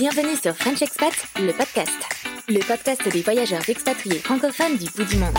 Bienvenue 0.00 0.34
sur 0.34 0.56
French 0.56 0.80
Expat, 0.80 1.12
le 1.38 1.52
podcast. 1.52 1.92
Le 2.48 2.60
podcast 2.60 3.06
des 3.12 3.20
voyageurs 3.20 3.68
expatriés 3.68 4.18
francophones 4.18 4.78
du 4.78 4.86
bout 4.96 5.04
du 5.04 5.18
monde. 5.18 5.36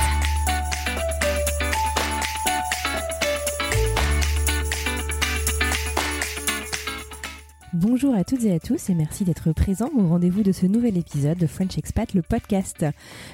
Bonjour 7.81 8.13
à 8.13 8.23
toutes 8.23 8.43
et 8.43 8.53
à 8.53 8.59
tous 8.59 8.91
et 8.91 8.93
merci 8.93 9.23
d'être 9.23 9.53
présents 9.53 9.89
au 9.97 10.07
rendez-vous 10.07 10.43
de 10.43 10.51
ce 10.51 10.67
nouvel 10.67 10.99
épisode 10.99 11.39
de 11.39 11.47
French 11.47 11.79
Expat, 11.79 12.13
le 12.13 12.21
podcast. 12.21 12.85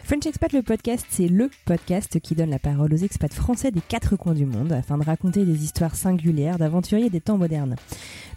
French 0.06 0.26
Expat, 0.26 0.54
le 0.54 0.62
podcast, 0.62 1.06
c'est 1.10 1.28
le 1.28 1.50
podcast 1.66 2.22
qui 2.22 2.34
donne 2.34 2.52
la 2.52 2.58
parole 2.58 2.94
aux 2.94 2.98
expats 2.98 3.34
français 3.34 3.72
des 3.72 3.82
quatre 3.82 4.16
coins 4.16 4.36
du 4.36 4.46
monde 4.46 4.72
afin 4.72 4.98
de 4.98 5.04
raconter 5.04 5.44
des 5.44 5.66
histoires 5.66 5.98
singulières 5.98 6.60
d'aventuriers 6.60 7.10
des 7.10 7.20
temps 7.20 7.38
modernes. 7.38 7.76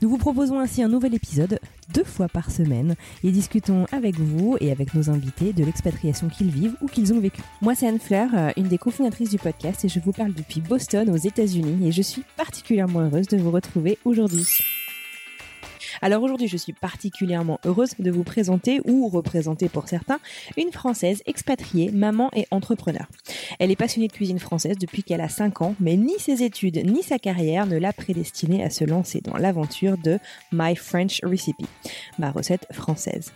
Nous 0.03 0.09
vous 0.09 0.19
proposons 0.19 0.59
ainsi 0.59 0.83
un 0.83 0.89
nouvel 0.89 1.15
épisode 1.15 1.61
deux 1.95 2.03
fois 2.03 2.27
par 2.27 2.51
semaine 2.51 2.97
et 3.23 3.31
discutons 3.31 3.87
avec 3.93 4.19
vous 4.19 4.57
et 4.61 4.73
avec 4.73 4.95
nos 4.95 5.11
invités 5.11 5.53
de 5.53 5.63
l'expatriation 5.63 6.29
qu'ils 6.29 6.51
vivent 6.51 6.75
ou 6.83 6.89
qu'ils 6.89 7.13
ont 7.13 7.21
vécu. 7.21 7.41
Moi, 7.63 7.77
c'est 7.77 7.87
Anne 7.87 8.01
Fleur, 8.01 8.31
euh, 8.35 8.51
une 8.57 8.67
des 8.67 8.79
cofondatrices 8.79 9.31
du 9.31 9.39
podcast 9.39 9.85
et 9.85 9.89
je 9.89 10.01
vous 10.01 10.13
parle 10.13 10.35
depuis 10.35 10.61
Boston 10.61 11.09
aux 11.09 11.17
États-Unis 11.17 11.87
et 11.87 11.93
je 11.93 12.03
suis 12.03 12.25
particulièrement 12.37 12.99
heureuse 12.99 13.29
de 13.29 13.37
vous 13.37 13.53
retrouver 13.53 13.97
aujourd'hui. 14.05 14.49
Alors 16.03 16.23
aujourd'hui, 16.23 16.49
je 16.49 16.57
suis 16.57 16.73
particulièrement 16.73 17.61
heureuse 17.67 17.95
de 17.99 18.11
vous 18.11 18.25
présenter, 18.25 18.81
ou 18.87 19.09
représenter 19.09 19.69
pour 19.69 19.89
certains, 19.89 20.19
une 20.57 20.73
Française 20.73 21.23
expatriée, 21.27 21.91
maman 21.91 22.31
et 22.35 22.47
entrepreneur. 22.51 23.07
Elle 23.59 23.71
est 23.71 23.77
passionnée 23.77 24.09
de 24.09 24.13
cuisine 24.13 24.39
française 24.39 24.79
depuis 24.79 25.03
qu'elle 25.03 25.21
a 25.21 25.29
5 25.29 25.61
ans, 25.61 25.75
mais 25.79 25.97
ni 25.97 26.19
ses 26.19 26.43
études 26.43 26.81
ni 26.87 27.03
sa 27.03 27.19
carrière 27.19 27.67
ne 27.67 27.77
l'a 27.77 27.93
prédestinée 27.93 28.65
à 28.65 28.71
se 28.71 28.85
lancer 28.85 29.21
dans 29.21 29.37
l'aventure 29.37 29.99
de 29.99 30.19
My 30.53 30.75
French 30.75 31.21
Recipe, 31.23 31.67
ma 32.19 32.31
recette 32.31 32.67
française. 32.73 33.33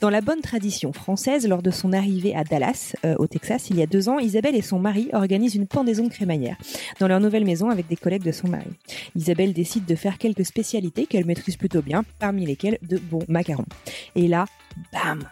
Dans 0.00 0.10
la 0.10 0.22
bonne 0.22 0.40
tradition 0.40 0.92
française, 0.92 1.46
lors 1.46 1.62
de 1.62 1.70
son 1.70 1.92
arrivée 1.92 2.34
à 2.34 2.44
Dallas, 2.44 2.94
euh, 3.04 3.16
au 3.18 3.26
Texas, 3.26 3.68
il 3.70 3.76
y 3.76 3.82
a 3.82 3.86
deux 3.86 4.08
ans, 4.08 4.18
Isabelle 4.18 4.56
et 4.56 4.62
son 4.62 4.78
mari 4.78 5.10
organisent 5.12 5.56
une 5.56 5.66
pendaison 5.66 6.08
crémaillère 6.08 6.56
dans 7.00 7.08
leur 7.08 7.20
nouvelle 7.20 7.44
maison 7.44 7.68
avec 7.68 7.86
des 7.88 7.96
collègues 7.96 8.24
de 8.24 8.32
son 8.32 8.48
mari. 8.48 8.70
Isabelle 9.14 9.52
décide 9.52 9.84
de 9.84 9.94
faire 9.94 10.16
quelques 10.18 10.46
spécialités 10.46 11.06
qu'elle 11.06 11.26
maîtrise 11.26 11.56
plutôt 11.56 11.82
bien, 11.82 11.97
parmi 12.18 12.46
lesquelles 12.46 12.78
de 12.82 12.98
bons 12.98 13.24
macarons. 13.28 13.66
Et 14.14 14.28
là, 14.28 14.46
bam 14.92 15.24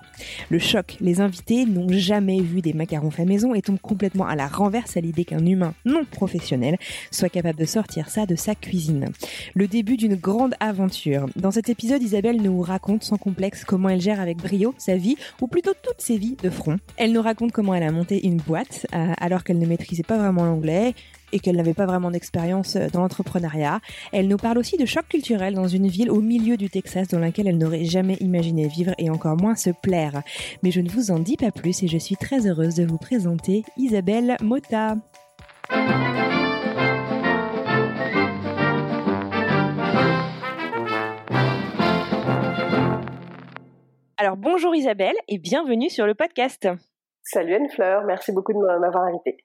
Le 0.51 0.59
choc, 0.59 0.97
les 1.01 1.21
invités 1.21 1.65
n'ont 1.67 1.89
jamais 1.91 2.41
vu 2.41 2.61
des 2.61 2.73
macarons 2.73 3.11
faits 3.11 3.27
maison 3.27 3.55
et 3.55 3.63
tombent 3.63 3.81
complètement 3.81 4.27
à 4.27 4.37
la 4.37 4.47
renverse 4.47 4.97
à 4.97 5.01
l'idée 5.01 5.25
qu'un 5.25 5.45
humain 5.45 5.75
non 5.85 6.05
professionnel 6.05 6.77
soit 7.11 7.29
capable 7.29 7.59
de 7.59 7.65
sortir 7.65 8.09
ça 8.09 8.27
de 8.27 8.37
sa 8.37 8.55
cuisine. 8.55 9.11
Le 9.55 9.69
début 9.69 9.97
d'une 9.97 10.17
grande 10.17 10.55
aventure. 10.61 11.27
Dans 11.37 11.51
cet 11.51 11.69
épisode, 11.69 12.03
Isabelle 12.03 12.41
nous 12.43 12.61
raconte 12.61 13.05
sans 13.05 13.17
complexe 13.17 13.65
comment 13.65 13.89
elle 13.89 14.01
gère 14.01 14.21
avec 14.21 14.39
brio 14.39 14.75
sa 14.79 14.97
vie, 14.97 15.17
ou 15.41 15.47
plutôt 15.47 15.73
toutes 15.83 16.01
ses 16.01 16.19
vies 16.19 16.37
de 16.43 16.51
front. 16.51 16.79
Elle 16.97 17.13
nous 17.13 17.23
raconte 17.23 17.53
comment 17.53 17.75
elle 17.75 17.83
a 17.83 17.93
monté 17.93 18.27
une 18.27 18.39
boîte 18.39 18.87
euh, 18.95 19.13
alors 19.19 19.45
qu'elle 19.45 19.59
ne 19.59 19.67
maîtrisait 19.67 20.03
pas 20.03 20.19
vraiment 20.19 20.45
l'anglais, 20.45 20.95
et 21.33 21.41
qu'elle 21.41 21.57
n'avait 21.57 21.75
pas 21.75 21.87
vraiment 21.87 22.11
d'expérience 22.11 22.77
dans 22.77 23.01
l'entrepreneuriat. 23.01 23.81
Elle 24.13 24.29
nous 24.29 24.37
parle 24.37 24.59
aussi 24.59 24.77
de 24.77 24.87
choc 24.87 25.07
culturel 25.09 25.55
dans 25.55 25.69
une 25.69 25.89
ville 25.89 26.11
au 26.11 26.21
milieu 26.21 26.57
du 26.57 26.71
Texas 26.71 27.09
dans 27.09 27.19
laquelle 27.19 27.49
elle 27.49 27.59
n'aurait 27.59 27.85
jamais 27.85 28.17
imaginé 28.21 28.69
vivre 28.69 28.95
et 28.99 29.11
encore 29.11 29.26
moins 29.35 29.57
se 29.57 29.71
plaire. 29.71 30.23
Mais 30.63 30.71
je 30.71 30.81
ne 30.81 30.89
vous 30.89 31.11
en 31.11 31.19
dis 31.19 31.37
pas 31.37 31.51
plus 31.51 31.83
et 31.83 31.89
je 31.89 31.99
suis 31.99 32.17
très 32.17 32.47
heureuse 32.47 32.77
de 32.77 32.85
vous 32.85 32.99
présenter 32.99 33.65
Isabelle 33.77 34.37
Mota. 34.41 34.97
Alors 44.19 44.37
bonjour 44.39 44.75
Isabelle 44.75 45.15
et 45.29 45.39
bienvenue 45.39 45.91
sur 45.91 46.07
le 46.07 46.15
podcast. 46.15 46.69
Salut 47.23 47.55
Anne-Fleur, 47.55 48.05
merci 48.07 48.33
beaucoup 48.33 48.53
de 48.53 48.59
m'avoir 48.59 49.05
invitée. 49.05 49.45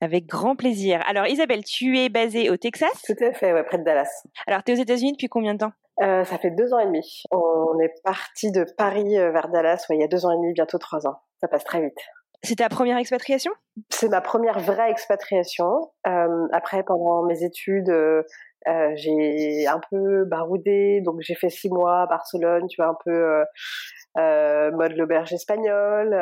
Avec 0.00 0.26
grand 0.26 0.56
plaisir. 0.56 1.02
Alors 1.06 1.26
Isabelle, 1.26 1.62
tu 1.64 1.98
es 1.98 2.08
basée 2.08 2.50
au 2.50 2.56
Texas? 2.56 2.90
Tout 3.06 3.24
à 3.24 3.32
fait, 3.32 3.52
ouais, 3.52 3.64
près 3.64 3.78
de 3.78 3.84
Dallas. 3.84 4.08
Alors 4.46 4.64
tu 4.64 4.72
es 4.72 4.74
aux 4.74 4.80
États-Unis 4.80 5.12
depuis 5.12 5.28
combien 5.28 5.54
de 5.54 5.60
temps? 5.60 5.72
Euh, 6.02 6.24
Ça 6.24 6.38
fait 6.38 6.50
deux 6.50 6.72
ans 6.72 6.78
et 6.78 6.86
demi. 6.86 7.22
On 7.30 7.78
est 7.80 7.92
parti 8.02 8.52
de 8.52 8.64
Paris 8.76 9.18
euh, 9.18 9.30
vers 9.30 9.48
Dallas 9.48 9.86
ouais, 9.88 9.96
il 9.96 10.00
y 10.00 10.04
a 10.04 10.08
deux 10.08 10.26
ans 10.26 10.32
et 10.32 10.36
demi, 10.36 10.52
bientôt 10.52 10.78
trois 10.78 11.06
ans. 11.06 11.20
Ça 11.40 11.48
passe 11.48 11.64
très 11.64 11.80
vite. 11.82 11.98
C'est 12.42 12.56
ta 12.56 12.68
première 12.68 12.98
expatriation? 12.98 13.52
C'est 13.90 14.08
ma 14.08 14.20
première 14.20 14.60
vraie 14.60 14.90
expatriation. 14.90 15.90
Euh, 16.06 16.46
après, 16.52 16.82
pendant 16.82 17.24
mes 17.24 17.42
études, 17.42 17.88
euh, 17.90 18.22
euh, 18.68 18.92
j'ai 18.94 19.66
un 19.66 19.80
peu 19.90 20.24
baroudé, 20.24 21.00
donc 21.00 21.16
j'ai 21.20 21.34
fait 21.34 21.48
six 21.50 21.70
mois 21.70 22.02
à 22.02 22.06
Barcelone, 22.06 22.66
tu 22.68 22.80
vois, 22.80 22.90
un 22.90 22.98
peu 23.04 23.44
euh, 24.18 24.70
mode 24.72 24.92
l'auberge 24.92 25.32
espagnole. 25.32 26.14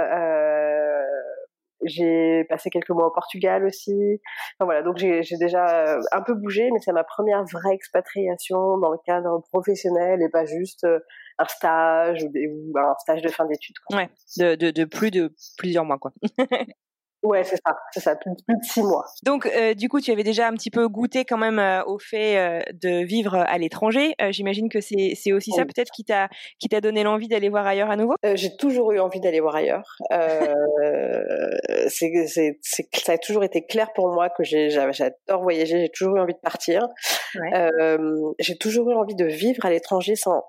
J'ai 1.84 2.44
passé 2.48 2.70
quelques 2.70 2.90
mois 2.90 3.06
au 3.06 3.10
Portugal 3.10 3.64
aussi. 3.64 4.20
Enfin, 4.58 4.64
voilà, 4.64 4.82
donc 4.82 4.96
j'ai 4.96 5.36
déjà 5.38 5.98
un 6.12 6.22
peu 6.22 6.34
bougé, 6.34 6.70
mais 6.72 6.80
c'est 6.80 6.92
ma 6.92 7.04
première 7.04 7.44
vraie 7.44 7.74
expatriation 7.74 8.78
dans 8.78 8.90
le 8.90 8.98
cadre 9.04 9.42
professionnel 9.52 10.22
et 10.22 10.28
pas 10.28 10.44
juste 10.44 10.86
un 11.38 11.44
stage 11.46 12.24
ou, 12.24 12.78
un 12.78 12.94
stage 13.00 13.22
de 13.22 13.28
fin 13.28 13.46
d'études. 13.46 13.76
Ouais, 13.92 14.08
de, 14.38 14.70
de 14.70 14.84
plus 14.84 15.10
de 15.10 15.34
plusieurs 15.58 15.84
mois, 15.84 15.98
quoi. 15.98 16.12
Ouais, 17.24 17.42
c'est 17.42 17.56
ça, 17.56 17.74
c'est 17.90 18.00
ça, 18.00 18.16
plus, 18.16 18.32
plus, 18.46 18.56
de 18.56 18.62
six 18.62 18.82
mois. 18.82 19.06
Donc, 19.24 19.46
euh, 19.46 19.72
du 19.72 19.88
coup, 19.88 19.98
tu 20.00 20.10
avais 20.10 20.22
déjà 20.22 20.46
un 20.46 20.52
petit 20.52 20.70
peu 20.70 20.86
goûté 20.88 21.24
quand 21.24 21.38
même 21.38 21.58
euh, 21.58 21.82
au 21.84 21.98
fait 21.98 22.36
euh, 22.36 22.60
de 22.74 23.02
vivre 23.02 23.34
à 23.34 23.56
l'étranger. 23.56 24.14
J'imagine 24.30 24.68
que 24.68 24.82
c'est 24.82 25.14
c'est 25.16 25.32
aussi 25.32 25.50
oui. 25.50 25.56
ça 25.56 25.64
peut-être 25.64 25.90
qui 25.90 26.04
t'a 26.04 26.28
qui 26.58 26.68
t'a 26.68 26.82
donné 26.82 27.02
l'envie 27.02 27.28
d'aller 27.28 27.48
voir 27.48 27.66
ailleurs 27.66 27.90
à 27.90 27.96
nouveau? 27.96 28.14
J'ai 28.34 28.54
toujours 28.56 28.92
eu 28.92 29.00
envie 29.00 29.20
d'aller 29.20 29.40
voir 29.40 29.56
ailleurs. 29.56 29.96
c'est 31.88 32.26
c'est 32.26 32.58
ça 32.92 33.12
a 33.12 33.18
toujours 33.18 33.44
été 33.44 33.64
clair 33.64 33.92
pour 33.94 34.08
moi 34.12 34.28
que 34.28 34.44
j'ai 34.44 34.68
j'adore 34.68 35.42
voyager. 35.42 35.80
J'ai 35.80 35.88
toujours 35.88 36.16
eu 36.16 36.20
envie 36.20 36.34
de 36.34 36.40
partir. 36.40 36.86
J'ai 38.38 38.58
toujours 38.58 38.90
eu 38.90 38.94
envie 38.94 39.14
de 39.14 39.26
vivre 39.26 39.64
à 39.64 39.70
l'étranger 39.70 40.16
sans 40.16 40.42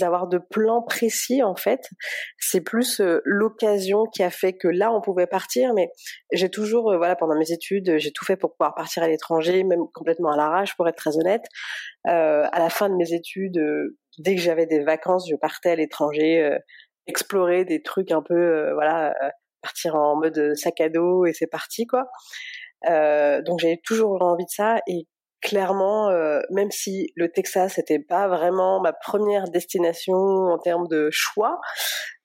avoir 0.00 0.26
de 0.26 0.38
plans 0.38 0.82
précis 0.82 1.42
en 1.42 1.54
fait. 1.54 1.90
C'est 2.38 2.60
plus 2.60 3.00
euh, 3.00 3.20
l'occasion 3.24 4.04
qui 4.06 4.22
a 4.22 4.30
fait 4.30 4.54
que 4.54 4.68
là 4.68 4.92
on 4.92 5.00
pouvait 5.00 5.26
partir, 5.26 5.74
mais 5.74 5.90
j'ai 6.32 6.48
toujours, 6.48 6.90
euh, 6.92 6.96
voilà, 6.96 7.16
pendant 7.16 7.36
mes 7.36 7.52
études, 7.52 7.98
j'ai 7.98 8.12
tout 8.12 8.24
fait 8.24 8.36
pour 8.36 8.54
pouvoir 8.56 8.74
partir 8.74 9.02
à 9.02 9.08
l'étranger, 9.08 9.64
même 9.64 9.82
complètement 9.92 10.32
à 10.32 10.36
l'arrache 10.36 10.74
pour 10.76 10.88
être 10.88 10.96
très 10.96 11.16
honnête. 11.18 11.44
Euh, 12.08 12.46
à 12.50 12.58
la 12.58 12.70
fin 12.70 12.88
de 12.88 12.94
mes 12.94 13.12
études, 13.12 13.60
dès 14.18 14.34
que 14.34 14.40
j'avais 14.40 14.66
des 14.66 14.82
vacances, 14.82 15.28
je 15.30 15.36
partais 15.36 15.70
à 15.70 15.76
l'étranger 15.76 16.58
explorer 17.06 17.64
des 17.64 17.82
trucs 17.82 18.12
un 18.12 18.22
peu, 18.22 18.72
voilà, 18.74 19.14
partir 19.60 19.96
en 19.96 20.16
mode 20.16 20.54
sac 20.54 20.80
à 20.80 20.88
dos 20.88 21.26
et 21.26 21.32
c'est 21.32 21.46
parti 21.46 21.86
quoi. 21.86 22.04
donc 22.84 23.60
j'avais 23.60 23.80
toujours 23.84 24.16
eu 24.16 24.22
envie 24.22 24.44
de 24.44 24.50
ça 24.50 24.80
et 24.86 25.06
clairement, 25.42 26.10
même 26.50 26.70
si 26.70 27.12
le 27.16 27.28
Texas 27.28 27.78
n'était 27.78 27.98
pas 27.98 28.28
vraiment 28.28 28.80
ma 28.80 28.92
première 28.92 29.44
destination 29.44 30.14
en 30.14 30.58
termes 30.58 30.86
de 30.88 31.08
choix, 31.10 31.60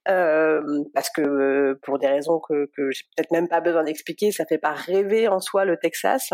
euh, 0.08 0.62
parce 0.94 1.10
que 1.10 1.78
pour 1.84 2.00
des 2.00 2.08
raisons 2.08 2.40
que, 2.40 2.70
que 2.78 2.92
j'ai 2.92 3.04
peut-être 3.16 3.32
même 3.32 3.50
pas 3.50 3.60
besoin 3.60 3.84
d'expliquer, 3.84 4.32
ça 4.32 4.46
fait 4.46 4.58
pas 4.58 4.72
rêver 4.72 5.28
en 5.28 5.40
soi 5.40 5.66
le 5.66 5.78
Texas. 5.78 6.30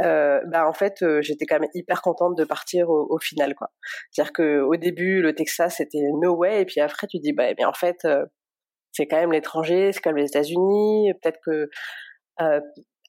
Euh, 0.00 0.40
bah 0.46 0.68
en 0.68 0.72
fait, 0.72 1.04
j'étais 1.20 1.46
quand 1.46 1.58
même 1.58 1.70
hyper 1.74 2.02
contente 2.02 2.36
de 2.36 2.44
partir 2.44 2.88
au, 2.88 3.06
au 3.10 3.18
final 3.18 3.54
quoi. 3.54 3.70
C'est-à-dire 4.10 4.32
que 4.32 4.60
au 4.60 4.76
début 4.76 5.22
le 5.22 5.34
Texas 5.34 5.76
c'était 5.78 6.06
no 6.20 6.36
way 6.36 6.62
et 6.62 6.64
puis 6.66 6.80
après 6.80 7.06
tu 7.08 7.18
dis 7.18 7.32
bah 7.32 7.50
eh 7.50 7.54
bien 7.54 7.68
en 7.68 7.72
fait 7.72 8.06
c'est 8.92 9.06
quand 9.06 9.16
même 9.18 9.32
l'étranger, 9.32 9.92
c'est 9.92 10.00
quand 10.00 10.10
même 10.10 10.22
les 10.22 10.28
États-Unis, 10.28 11.12
peut-être 11.22 11.40
que 11.44 11.68
euh, 12.40 12.60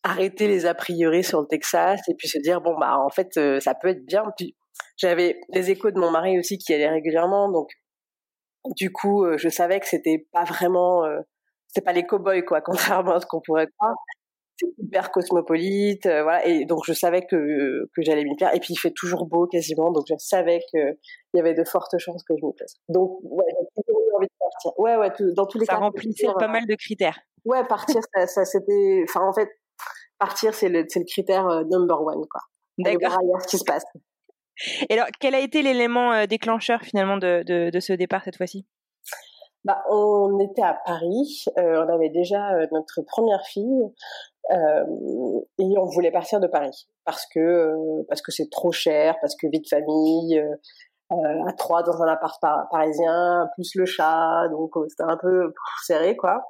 arrêter 0.04 0.48
les 0.48 0.66
a 0.66 0.74
priori 0.74 1.24
sur 1.24 1.42
le 1.42 1.48
Texas 1.48 2.02
et 2.08 2.16
puis 2.16 2.28
se 2.28 2.40
dire 2.40 2.62
bon 2.62 2.78
bah 2.80 2.98
en 2.98 3.10
fait 3.10 3.40
ça 3.60 3.76
peut 3.76 3.90
être 3.90 4.06
bien. 4.06 4.24
Puis 4.38 4.56
j'avais 4.98 5.40
les 5.50 5.72
échos 5.72 5.92
de 5.92 6.00
mon 6.00 6.12
mari 6.12 6.40
aussi 6.40 6.58
qui 6.58 6.74
allaient 6.74 6.90
régulièrement 6.90 7.50
donc 7.52 7.70
du 8.76 8.92
coup, 8.92 9.26
euh, 9.26 9.38
je 9.38 9.50
savais 9.50 9.80
que 9.80 9.88
c'était 9.88 10.28
pas 10.32 10.44
vraiment, 10.44 11.06
euh, 11.06 11.20
c'était 11.68 11.84
pas 11.84 11.94
les 11.94 12.06
cow-boys 12.06 12.44
quoi, 12.44 12.62
contrairement 13.06 13.16
à 13.16 13.20
ce 13.20 13.26
qu'on 13.26 13.42
pourrait 13.42 13.68
croire. 13.78 13.96
C'est 14.58 14.68
hyper 14.78 15.12
cosmopolite, 15.12 16.06
euh, 16.06 16.22
voilà. 16.22 16.46
Et 16.46 16.66
donc 16.66 16.84
je 16.86 16.94
savais 16.94 17.26
que 17.26 17.90
que 17.96 18.02
j'allais 18.04 18.24
m'y 18.24 18.36
plaire. 18.36 18.54
Et 18.54 18.60
puis 18.60 18.74
il 18.74 18.78
fait 18.78 18.92
toujours 18.92 19.26
beau 19.26 19.48
quasiment, 19.48 19.92
donc 19.92 20.04
je 20.08 20.14
savais 20.20 20.60
qu'il 20.70 20.96
y 21.34 21.40
avait 21.40 21.56
de 21.56 21.64
fortes 21.64 21.98
chances 21.98 22.24
que 22.24 22.36
je 22.40 22.46
m'y 22.46 22.54
plaise. 22.54 22.76
Donc 22.90 23.20
ouais, 23.24 23.46
j'ai 23.48 23.82
toujours 23.84 24.02
eu 24.02 24.16
envie 24.16 24.28
de 24.28 24.34
partir. 24.38 24.80
Ouais, 24.80 24.98
ouais, 24.98 25.34
dans 25.36 25.48
tous 25.48 25.58
les 25.58 25.66
ça 25.66 25.74
cas. 25.74 25.80
Ça 25.80 25.86
remplissait 25.86 26.28
pas 26.38 26.48
mal 26.48 26.68
de 26.68 26.76
critères. 26.76 27.20
Ouais, 27.44 27.64
partir, 27.66 28.02
ça, 28.14 28.28
ça 28.28 28.46
c'était, 28.46 29.04
enfin 29.10 29.22
en 29.28 29.34
fait, 29.34 29.50
partir 30.22 30.54
c'est 30.54 30.70
le 30.70 30.86
critère 31.06 31.46
number 31.66 32.02
one 32.02 32.26
quoi. 32.30 32.42
D'accord. 32.78 33.18
ce 33.42 33.48
qui 33.48 33.58
se 33.58 33.66
passe. 33.66 33.84
Et 34.90 34.94
alors, 34.94 35.08
quel 35.20 35.36
a 35.36 35.40
été 35.40 35.62
l'élément 35.62 36.12
euh, 36.14 36.26
déclencheur 36.26 36.82
finalement 36.82 37.18
de, 37.18 37.44
de, 37.46 37.70
de 37.70 37.80
ce 37.80 37.94
départ 37.94 38.24
cette 38.24 38.38
fois-ci? 38.38 38.66
Bah, 39.64 39.84
on 39.90 40.40
était 40.40 40.64
à 40.64 40.76
Paris, 40.86 41.46
euh, 41.60 41.86
on 41.86 41.94
avait 41.94 42.10
déjà 42.10 42.54
euh, 42.54 42.66
notre 42.72 43.02
première 43.04 43.44
fille 43.46 43.84
euh, 44.52 44.84
et 45.60 45.78
on 45.78 45.86
voulait 45.86 46.12
partir 46.12 46.40
de 46.40 46.48
Paris 46.48 46.88
parce 47.06 47.28
que 47.28 47.40
euh, 47.40 48.04
parce 48.10 48.24
que 48.24 48.32
c'est 48.32 48.50
trop 48.50 48.72
cher, 48.72 49.16
parce 49.22 49.36
que 49.36 49.48
vie 49.48 49.62
de 49.62 49.68
famille 49.68 50.44
à 51.12 51.52
trois 51.58 51.84
dans 51.84 52.02
un 52.02 52.08
appart 52.08 52.42
parisien 52.72 53.48
plus 53.56 53.76
le 53.76 53.86
chat, 53.86 54.48
donc 54.50 54.72
c'était 54.88 55.04
un 55.04 55.18
peu 55.18 55.54
serré 55.84 56.16
quoi. 56.16 56.42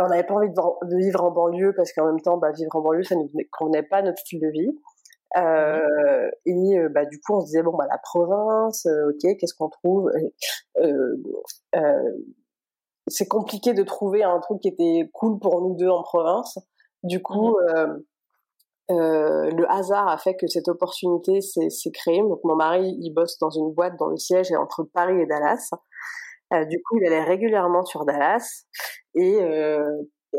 On 0.00 0.08
n'avait 0.08 0.24
pas 0.24 0.34
envie 0.34 0.48
de, 0.48 0.96
vivre 0.96 1.22
en 1.22 1.30
banlieue 1.30 1.72
parce 1.76 1.92
qu'en 1.92 2.06
même 2.06 2.20
temps, 2.20 2.38
bah, 2.38 2.50
vivre 2.52 2.74
en 2.74 2.80
banlieue, 2.80 3.02
ça 3.02 3.14
ne 3.16 3.22
convenait 3.50 3.82
pas 3.82 3.98
à 3.98 4.02
notre 4.02 4.18
style 4.18 4.40
de 4.40 4.48
vie. 4.48 4.70
Euh, 5.36 6.30
et 6.44 6.78
euh, 6.78 6.88
bah, 6.88 7.04
du 7.06 7.20
coup, 7.20 7.34
on 7.36 7.40
se 7.40 7.46
disait 7.46 7.62
bon 7.62 7.74
bah 7.76 7.86
la 7.90 7.98
province, 7.98 8.86
euh, 8.86 9.10
ok, 9.10 9.36
qu'est-ce 9.38 9.54
qu'on 9.54 9.68
trouve? 9.68 10.10
Euh, 10.78 11.16
C'est 13.06 13.28
compliqué 13.28 13.74
de 13.74 13.82
trouver 13.82 14.22
un 14.22 14.38
truc 14.40 14.60
qui 14.60 14.68
était 14.68 15.10
cool 15.12 15.38
pour 15.38 15.60
nous 15.62 15.74
deux 15.76 15.88
en 15.88 16.02
province. 16.02 16.58
Du 17.02 17.22
coup, 17.22 17.56
mmh 17.56 18.02
le 18.90 19.64
hasard 19.70 20.06
a 20.06 20.18
fait 20.18 20.36
que 20.36 20.46
cette 20.46 20.68
opportunité 20.68 21.40
s'est 21.40 21.90
créée. 21.92 22.20
Donc 22.20 22.40
mon 22.44 22.56
mari, 22.56 22.94
il 23.00 23.10
bosse 23.10 23.38
dans 23.38 23.48
une 23.48 23.72
boîte 23.72 23.94
dont 23.98 24.08
le 24.08 24.18
siège 24.18 24.50
est 24.50 24.56
entre 24.56 24.82
Paris 24.82 25.18
et 25.18 25.24
Dallas. 25.24 25.70
Du 26.68 26.82
coup, 26.82 26.98
il 26.98 27.06
allait 27.06 27.24
régulièrement 27.24 27.84
sur 27.84 28.04
Dallas 28.04 28.64
et 29.14 29.38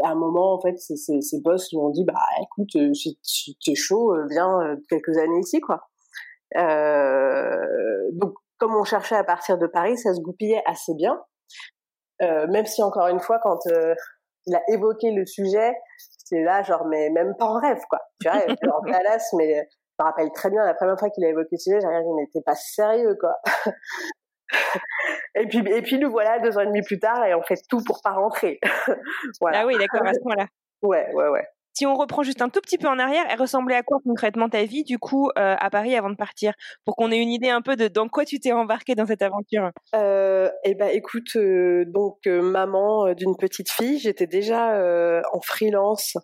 à 0.02 0.10
un 0.10 0.16
moment, 0.16 0.54
en 0.54 0.62
fait, 0.62 0.78
ces, 0.78 0.96
ces, 0.96 1.42
boss 1.42 1.72
lui 1.72 1.78
ont 1.78 1.90
dit, 1.90 2.04
bah, 2.04 2.20
écoute, 2.42 2.76
euh, 2.76 2.94
si 2.94 3.58
t'es 3.64 3.76
chaud, 3.76 4.16
euh, 4.16 4.26
viens 4.30 4.62
euh, 4.62 4.76
quelques 4.90 5.18
années 5.18 5.40
ici, 5.40 5.60
quoi. 5.60 5.88
Euh, 6.58 8.10
donc, 8.14 8.34
comme 8.58 8.76
on 8.76 8.84
cherchait 8.84 9.16
à 9.16 9.24
partir 9.24 9.58
de 9.58 9.68
Paris, 9.68 9.98
ça 9.98 10.14
se 10.14 10.22
goupillait 10.22 10.64
assez 10.66 10.94
bien. 10.96 11.22
Euh, 12.22 12.48
même 12.48 12.66
si, 12.66 12.82
encore 12.82 13.08
une 13.08 13.20
fois, 13.20 13.40
quand 13.44 13.60
il 14.46 14.56
a 14.56 14.62
évoqué 14.70 15.12
le 15.12 15.26
sujet, 15.26 15.74
c'était 15.98 16.44
là, 16.44 16.64
genre, 16.64 16.86
mais 16.86 17.10
même 17.10 17.36
pas 17.38 17.46
en 17.46 17.60
rêve, 17.60 17.82
quoi. 17.90 18.00
Tu 18.22 18.30
vois, 18.30 18.42
en 18.76 18.82
Dallas, 18.90 19.30
mais 19.38 19.68
je 20.00 20.04
me 20.04 20.10
rappelle 20.10 20.32
très 20.32 20.50
bien, 20.50 20.66
la 20.66 20.74
première 20.74 20.98
fois 20.98 21.10
qu'il 21.10 21.24
a 21.26 21.30
évoqué 21.30 21.50
le 21.52 21.58
sujet, 21.58 21.80
j'ai 21.82 21.88
regardé, 21.88 22.10
mais 22.16 22.28
t'es 22.34 22.42
pas 22.42 22.56
sérieux, 22.56 23.16
quoi. 23.20 23.36
et 25.36 25.48
puis, 25.48 25.60
et 25.60 25.82
puis 25.82 25.98
nous 25.98 26.12
voilà 26.12 26.40
deux 26.40 26.58
ans 26.58 26.62
et 26.62 26.68
demi 26.68 26.82
plus 26.82 27.00
tard 27.00 27.26
et 27.26 27.34
on 27.34 27.44
fait 27.44 27.60
tout 27.70 27.84
pour 27.84 28.02
pas 28.04 28.12
rentrer. 28.12 28.60
voilà. 29.42 29.62
Ah 29.62 29.66
oui, 29.66 29.78
d'accord, 29.78 30.06
à 30.06 30.14
ce 30.14 30.20
moment-là. 30.24 30.48
Ouais, 30.84 31.08
ouais, 31.14 31.30
ouais. 31.30 31.48
Si 31.76 31.88
on 31.88 31.96
reprend 31.96 32.22
juste 32.22 32.42
un 32.42 32.50
tout 32.50 32.62
petit 32.62 32.78
peu 32.78 32.88
en 32.88 33.00
arrière, 33.00 33.24
elle 33.30 33.40
ressemblait 33.40 33.76
à 33.76 33.84
quoi 33.84 33.98
concrètement 34.04 34.48
ta 34.48 34.64
vie 34.64 34.84
du 34.84 35.00
coup 35.00 35.30
euh, 35.40 35.56
à 35.58 35.70
Paris 35.72 35.96
avant 35.96 36.10
de 36.10 36.16
partir, 36.16 36.54
pour 36.86 36.96
qu'on 36.96 37.10
ait 37.10 37.18
une 37.18 37.32
idée 37.32 37.50
un 37.50 37.62
peu 37.62 37.76
de 37.76 37.88
dans 37.88 38.10
quoi 38.10 38.26
tu 38.26 38.40
t'es 38.40 38.52
embarqué 38.52 38.94
dans 38.94 39.08
cette 39.08 39.24
aventure 39.24 39.72
euh, 39.96 40.50
Eh 40.66 40.76
ben, 40.76 40.90
écoute, 40.90 41.36
euh, 41.36 41.86
donc 41.88 42.28
maman 42.28 43.14
d'une 43.14 43.36
petite 43.38 43.72
fille, 43.72 43.98
j'étais 43.98 44.28
déjà 44.28 44.78
en 45.32 45.42
freelance. 45.42 46.16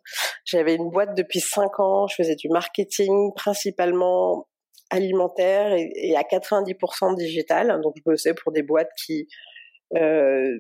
J'avais 0.46 0.76
une 0.76 0.90
boîte 0.90 1.16
depuis 1.16 1.40
cinq 1.40 1.80
ans. 1.80 2.06
Je 2.08 2.16
faisais 2.16 2.36
du 2.36 2.50
marketing 2.50 3.32
principalement 3.34 4.46
alimentaire 4.90 5.74
et, 5.74 6.16
à 6.16 6.24
90% 6.24 7.16
digital. 7.16 7.80
Donc 7.82 7.94
je 7.98 8.04
bossais 8.04 8.34
pour 8.34 8.52
des 8.52 8.64
boîtes 8.64 8.92
qui 9.06 9.28
euh, 9.96 10.60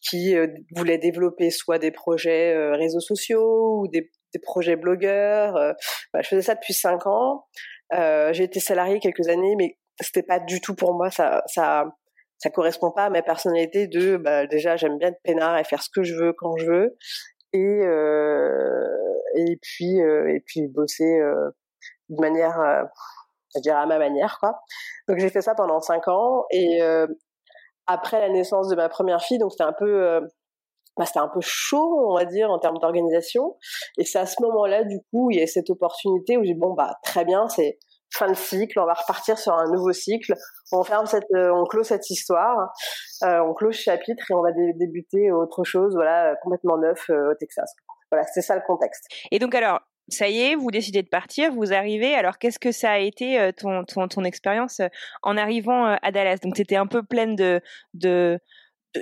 qui 0.00 0.36
euh, 0.36 0.46
voulaient 0.74 0.98
développer 0.98 1.50
soit 1.50 1.78
des 1.78 1.90
projets 1.90 2.54
euh, 2.54 2.76
réseaux 2.76 3.00
sociaux 3.00 3.80
ou 3.80 3.88
des, 3.88 4.10
des 4.32 4.38
projets 4.38 4.76
blogueurs. 4.76 5.56
Euh, 5.56 5.72
bah, 6.12 6.22
je 6.22 6.28
faisais 6.28 6.42
ça 6.42 6.54
depuis 6.54 6.74
cinq 6.74 7.06
ans. 7.06 7.46
j'ai 7.92 8.44
été 8.44 8.60
salariée 8.60 9.00
quelques 9.00 9.28
années, 9.28 9.56
mais 9.56 9.78
c'était 10.00 10.22
pas 10.22 10.38
du 10.40 10.60
tout 10.60 10.74
pour 10.74 10.94
moi. 10.94 11.10
Ça 11.10 11.42
ça 11.46 11.86
ça 12.38 12.50
correspond 12.50 12.90
pas 12.90 13.06
à 13.06 13.10
ma 13.10 13.22
personnalité 13.22 13.86
de 13.86 14.18
bah, 14.18 14.46
déjà 14.46 14.76
j'aime 14.76 14.98
bien 14.98 15.08
être 15.08 15.22
peinard 15.24 15.58
et 15.58 15.64
faire 15.64 15.82
ce 15.82 15.88
que 15.90 16.02
je 16.02 16.14
veux 16.14 16.32
quand 16.34 16.56
je 16.58 16.66
veux 16.66 16.96
et 17.52 17.80
et 19.38 19.58
puis 19.62 19.98
et 19.98 20.40
puis 20.44 20.68
bosser 20.68 21.18
de 22.08 22.20
manière 22.20 22.58
je 23.54 23.60
dirais 23.60 23.78
à 23.78 23.86
ma 23.86 23.98
manière 23.98 24.38
quoi. 24.40 24.60
Donc 25.08 25.18
j'ai 25.18 25.30
fait 25.30 25.42
ça 25.42 25.54
pendant 25.54 25.80
cinq 25.80 26.08
ans 26.08 26.44
et 26.50 26.82
euh, 26.82 27.06
après 27.86 28.20
la 28.20 28.28
naissance 28.28 28.68
de 28.68 28.76
ma 28.76 28.88
première 28.88 29.22
fille, 29.22 29.38
donc 29.38 29.52
c'était 29.52 29.64
un 29.64 29.72
peu 29.72 30.02
euh, 30.02 30.20
bah, 30.96 31.04
c'était 31.04 31.20
un 31.20 31.28
peu 31.28 31.40
chaud, 31.42 32.10
on 32.10 32.16
va 32.16 32.24
dire, 32.24 32.50
en 32.50 32.58
termes 32.58 32.78
d'organisation. 32.78 33.56
Et 33.98 34.04
c'est 34.04 34.18
à 34.18 34.24
ce 34.24 34.42
moment-là, 34.42 34.82
du 34.82 34.98
coup, 35.10 35.30
il 35.30 35.38
y 35.38 35.42
a 35.42 35.46
cette 35.46 35.68
opportunité 35.68 36.38
où 36.38 36.44
j'ai 36.44 36.54
bon 36.54 36.72
bah 36.72 36.94
très 37.02 37.24
bien, 37.24 37.48
c'est 37.48 37.78
fin 38.14 38.28
de 38.28 38.34
cycle, 38.34 38.80
on 38.80 38.86
va 38.86 38.94
repartir 38.94 39.36
sur 39.36 39.52
un 39.52 39.70
nouveau 39.70 39.92
cycle. 39.92 40.34
On 40.72 40.82
ferme 40.84 41.06
cette, 41.06 41.26
euh, 41.34 41.50
on 41.52 41.64
clôt 41.64 41.82
cette 41.82 42.08
histoire, 42.08 42.72
on 43.22 43.52
clôt 43.52 43.72
ce 43.72 43.82
chapitre 43.82 44.24
et 44.30 44.34
on 44.34 44.42
va 44.42 44.52
débuter 44.52 45.30
autre 45.32 45.64
chose, 45.64 45.94
voilà, 45.94 46.34
complètement 46.42 46.78
neuf 46.78 47.10
au 47.10 47.34
Texas. 47.38 47.70
Voilà, 48.10 48.26
c'est 48.32 48.40
ça 48.40 48.54
le 48.54 48.62
contexte. 48.66 49.04
Et 49.30 49.38
donc 49.38 49.54
alors, 49.54 49.80
ça 50.08 50.28
y 50.28 50.38
est, 50.40 50.54
vous 50.54 50.70
décidez 50.70 51.02
de 51.02 51.08
partir, 51.08 51.52
vous 51.52 51.72
arrivez. 51.72 52.14
Alors, 52.14 52.38
qu'est-ce 52.38 52.58
que 52.58 52.72
ça 52.72 52.92
a 52.92 52.98
été 52.98 53.40
euh, 53.40 53.50
ton, 53.52 53.84
ton, 53.84 54.06
ton 54.08 54.24
expérience 54.24 54.80
euh, 54.80 54.88
en 55.22 55.36
arrivant 55.36 55.86
euh, 55.86 55.96
à 56.02 56.12
Dallas? 56.12 56.38
Donc, 56.42 56.54
tu 56.54 56.62
étais 56.62 56.76
un 56.76 56.86
peu 56.86 57.02
pleine 57.02 57.34
de, 57.34 57.60
de, 57.94 58.38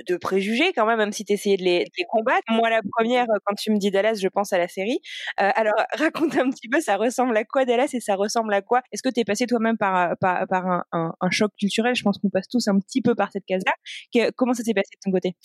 de, 0.07 0.17
préjugés 0.17 0.73
quand 0.73 0.87
même, 0.87 0.97
même 0.97 1.11
si 1.11 1.23
tu 1.23 1.33
essayais 1.33 1.57
de 1.57 1.63
les, 1.63 1.85
combattre. 2.09 2.41
Moi, 2.49 2.71
la 2.71 2.81
première, 2.97 3.27
quand 3.45 3.53
tu 3.55 3.71
me 3.71 3.77
dis 3.77 3.91
Dallas, 3.91 4.17
je 4.19 4.27
pense 4.27 4.51
à 4.51 4.57
la 4.57 4.67
série. 4.67 4.99
Alors, 5.37 5.75
raconte 5.93 6.35
un 6.37 6.49
petit 6.49 6.67
peu, 6.69 6.81
ça 6.81 6.97
ressemble 6.97 7.37
à 7.37 7.43
quoi 7.43 7.65
Dallas 7.65 7.89
et 7.93 7.99
ça 7.99 8.15
ressemble 8.15 8.53
à 8.53 8.61
quoi? 8.61 8.81
Est-ce 8.91 9.03
que 9.03 9.09
tu 9.09 9.19
es 9.19 9.25
passé 9.25 9.45
toi-même 9.45 9.77
par, 9.77 10.17
par, 10.17 10.85
un, 10.91 11.29
choc 11.29 11.51
culturel? 11.59 11.95
Je 11.95 12.03
pense 12.03 12.17
qu'on 12.17 12.29
passe 12.29 12.47
tous 12.47 12.67
un 12.67 12.79
petit 12.79 13.01
peu 13.01 13.13
par 13.13 13.31
cette 13.31 13.45
case-là. 13.45 14.31
Comment 14.35 14.53
ça 14.53 14.63
s'est 14.63 14.73
passé 14.73 14.89
de 14.95 14.99
ton 15.05 15.11
côté? 15.11 15.35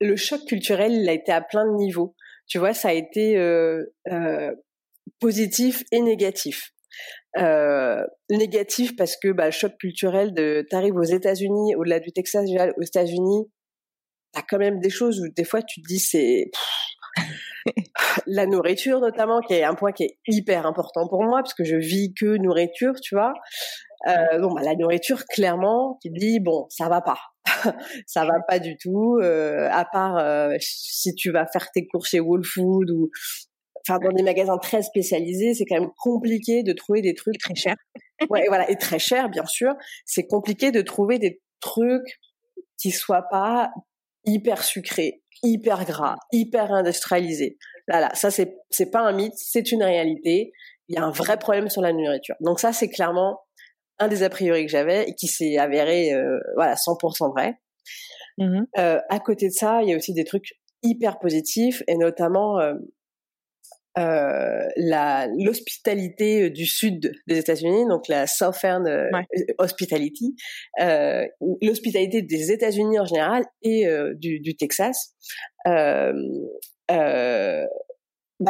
Le 0.00 0.16
choc 0.16 0.44
culturel, 0.46 0.92
il 0.92 1.08
a 1.08 1.12
été 1.12 1.32
à 1.32 1.40
plein 1.40 1.64
de 1.64 1.76
niveaux 1.76 2.14
tu 2.46 2.58
vois, 2.58 2.74
ça 2.74 2.88
a 2.88 2.92
été 2.92 3.36
euh, 3.36 3.84
euh, 4.10 4.52
positif 5.20 5.82
et 5.92 6.00
négatif. 6.00 6.70
Euh, 7.36 8.04
négatif 8.30 8.94
parce 8.96 9.16
que 9.16 9.32
bah, 9.32 9.46
le 9.46 9.50
choc 9.50 9.72
culturel 9.78 10.32
de 10.34 10.64
t'arrives 10.70 10.94
aux 10.94 11.02
États-Unis, 11.02 11.74
au-delà 11.74 11.98
du 11.98 12.12
Texas, 12.12 12.48
aux 12.76 12.82
États-Unis, 12.82 13.50
t'as 14.32 14.42
quand 14.48 14.58
même 14.58 14.80
des 14.80 14.90
choses 14.90 15.20
où 15.20 15.28
des 15.34 15.44
fois 15.44 15.62
tu 15.62 15.82
te 15.82 15.86
dis 15.88 15.98
c'est 15.98 16.50
la 18.26 18.46
nourriture 18.46 19.00
notamment 19.00 19.40
qui 19.40 19.54
est 19.54 19.64
un 19.64 19.74
point 19.74 19.92
qui 19.92 20.04
est 20.04 20.18
hyper 20.28 20.66
important 20.66 21.08
pour 21.08 21.22
moi 21.24 21.40
parce 21.42 21.54
que 21.54 21.64
je 21.64 21.76
vis 21.76 22.14
que 22.14 22.36
nourriture, 22.36 22.94
tu 23.02 23.14
vois. 23.14 23.34
Euh, 24.06 24.38
bon, 24.38 24.52
bah, 24.52 24.62
la 24.62 24.74
nourriture, 24.74 25.24
clairement, 25.24 25.98
te 26.02 26.08
dis 26.08 26.40
bon, 26.40 26.66
ça 26.68 26.88
va 26.88 27.00
pas. 27.00 27.18
ça 28.06 28.24
va 28.24 28.40
pas 28.46 28.58
du 28.58 28.76
tout. 28.76 29.18
Euh, 29.20 29.68
à 29.70 29.84
part 29.84 30.18
euh, 30.18 30.56
si 30.60 31.14
tu 31.14 31.30
vas 31.30 31.46
faire 31.46 31.70
tes 31.72 31.86
courses 31.86 32.10
chez 32.10 32.20
Whole 32.20 32.44
Food 32.44 32.90
ou 32.90 33.10
enfin 33.86 33.98
dans 33.98 34.12
des 34.12 34.22
magasins 34.22 34.58
très 34.58 34.82
spécialisés, 34.82 35.54
c'est 35.54 35.64
quand 35.64 35.80
même 35.80 35.90
compliqué 35.98 36.62
de 36.62 36.72
trouver 36.72 37.02
des 37.02 37.14
trucs 37.14 37.38
très 37.38 37.54
chers. 37.54 37.76
ouais, 38.30 38.44
voilà, 38.48 38.70
et 38.70 38.76
très 38.76 38.98
cher 38.98 39.28
bien 39.28 39.46
sûr. 39.46 39.74
C'est 40.06 40.26
compliqué 40.26 40.72
de 40.72 40.80
trouver 40.80 41.18
des 41.18 41.42
trucs 41.60 42.20
qui 42.78 42.90
soit 42.90 43.28
pas 43.30 43.70
hyper 44.24 44.62
sucré, 44.64 45.22
hyper 45.42 45.84
gras, 45.84 46.16
hyper 46.32 46.72
industrialisé. 46.72 47.58
Là, 47.88 48.00
là, 48.00 48.10
ça 48.14 48.30
c'est 48.30 48.56
c'est 48.70 48.90
pas 48.90 49.00
un 49.00 49.12
mythe, 49.12 49.34
c'est 49.36 49.70
une 49.70 49.82
réalité. 49.82 50.52
Il 50.88 50.96
y 50.96 50.98
a 50.98 51.04
un 51.04 51.10
vrai 51.10 51.38
problème 51.38 51.68
sur 51.68 51.82
la 51.82 51.92
nourriture. 51.92 52.36
Donc 52.40 52.60
ça 52.60 52.72
c'est 52.72 52.88
clairement 52.88 53.40
un 53.98 54.08
des 54.08 54.22
a 54.22 54.30
priori 54.30 54.64
que 54.66 54.70
j'avais 54.70 55.08
et 55.08 55.14
qui 55.14 55.28
s'est 55.28 55.56
avéré 55.58 56.12
euh, 56.12 56.38
voilà 56.56 56.74
100% 56.74 57.30
vrai. 57.32 57.54
Mmh 58.38 58.62
euh, 58.78 59.00
à 59.08 59.20
côté 59.20 59.46
de 59.46 59.52
ça, 59.52 59.80
il 59.82 59.90
y 59.90 59.92
a 59.92 59.96
aussi 59.96 60.12
des 60.12 60.24
trucs 60.24 60.54
hyper 60.82 61.18
positifs 61.18 61.82
et 61.86 61.96
notamment 61.96 62.58
euh, 62.58 62.74
euh, 63.96 64.66
la 64.76 65.28
l'hospitalité 65.38 66.50
du 66.50 66.66
sud 66.66 67.12
des 67.28 67.38
États-Unis, 67.38 67.86
donc 67.88 68.08
la 68.08 68.26
Southern 68.26 68.84
euh, 68.88 69.08
Hospitality, 69.58 70.34
euh, 70.80 71.24
l'hospitalité 71.62 72.20
des 72.22 72.50
États-Unis 72.50 72.98
en 72.98 73.04
général 73.04 73.44
et 73.62 73.86
du, 74.16 74.40
du, 74.40 74.56
Texas. 74.56 75.14
bah 75.64 76.02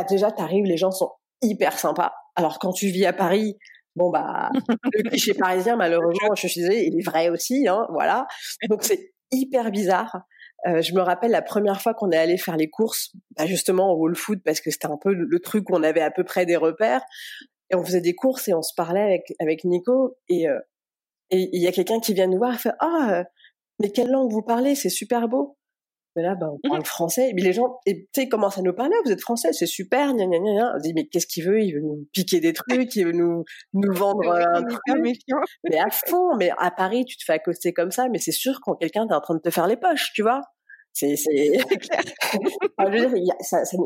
déjà, 0.08 0.30
t'arrives, 0.30 0.64
les 0.64 0.78
gens 0.78 0.92
sont 0.92 1.10
hyper 1.42 1.78
sympas. 1.78 2.14
Alors 2.36 2.58
quand 2.58 2.72
tu 2.72 2.86
vis 2.86 3.04
à 3.04 3.12
Paris, 3.12 3.58
bon 3.96 4.10
bah 4.10 4.50
le 4.92 5.08
cliché 5.08 5.34
parisien, 5.34 5.76
malheureusement, 5.76 6.34
je 6.34 6.46
suis 6.46 6.60
désolée, 6.60 6.84
il 6.86 6.98
est 6.98 7.04
vrai 7.04 7.28
aussi, 7.28 7.66
hein, 7.68 7.86
voilà. 7.90 8.26
Donc 8.68 8.82
c'est 8.84 9.12
hyper 9.30 9.70
bizarre. 9.70 10.22
Euh, 10.66 10.80
je 10.80 10.94
me 10.94 11.00
rappelle 11.00 11.30
la 11.30 11.42
première 11.42 11.82
fois 11.82 11.92
qu'on 11.92 12.10
est 12.10 12.16
allé 12.16 12.38
faire 12.38 12.56
les 12.56 12.70
courses, 12.70 13.12
bah 13.36 13.46
justement 13.46 13.92
au 13.92 13.96
Whole 13.98 14.16
Food, 14.16 14.40
parce 14.42 14.60
que 14.60 14.70
c'était 14.70 14.86
un 14.86 14.96
peu 14.96 15.12
le 15.12 15.38
truc 15.40 15.68
où 15.68 15.74
on 15.74 15.82
avait 15.82 16.00
à 16.00 16.10
peu 16.10 16.24
près 16.24 16.46
des 16.46 16.56
repères. 16.56 17.02
Et 17.70 17.76
on 17.76 17.84
faisait 17.84 18.00
des 18.00 18.14
courses 18.14 18.48
et 18.48 18.54
on 18.54 18.62
se 18.62 18.74
parlait 18.74 19.02
avec, 19.02 19.34
avec 19.40 19.64
Nico. 19.64 20.16
Et 20.28 20.48
euh, 20.48 20.58
il 21.30 21.60
y 21.60 21.66
a 21.66 21.72
quelqu'un 21.72 22.00
qui 22.00 22.14
vient 22.14 22.26
nous 22.26 22.38
voir 22.38 22.54
et 22.54 22.58
fait 22.58 22.72
Ah, 22.80 23.20
euh, 23.20 23.24
mais 23.80 23.90
quelle 23.90 24.10
langue 24.10 24.30
vous 24.30 24.42
parlez 24.42 24.74
C'est 24.74 24.90
super 24.90 25.28
beau. 25.28 25.56
Mais 26.16 26.22
là, 26.22 26.34
bah, 26.34 26.48
on 26.50 26.56
mmh 26.56 26.70
parle 26.70 26.84
français. 26.84 27.30
Et 27.30 27.34
puis 27.34 27.44
les 27.44 27.52
gens, 27.52 27.80
tu 27.86 28.06
sais, 28.14 28.28
commencent 28.28 28.58
à 28.58 28.62
nous 28.62 28.72
parler. 28.72 28.94
Vous 29.04 29.10
êtes 29.10 29.20
français, 29.20 29.52
c'est 29.52 29.66
super. 29.66 30.12
Gna, 30.14 30.26
gna, 30.26 30.38
gna, 30.38 30.72
On 30.74 30.78
se 30.78 30.82
dit, 30.82 30.94
mais 30.94 31.06
qu'est-ce 31.06 31.26
qu'il 31.26 31.44
veut? 31.44 31.60
Il 31.60 31.74
veut 31.74 31.80
nous 31.80 32.06
piquer 32.12 32.40
des 32.40 32.52
trucs, 32.52 32.94
il 32.94 33.06
veut 33.06 33.12
nous, 33.12 33.44
nous 33.72 33.92
vendre 33.94 34.30
un 34.30 34.62
truc. 34.62 34.80
Mais 35.64 35.78
à 35.78 35.90
fond. 35.90 36.36
Mais 36.36 36.50
à 36.58 36.70
Paris, 36.70 37.04
tu 37.04 37.16
te 37.16 37.24
fais 37.24 37.34
accoster 37.34 37.72
comme 37.72 37.90
ça. 37.90 38.08
Mais 38.08 38.18
c'est 38.18 38.32
sûr 38.32 38.60
quand 38.62 38.74
quelqu'un 38.76 39.06
est 39.08 39.12
en 39.14 39.20
train 39.20 39.34
de 39.34 39.40
te 39.40 39.50
faire 39.50 39.66
les 39.66 39.76
poches, 39.76 40.12
tu 40.14 40.22
vois. 40.22 40.40
C'est 40.92 41.16
c'est 41.16 41.58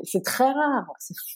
c'est 0.04 0.22
très 0.24 0.50
rare. 0.52 0.86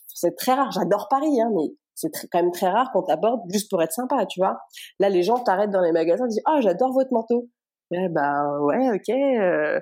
C'est 0.06 0.36
très 0.36 0.52
rare. 0.52 0.70
J'adore 0.70 1.08
Paris, 1.08 1.40
hein, 1.40 1.50
mais 1.54 1.74
c'est 1.94 2.10
quand 2.30 2.42
même 2.42 2.52
très 2.52 2.68
rare 2.68 2.90
qu'on 2.92 3.02
t'aborde 3.02 3.40
juste 3.50 3.70
pour 3.70 3.82
être 3.82 3.92
sympa, 3.92 4.26
tu 4.26 4.40
vois. 4.40 4.58
Là, 4.98 5.08
les 5.08 5.22
gens 5.22 5.38
t'arrêtent 5.38 5.70
dans 5.70 5.80
les 5.80 5.92
magasins, 5.92 6.26
disent 6.26 6.42
ah 6.44 6.56
oh, 6.56 6.60
j'adore 6.60 6.92
votre 6.92 7.12
manteau. 7.12 7.48
Eh 7.92 8.08
ben 8.08 8.58
ouais, 8.60 8.90
ok. 8.90 9.08
Euh, 9.08 9.80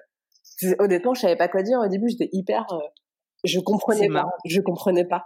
honnêtement, 0.79 1.15
je 1.15 1.21
savais 1.21 1.37
pas 1.37 1.49
quoi 1.49 1.63
dire 1.63 1.79
au 1.79 1.89
début. 1.89 2.09
J'étais 2.09 2.29
hyper. 2.33 2.67
Euh, 2.73 2.79
je 3.45 3.61
comprenais 3.61 4.09
pas. 4.09 4.27
Je 4.45 4.61
comprenais 4.61 5.05
pas. 5.07 5.25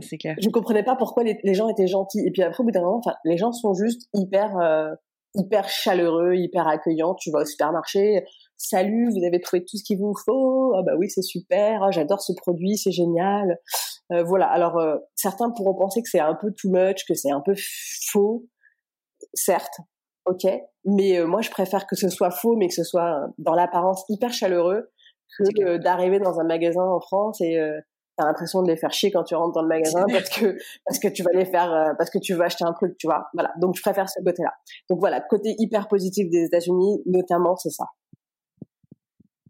c'est 0.00 0.18
clair. 0.18 0.36
Je 0.40 0.48
comprenais 0.50 0.82
pas 0.82 0.96
pourquoi 0.96 1.24
les, 1.24 1.38
les, 1.44 1.54
gens 1.54 1.68
étaient 1.68 1.86
gentils. 1.86 2.20
Et 2.26 2.30
puis 2.30 2.42
après, 2.42 2.62
au 2.62 2.64
bout 2.64 2.72
d'un 2.72 2.82
moment, 2.82 2.98
enfin, 2.98 3.16
les 3.24 3.36
gens 3.36 3.52
sont 3.52 3.72
juste 3.74 4.08
hyper, 4.12 4.58
euh, 4.58 4.94
hyper 5.34 5.68
chaleureux, 5.68 6.34
hyper 6.34 6.68
accueillants. 6.68 7.14
Tu 7.14 7.30
vas 7.30 7.40
au 7.40 7.44
supermarché, 7.44 8.24
salut, 8.58 9.08
vous 9.10 9.24
avez 9.24 9.40
trouvé 9.40 9.64
tout 9.64 9.76
ce 9.76 9.84
qu'il 9.84 9.98
vous 9.98 10.14
faut, 10.24 10.74
ah 10.76 10.82
bah 10.84 10.92
oui 10.98 11.08
c'est 11.08 11.22
super, 11.22 11.82
ah, 11.82 11.90
j'adore 11.90 12.20
ce 12.20 12.32
produit, 12.36 12.76
c'est 12.76 12.92
génial. 12.92 13.58
Euh, 14.12 14.24
voilà. 14.24 14.46
Alors 14.46 14.78
euh, 14.78 14.96
certains 15.14 15.50
pourront 15.50 15.74
penser 15.74 16.02
que 16.02 16.08
c'est 16.10 16.20
un 16.20 16.34
peu 16.34 16.52
too 16.52 16.70
much, 16.70 17.04
que 17.06 17.14
c'est 17.14 17.30
un 17.30 17.40
peu 17.40 17.54
faux, 18.10 18.44
certes, 19.32 19.80
ok, 20.28 20.50
mais 20.84 21.18
euh, 21.18 21.26
moi 21.26 21.40
je 21.40 21.50
préfère 21.50 21.86
que 21.86 21.96
ce 21.96 22.08
soit 22.08 22.30
faux, 22.30 22.56
mais 22.56 22.68
que 22.68 22.74
ce 22.74 22.84
soit 22.84 23.26
dans 23.38 23.54
l'apparence 23.54 24.04
hyper 24.08 24.32
chaleureux, 24.32 24.90
que 25.56 25.76
d'arriver 25.76 26.18
dans 26.18 26.40
un 26.40 26.44
magasin 26.44 26.82
en 26.82 27.00
France 27.00 27.40
et 27.40 27.60
t'as 28.16 28.24
l'impression 28.24 28.62
de 28.62 28.68
les 28.68 28.76
faire 28.76 28.92
chier 28.92 29.12
quand 29.12 29.22
tu 29.22 29.36
rentres 29.36 29.52
dans 29.52 29.62
le 29.62 29.68
magasin 29.68 30.04
parce 30.10 30.30
que 30.30 30.56
parce 30.84 30.98
que 30.98 31.08
tu 31.08 31.22
vas 31.22 31.30
les 31.34 31.44
faire 31.44 31.94
parce 31.98 32.10
que 32.10 32.18
tu 32.18 32.34
veux 32.34 32.42
acheter 32.42 32.64
un 32.64 32.72
truc, 32.72 32.96
tu 32.98 33.06
vois. 33.06 33.26
Voilà. 33.34 33.52
Donc 33.60 33.76
je 33.76 33.82
préfère 33.82 34.08
ce 34.08 34.20
côté-là. 34.24 34.52
Donc 34.88 34.98
voilà, 35.00 35.20
côté 35.20 35.54
hyper 35.58 35.86
positif 35.86 36.28
des 36.30 36.44
États-Unis, 36.46 37.02
notamment, 37.06 37.54
c'est 37.56 37.70
ça. 37.70 37.84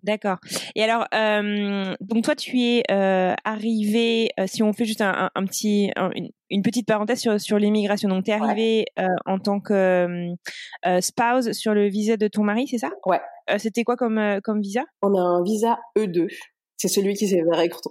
D'accord. 0.09 0.39
Et 0.75 0.83
alors, 0.83 1.05
euh, 1.15 1.95
donc 2.01 2.25
toi, 2.25 2.35
tu 2.35 2.63
es 2.63 2.83
euh, 2.91 3.35
arrivé, 3.45 4.31
euh, 4.41 4.45
si 4.47 4.63
on 4.63 4.73
fait 4.73 4.87
juste 4.87 5.03
un, 5.03 5.29
un, 5.35 5.45
petit, 5.45 5.91
une, 6.49 6.63
petite 6.63 6.87
parenthèse 6.87 7.21
sur, 7.21 7.39
sur 7.39 7.59
l'immigration. 7.59 8.09
Donc, 8.09 8.25
tu 8.25 8.31
es 8.31 8.35
arrivé 8.35 8.87
euh, 8.99 9.07
en 9.27 9.39
tant 9.39 9.61
que 9.61 10.33
spouse 11.01 11.53
sur 11.53 11.75
le 11.75 11.89
visa 11.89 12.17
de 12.17 12.27
ton 12.27 12.43
mari, 12.43 12.67
c'est 12.69 12.79
ça? 12.79 12.91
Ouais. 13.05 13.21
C'était 13.59 13.85
quoi 13.85 13.97
comme, 13.97 14.41
comme 14.43 14.63
visa? 14.63 14.85
On 15.03 15.15
a 15.15 15.21
un 15.21 15.43
visa 15.43 15.79
E2. 15.99 16.29
C'est 16.79 16.89
celui 16.89 17.13
qui 17.13 17.29
s'est 17.29 17.43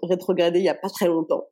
rétrogradé 0.01 0.57
il 0.57 0.65
y 0.65 0.69
a 0.69 0.75
pas 0.75 0.89
très 0.89 1.05
longtemps. 1.05 1.43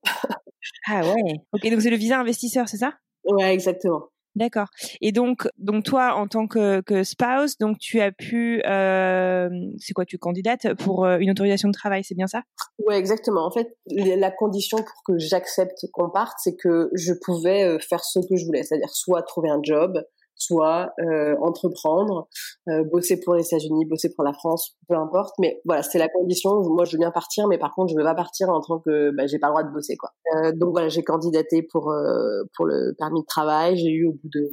ah 0.88 1.02
ouais. 1.02 1.36
Ok, 1.54 1.70
donc 1.70 1.82
c'est 1.82 1.92
le 1.92 1.98
visa 1.98 2.20
investisseur, 2.20 2.68
c'est 2.68 2.78
ça? 2.78 2.94
Ouais, 3.26 3.54
exactement. 3.54 4.10
D'accord. 4.36 4.68
Et 5.00 5.14
donc, 5.14 5.48
donc 5.58 5.86
toi, 5.86 6.16
en 6.16 6.28
tant 6.28 6.48
que, 6.48 6.82
que 6.82 7.04
spouse, 7.04 7.58
donc 7.58 7.78
tu 7.80 8.02
as 8.02 8.12
pu, 8.12 8.62
euh, 8.66 9.50
c'est 9.80 9.94
quoi, 9.94 10.06
tu 10.06 10.18
candidates 10.18 10.74
pour 10.74 11.06
euh, 11.06 11.18
une 11.20 11.32
autorisation 11.32 11.70
de 11.70 11.74
travail, 11.74 12.04
c'est 12.04 12.16
bien 12.16 12.28
ça? 12.28 12.44
Ouais, 12.86 12.98
exactement. 12.98 13.46
En 13.46 13.52
fait, 13.52 13.78
la 13.88 14.32
condition 14.32 14.78
pour 14.78 15.04
que 15.06 15.18
j'accepte 15.18 15.86
qu'on 15.94 16.10
parte, 16.10 16.38
c'est 16.44 16.56
que 16.56 16.90
je 16.94 17.14
pouvais 17.14 17.64
euh, 17.64 17.80
faire 17.80 18.04
ce 18.04 18.20
que 18.20 18.36
je 18.36 18.46
voulais, 18.46 18.64
c'est-à-dire 18.64 18.90
soit 18.90 19.22
trouver 19.24 19.50
un 19.50 19.60
job, 19.64 20.04
soit 20.38 20.92
euh, 21.00 21.36
entreprendre, 21.42 22.28
euh, 22.70 22.84
bosser 22.84 23.20
pour 23.20 23.36
les 23.36 23.46
États-Unis, 23.46 23.86
bosser 23.86 24.14
pour 24.14 24.24
la 24.24 24.34
France, 24.34 24.76
peu 24.88 24.96
importe. 24.96 25.34
Mais 25.40 25.62
voilà, 25.66 25.84
c'est 25.84 25.98
la 25.98 26.10
condition. 26.10 26.62
Moi, 26.62 26.86
je 26.86 26.94
veux 26.94 27.00
bien 27.00 27.12
partir, 27.12 27.48
mais 27.48 27.58
par 27.58 27.74
contre, 27.74 27.92
je 27.92 27.98
veux 27.98 28.04
pas 28.04 28.16
partir 28.16 28.50
en 28.50 28.62
tant 28.62 28.80
que 28.80 29.12
bah, 29.12 29.28
j'ai 29.28 29.40
pas 29.40 29.48
le 29.48 29.54
droit 29.54 29.64
de 29.64 29.74
bosser, 29.74 29.96
quoi. 29.98 30.12
Euh, 30.36 30.52
donc 30.54 30.72
voilà, 30.72 30.90
j'ai 30.90 31.04
candidaté 31.04 31.64
pour 31.64 31.92
euh, 31.92 32.44
pour 32.56 32.66
le 32.66 32.96
permis 32.98 33.22
de 33.22 33.26
travail. 33.26 33.78
J'ai 33.78 33.90
eu 33.92 34.08
au 34.08 34.14
bout 34.14 34.30
de 34.34 34.50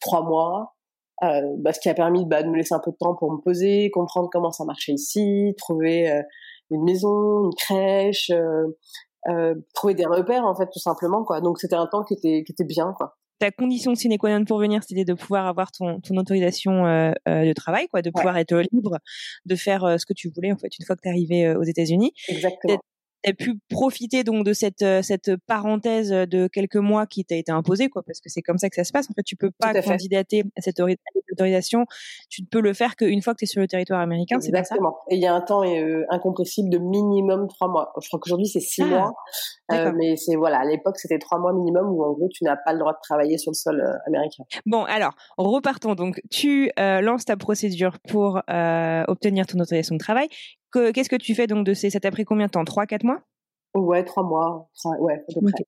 trois 0.00 0.22
mois. 0.22 0.74
Euh, 1.22 1.42
bah, 1.58 1.72
ce 1.72 1.80
qui 1.80 1.90
a 1.90 1.94
permis 1.94 2.24
bah, 2.24 2.42
de 2.42 2.48
me 2.48 2.56
laisser 2.56 2.74
un 2.74 2.80
peu 2.80 2.92
de 2.92 2.96
temps 2.96 3.14
pour 3.14 3.30
me 3.30 3.38
poser, 3.42 3.90
comprendre 3.90 4.30
comment 4.32 4.52
ça 4.52 4.64
marchait 4.64 4.92
ici, 4.92 5.54
trouver 5.58 6.22
une 6.70 6.82
maison, 6.84 7.44
une 7.44 7.54
crèche, 7.58 8.32
trouver 9.74 9.94
des 9.94 10.06
repères 10.06 10.46
en 10.46 10.54
fait 10.54 10.68
tout 10.72 10.78
simplement 10.78 11.24
quoi. 11.24 11.42
Donc 11.42 11.58
c'était 11.58 11.76
un 11.76 11.86
temps 11.86 12.04
qui 12.04 12.14
était 12.14 12.42
qui 12.44 12.52
était 12.52 12.64
bien 12.64 12.94
quoi 12.96 13.18
ta 13.40 13.50
condition 13.50 13.94
sine 13.94 14.18
qua 14.18 14.38
non 14.38 14.44
pour 14.44 14.60
venir, 14.60 14.82
c'était 14.86 15.06
de 15.06 15.14
pouvoir 15.14 15.46
avoir 15.46 15.72
ton, 15.72 16.00
ton 16.00 16.16
autorisation 16.16 16.86
euh, 16.86 17.12
euh, 17.26 17.46
de 17.46 17.52
travail, 17.54 17.88
quoi, 17.88 18.02
de 18.02 18.10
pouvoir 18.10 18.36
être 18.36 18.54
libre 18.70 18.98
de 19.46 19.56
faire 19.56 19.82
euh, 19.84 19.96
ce 19.96 20.04
que 20.04 20.12
tu 20.12 20.28
voulais 20.28 20.52
en 20.52 20.58
fait 20.58 20.78
une 20.78 20.84
fois 20.84 20.94
que 20.94 21.00
tu 21.00 21.08
es 21.08 21.10
arrivé 21.10 21.56
aux 21.56 21.64
États-Unis. 21.64 22.12
Exactement 22.28 22.78
as 23.24 23.32
pu 23.32 23.58
profiter 23.68 24.24
donc 24.24 24.44
de 24.44 24.52
cette 24.52 24.82
euh, 24.82 25.02
cette 25.02 25.36
parenthèse 25.46 26.10
de 26.10 26.48
quelques 26.48 26.76
mois 26.76 27.06
qui 27.06 27.24
t'a 27.24 27.36
été 27.36 27.52
imposée 27.52 27.88
quoi 27.88 28.02
parce 28.02 28.20
que 28.20 28.28
c'est 28.28 28.42
comme 28.42 28.58
ça 28.58 28.68
que 28.70 28.76
ça 28.76 28.84
se 28.84 28.92
passe. 28.92 29.10
En 29.10 29.14
fait 29.14 29.22
tu 29.22 29.36
peux 29.36 29.50
pas 29.50 29.80
candidater 29.82 30.44
à 30.56 30.62
cette 30.62 30.80
autorisation. 30.80 31.86
Tu 32.28 32.42
ne 32.42 32.46
peux 32.46 32.60
le 32.60 32.72
faire 32.72 32.96
qu'une 32.96 33.22
fois 33.22 33.34
que 33.34 33.38
tu 33.38 33.44
es 33.44 33.48
sur 33.48 33.60
le 33.60 33.68
territoire 33.68 34.00
américain 34.00 34.38
exactement. 34.38 34.98
Et 35.10 35.16
il 35.16 35.22
y 35.22 35.26
a 35.26 35.34
un 35.34 35.40
temps 35.40 35.64
euh, 35.64 36.04
incompressible 36.08 36.70
de 36.70 36.78
minimum 36.78 37.48
trois 37.48 37.68
mois. 37.68 37.92
Je 38.00 38.08
crois 38.08 38.20
qu'aujourd'hui 38.20 38.48
c'est 38.48 38.60
six 38.60 38.82
ah, 38.82 38.86
mois. 38.86 39.12
Euh, 39.72 39.92
mais 39.96 40.16
c'est 40.16 40.36
voilà 40.36 40.60
à 40.60 40.64
l'époque 40.64 40.98
c'était 40.98 41.18
trois 41.18 41.38
mois 41.38 41.52
minimum 41.52 41.88
où 41.90 42.02
en 42.04 42.12
gros 42.12 42.28
tu 42.32 42.44
n'as 42.44 42.56
pas 42.56 42.72
le 42.72 42.78
droit 42.78 42.92
de 42.92 42.98
travailler 43.02 43.38
sur 43.38 43.50
le 43.50 43.56
sol 43.56 43.82
américain. 44.06 44.44
Bon 44.66 44.84
alors 44.84 45.14
repartons. 45.36 45.94
Donc 45.94 46.20
tu 46.30 46.70
lances 46.78 47.26
ta 47.26 47.36
procédure 47.36 47.98
pour 48.08 48.40
obtenir 49.08 49.46
ton 49.46 49.58
autorisation 49.58 49.94
de 49.94 50.00
travail 50.00 50.28
Qu'est-ce 50.72 51.08
que 51.08 51.16
tu 51.16 51.34
fais 51.34 51.46
donc 51.46 51.66
de 51.66 51.74
ces 51.74 51.90
Ça 51.90 52.00
t'a 52.00 52.10
pris 52.10 52.24
combien 52.24 52.46
de 52.46 52.50
temps? 52.50 52.64
Trois, 52.64 52.86
quatre 52.86 53.04
mois? 53.04 53.20
Ouais, 53.74 54.04
trois 54.04 54.22
mois. 54.22 54.68
ouais, 55.00 55.14
à 55.14 55.40
peu 55.40 55.40
près. 55.52 55.64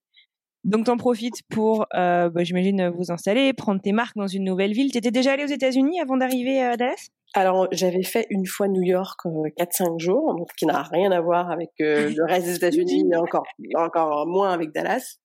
Donc, 0.64 0.87
t'en 0.87 0.97
profites 0.97 1.42
pour, 1.50 1.87
euh, 1.94 2.30
bah, 2.30 2.44
j'imagine, 2.44 2.88
vous 2.90 3.11
installer, 3.11 3.52
prendre 3.52 3.80
tes 3.80 3.90
marques 3.90 4.16
dans 4.16 4.28
une 4.28 4.44
nouvelle 4.44 4.73
ville. 4.73 4.92
T'étais 4.92 5.11
déjà 5.11 5.32
allé 5.32 5.42
aux 5.42 5.49
États-Unis 5.49 6.00
avant 6.00 6.16
d'arriver 6.16 6.61
à 6.61 6.76
Dallas? 6.76 7.09
Alors, 7.35 7.66
j'avais 7.73 8.02
fait 8.02 8.26
une 8.30 8.47
fois 8.47 8.68
New 8.68 8.82
York, 8.82 9.18
euh, 9.26 9.49
4-5 9.56 9.99
jours, 9.99 10.35
donc 10.37 10.49
qui 10.56 10.66
n'a 10.66 10.82
rien 10.82 11.11
à 11.11 11.21
voir 11.21 11.50
avec 11.50 11.71
euh, 11.80 12.11
le 12.16 12.25
reste 12.25 12.47
des 12.47 12.56
États-Unis, 12.56 13.04
mais 13.09 13.16
encore, 13.16 13.44
encore 13.75 14.26
moins 14.26 14.50
avec 14.50 14.73
Dallas. 14.73 15.16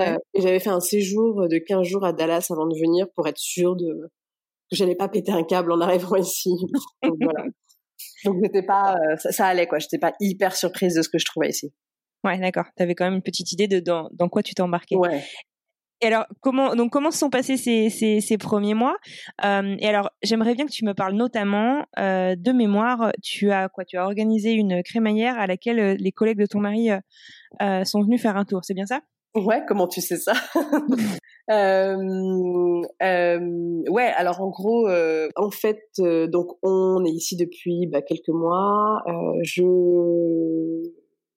Euh, 0.00 0.16
et 0.34 0.40
j'avais 0.42 0.60
fait 0.60 0.70
un 0.70 0.80
séjour 0.80 1.48
de 1.48 1.58
15 1.58 1.86
jours 1.86 2.04
à 2.04 2.12
Dallas 2.12 2.46
avant 2.50 2.66
de 2.66 2.78
venir 2.78 3.06
pour 3.16 3.26
être 3.26 3.38
sûr 3.38 3.74
de 3.74 4.10
que 4.70 4.76
j'allais 4.76 4.94
pas 4.94 5.08
péter 5.08 5.32
un 5.32 5.42
câble 5.42 5.72
en 5.72 5.80
arrivant 5.80 6.14
ici. 6.16 6.50
donc, 7.02 7.16
voilà. 7.20 7.44
Donc 8.24 8.36
j'étais 8.42 8.62
pas, 8.62 8.94
euh, 8.94 9.16
ça, 9.16 9.46
allait 9.46 9.66
quoi. 9.66 9.78
J'étais 9.78 9.98
pas 9.98 10.12
hyper 10.20 10.54
surprise 10.54 10.94
de 10.94 11.02
ce 11.02 11.08
que 11.08 11.18
je 11.18 11.24
trouvais 11.24 11.48
ici. 11.48 11.72
Ouais, 12.24 12.38
d'accord. 12.38 12.66
Tu 12.76 12.82
avais 12.82 12.94
quand 12.94 13.04
même 13.04 13.14
une 13.14 13.22
petite 13.22 13.52
idée 13.52 13.68
de 13.68 13.80
dans, 13.80 14.08
dans 14.12 14.28
quoi 14.28 14.42
tu 14.42 14.54
t'embarquais. 14.54 14.96
Ouais. 14.96 15.22
Et 16.02 16.06
alors, 16.06 16.26
comment 16.40 16.74
donc 16.74 16.90
comment 16.92 17.10
se 17.10 17.18
sont 17.18 17.28
passés 17.28 17.56
ces, 17.56 17.90
ces, 17.90 18.20
ces 18.20 18.38
premiers 18.38 18.74
mois? 18.74 18.96
Euh, 19.44 19.76
Et 19.78 19.86
alors, 19.86 20.10
j'aimerais 20.22 20.54
bien 20.54 20.66
que 20.66 20.72
tu 20.72 20.84
me 20.84 20.94
parles 20.94 21.14
notamment 21.14 21.84
euh, 21.98 22.36
de 22.36 22.52
mémoire. 22.52 23.12
Tu 23.22 23.50
as 23.50 23.68
quoi? 23.68 23.84
Tu 23.84 23.98
as 23.98 24.04
organisé 24.04 24.52
une 24.52 24.82
crémaillère 24.82 25.38
à 25.38 25.46
laquelle 25.46 25.96
les 25.98 26.12
collègues 26.12 26.38
de 26.38 26.46
ton 26.46 26.60
mari 26.60 26.88
sont 27.84 28.02
venus 28.02 28.22
faire 28.22 28.36
un 28.36 28.44
tour. 28.44 28.60
C'est 28.64 28.74
bien 28.74 28.86
ça? 28.86 29.00
Ouais, 29.34 29.62
comment 29.66 29.86
tu 29.88 30.00
sais 30.00 30.16
ça? 30.18 30.34
Euh, 31.50 31.96
euh, 33.02 33.40
Ouais, 33.88 34.12
alors 34.16 34.40
en 34.40 34.50
gros, 34.50 34.86
euh, 34.88 35.28
en 35.34 35.50
fait, 35.50 35.82
euh, 35.98 36.28
donc 36.28 36.46
on 36.62 37.04
est 37.04 37.10
ici 37.10 37.36
depuis 37.36 37.88
bah, 37.88 38.02
quelques 38.02 38.28
mois. 38.28 39.02
Euh, 39.08 39.40
je 39.42 39.64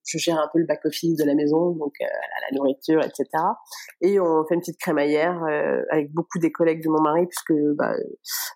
je 0.06 0.18
gère 0.20 0.36
un 0.38 0.50
peu 0.54 0.60
le 0.60 0.66
back 0.68 0.86
office 0.86 1.16
de 1.16 1.24
la 1.26 1.34
maison, 1.34 1.72
donc 1.72 1.94
la 2.00 2.56
nourriture, 2.56 3.00
etc. 3.00 3.26
Et 4.02 4.20
on 4.20 4.46
fait 4.46 4.54
une 4.56 4.60
petite 4.60 4.80
crémaillère 4.80 5.42
avec 5.90 6.12
beaucoup 6.14 6.38
des 6.40 6.52
collègues 6.52 6.84
de 6.84 6.90
mon 6.90 7.02
mari, 7.02 7.26
puisque 7.26 7.54
bah, 7.78 7.94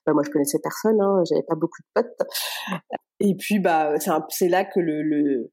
bah 0.06 0.14
moi 0.14 0.24
je 0.26 0.30
connaissais 0.30 0.60
personne, 0.62 1.00
hein, 1.02 1.24
j'avais 1.28 1.44
pas 1.48 1.56
beaucoup 1.56 1.82
de 1.82 2.02
potes. 2.02 2.28
Et 3.20 3.36
puis 3.36 3.60
bah 3.60 3.94
c'est 4.30 4.50
là 4.50 4.66
que 4.66 4.80
le, 4.80 5.02
le 5.02 5.52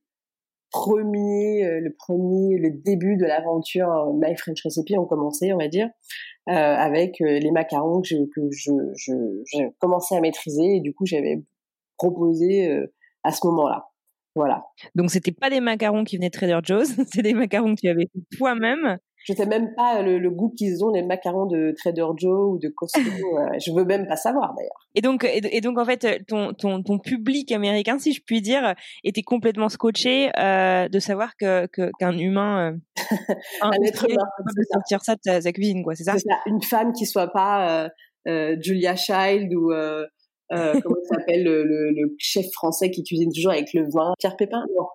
premier, 0.74 1.64
euh, 1.64 1.80
le 1.80 1.94
premier, 1.94 2.58
le 2.58 2.70
début 2.70 3.16
de 3.16 3.24
l'aventure 3.24 3.88
euh, 3.88 4.12
My 4.12 4.36
French 4.36 4.60
Recipe 4.64 4.98
ont 4.98 5.06
commencé, 5.06 5.52
on 5.52 5.58
va 5.58 5.68
dire, 5.68 5.88
euh, 6.48 6.52
avec 6.52 7.20
les 7.20 7.50
macarons 7.52 8.02
que, 8.02 8.08
je, 8.50 9.70
commençais 9.78 10.16
à 10.16 10.20
maîtriser 10.20 10.76
et 10.76 10.80
du 10.80 10.92
coup 10.92 11.06
j'avais 11.06 11.42
proposé 11.96 12.68
à 13.22 13.30
ce 13.30 13.46
moment-là. 13.46 13.86
Voilà. 14.34 14.64
Donc 14.96 15.12
c'était 15.12 15.30
pas 15.30 15.48
des 15.48 15.60
macarons 15.60 16.02
qui 16.02 16.16
venaient 16.16 16.28
de 16.28 16.36
Trader 16.36 16.58
Joe's, 16.64 16.92
c'est 17.12 17.22
des 17.22 17.34
macarons 17.34 17.76
que 17.76 17.80
tu 17.82 17.88
avais 17.88 18.08
fait 18.12 18.36
toi-même 18.36 18.98
je 19.24 19.32
sais 19.32 19.46
même 19.46 19.74
pas 19.74 20.02
le, 20.02 20.30
goût 20.30 20.50
qu'ils 20.50 20.84
ont 20.84 20.90
les 20.90 21.02
macarons 21.02 21.46
de 21.46 21.74
Trader 21.76 22.06
Joe 22.16 22.54
ou 22.54 22.58
de 22.58 22.68
Costco. 22.68 23.00
euh, 23.00 23.58
je 23.64 23.72
veux 23.72 23.84
même 23.84 24.06
pas 24.06 24.16
savoir 24.16 24.54
d'ailleurs. 24.54 24.88
Et 24.94 25.00
donc, 25.00 25.24
et, 25.24 25.60
donc 25.60 25.78
en 25.78 25.84
fait, 25.84 26.24
ton, 26.26 26.52
ton, 26.52 26.82
ton 26.82 26.98
public 26.98 27.50
américain, 27.52 27.98
si 27.98 28.12
je 28.12 28.22
puis 28.24 28.40
dire, 28.40 28.74
était 29.02 29.22
complètement 29.22 29.68
scotché 29.68 30.30
euh, 30.38 30.88
de 30.88 30.98
savoir 30.98 31.36
que 31.36 31.66
qu'un 31.98 32.16
humain, 32.16 32.72
euh, 32.72 32.76
un, 33.62 33.70
être 33.84 34.08
humain, 34.08 34.24
peut 34.38 34.62
sortir 34.72 35.02
ça 35.02 35.14
de 35.14 35.40
sa, 35.40 35.52
cuisine, 35.52 35.82
quoi. 35.82 35.94
C'est 35.94 36.04
ça, 36.04 36.18
ça, 36.18 36.34
Une 36.46 36.62
femme 36.62 36.92
qui 36.92 37.06
soit 37.06 37.28
pas 37.28 37.84
euh, 37.84 37.88
euh 38.28 38.56
Julia 38.60 38.96
Child 38.96 39.54
ou 39.54 39.72
euh, 39.72 40.06
euh 40.52 40.80
comment 40.84 40.96
s'appelle 41.10 41.44
le, 41.44 41.64
le, 41.64 41.90
le, 41.90 42.14
chef 42.18 42.46
français 42.52 42.90
qui 42.90 43.02
cuisine 43.02 43.32
toujours 43.32 43.52
avec 43.52 43.72
le 43.72 43.88
vin, 43.90 44.12
Pierre 44.18 44.36
Pépin? 44.36 44.64
Non. 44.76 44.86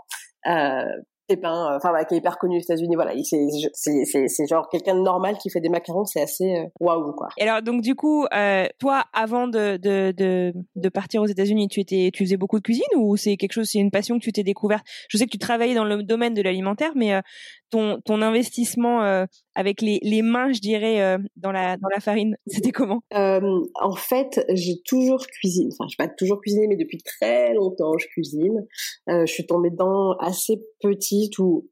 Euh, 1.29 1.35
Pépin, 1.35 1.73
euh, 1.73 1.77
enfin 1.77 2.03
qui 2.05 2.15
est 2.15 2.17
hyper 2.17 2.37
connu 2.37 2.57
aux 2.57 2.61
États-Unis. 2.61 2.95
Voilà, 2.95 3.13
c'est 3.23 4.47
genre 4.47 4.67
quelqu'un 4.69 4.95
de 4.95 5.01
normal 5.01 5.37
qui 5.37 5.49
fait 5.49 5.59
des 5.59 5.69
macarons, 5.69 6.05
c'est 6.05 6.21
assez 6.21 6.55
euh, 6.55 6.65
waouh 6.79 7.13
quoi. 7.13 7.29
Et 7.37 7.43
alors 7.43 7.61
donc 7.61 7.81
du 7.81 7.95
coup, 7.95 8.25
euh, 8.33 8.65
toi 8.79 9.03
avant 9.13 9.47
de, 9.47 9.77
de, 9.77 10.11
de, 10.15 10.53
de 10.75 10.89
partir 10.89 11.21
aux 11.21 11.27
États-Unis, 11.27 11.67
tu 11.67 11.79
étais, 11.79 12.09
tu 12.13 12.23
faisais 12.23 12.37
beaucoup 12.37 12.57
de 12.57 12.63
cuisine 12.63 12.83
ou 12.95 13.15
c'est 13.17 13.37
quelque 13.37 13.53
chose, 13.53 13.69
c'est 13.69 13.79
une 13.79 13.91
passion 13.91 14.17
que 14.17 14.23
tu 14.23 14.31
t'es 14.31 14.43
découverte? 14.43 14.85
Je 15.09 15.17
sais 15.17 15.25
que 15.25 15.31
tu 15.31 15.37
travaillais 15.37 15.75
dans 15.75 15.85
le 15.85 16.03
domaine 16.03 16.33
de 16.33 16.41
l'alimentaire, 16.41 16.91
mais 16.95 17.21
ton, 17.69 18.01
ton 18.01 18.21
investissement 18.21 19.03
euh, 19.03 19.25
avec 19.55 19.81
les, 19.81 19.99
les 20.03 20.21
mains, 20.21 20.51
je 20.51 20.59
dirais, 20.59 21.01
euh, 21.01 21.17
dans, 21.35 21.51
la, 21.51 21.77
dans 21.77 21.89
la 21.93 21.99
farine, 21.99 22.35
c'était 22.47 22.71
comment? 22.71 23.01
Euh, 23.13 23.39
En 23.81 23.95
fait, 23.95 24.45
j'ai 24.49 24.81
toujours 24.85 25.25
cuisiné. 25.27 25.69
Enfin, 25.73 25.87
je 25.91 25.95
pas 25.97 26.07
toujours 26.07 26.41
cuisiné, 26.41 26.67
mais 26.67 26.77
depuis 26.77 26.99
très 26.99 27.53
longtemps, 27.53 27.97
je 27.97 28.07
cuisine. 28.07 28.65
je 29.07 29.25
suis 29.25 29.45
tombée 29.45 29.69
dedans 29.69 30.13
assez 30.19 30.61
petite 30.81 31.37
où 31.39 31.69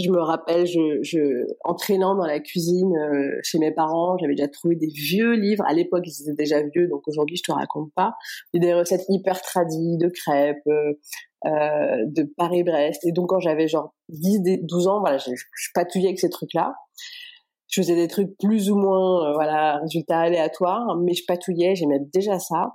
je 0.00 0.10
me 0.10 0.20
rappelle, 0.20 0.66
je, 0.66 1.02
je 1.02 1.44
entraînant 1.64 2.14
dans 2.14 2.24
la 2.24 2.40
cuisine 2.40 2.94
chez 3.42 3.58
mes 3.58 3.72
parents, 3.72 4.16
j'avais 4.18 4.34
déjà 4.34 4.48
trouvé 4.48 4.74
des 4.74 4.86
vieux 4.86 5.32
livres. 5.32 5.64
À 5.66 5.74
l'époque, 5.74 6.04
ils 6.06 6.22
étaient 6.22 6.34
déjà 6.34 6.62
vieux, 6.62 6.88
donc 6.88 7.06
aujourd'hui, 7.06 7.36
je 7.36 7.42
te 7.42 7.52
raconte 7.52 7.92
pas. 7.94 8.14
Des 8.54 8.72
recettes 8.72 9.04
hyper 9.08 9.40
tradies 9.42 9.98
de 9.98 10.08
crêpes, 10.08 10.66
euh, 10.66 10.94
de 11.44 12.32
Paris-Brest. 12.36 13.04
Et 13.04 13.12
donc 13.12 13.28
quand 13.30 13.40
j'avais 13.40 13.68
genre 13.68 13.94
10, 14.08 14.60
12 14.62 14.86
ans, 14.86 15.00
voilà, 15.00 15.18
je, 15.18 15.30
patouillais 15.74 16.08
avec 16.08 16.20
ces 16.20 16.30
trucs-là. 16.30 16.74
Je 17.68 17.80
faisais 17.80 17.94
des 17.94 18.08
trucs 18.08 18.36
plus 18.38 18.70
ou 18.70 18.76
moins, 18.76 19.30
euh, 19.30 19.32
voilà, 19.32 19.78
résultats 19.78 20.20
aléatoires, 20.20 20.98
mais 21.02 21.14
je 21.14 21.24
patouillais, 21.26 21.74
j'aimais 21.74 22.00
déjà 22.12 22.38
ça. 22.38 22.74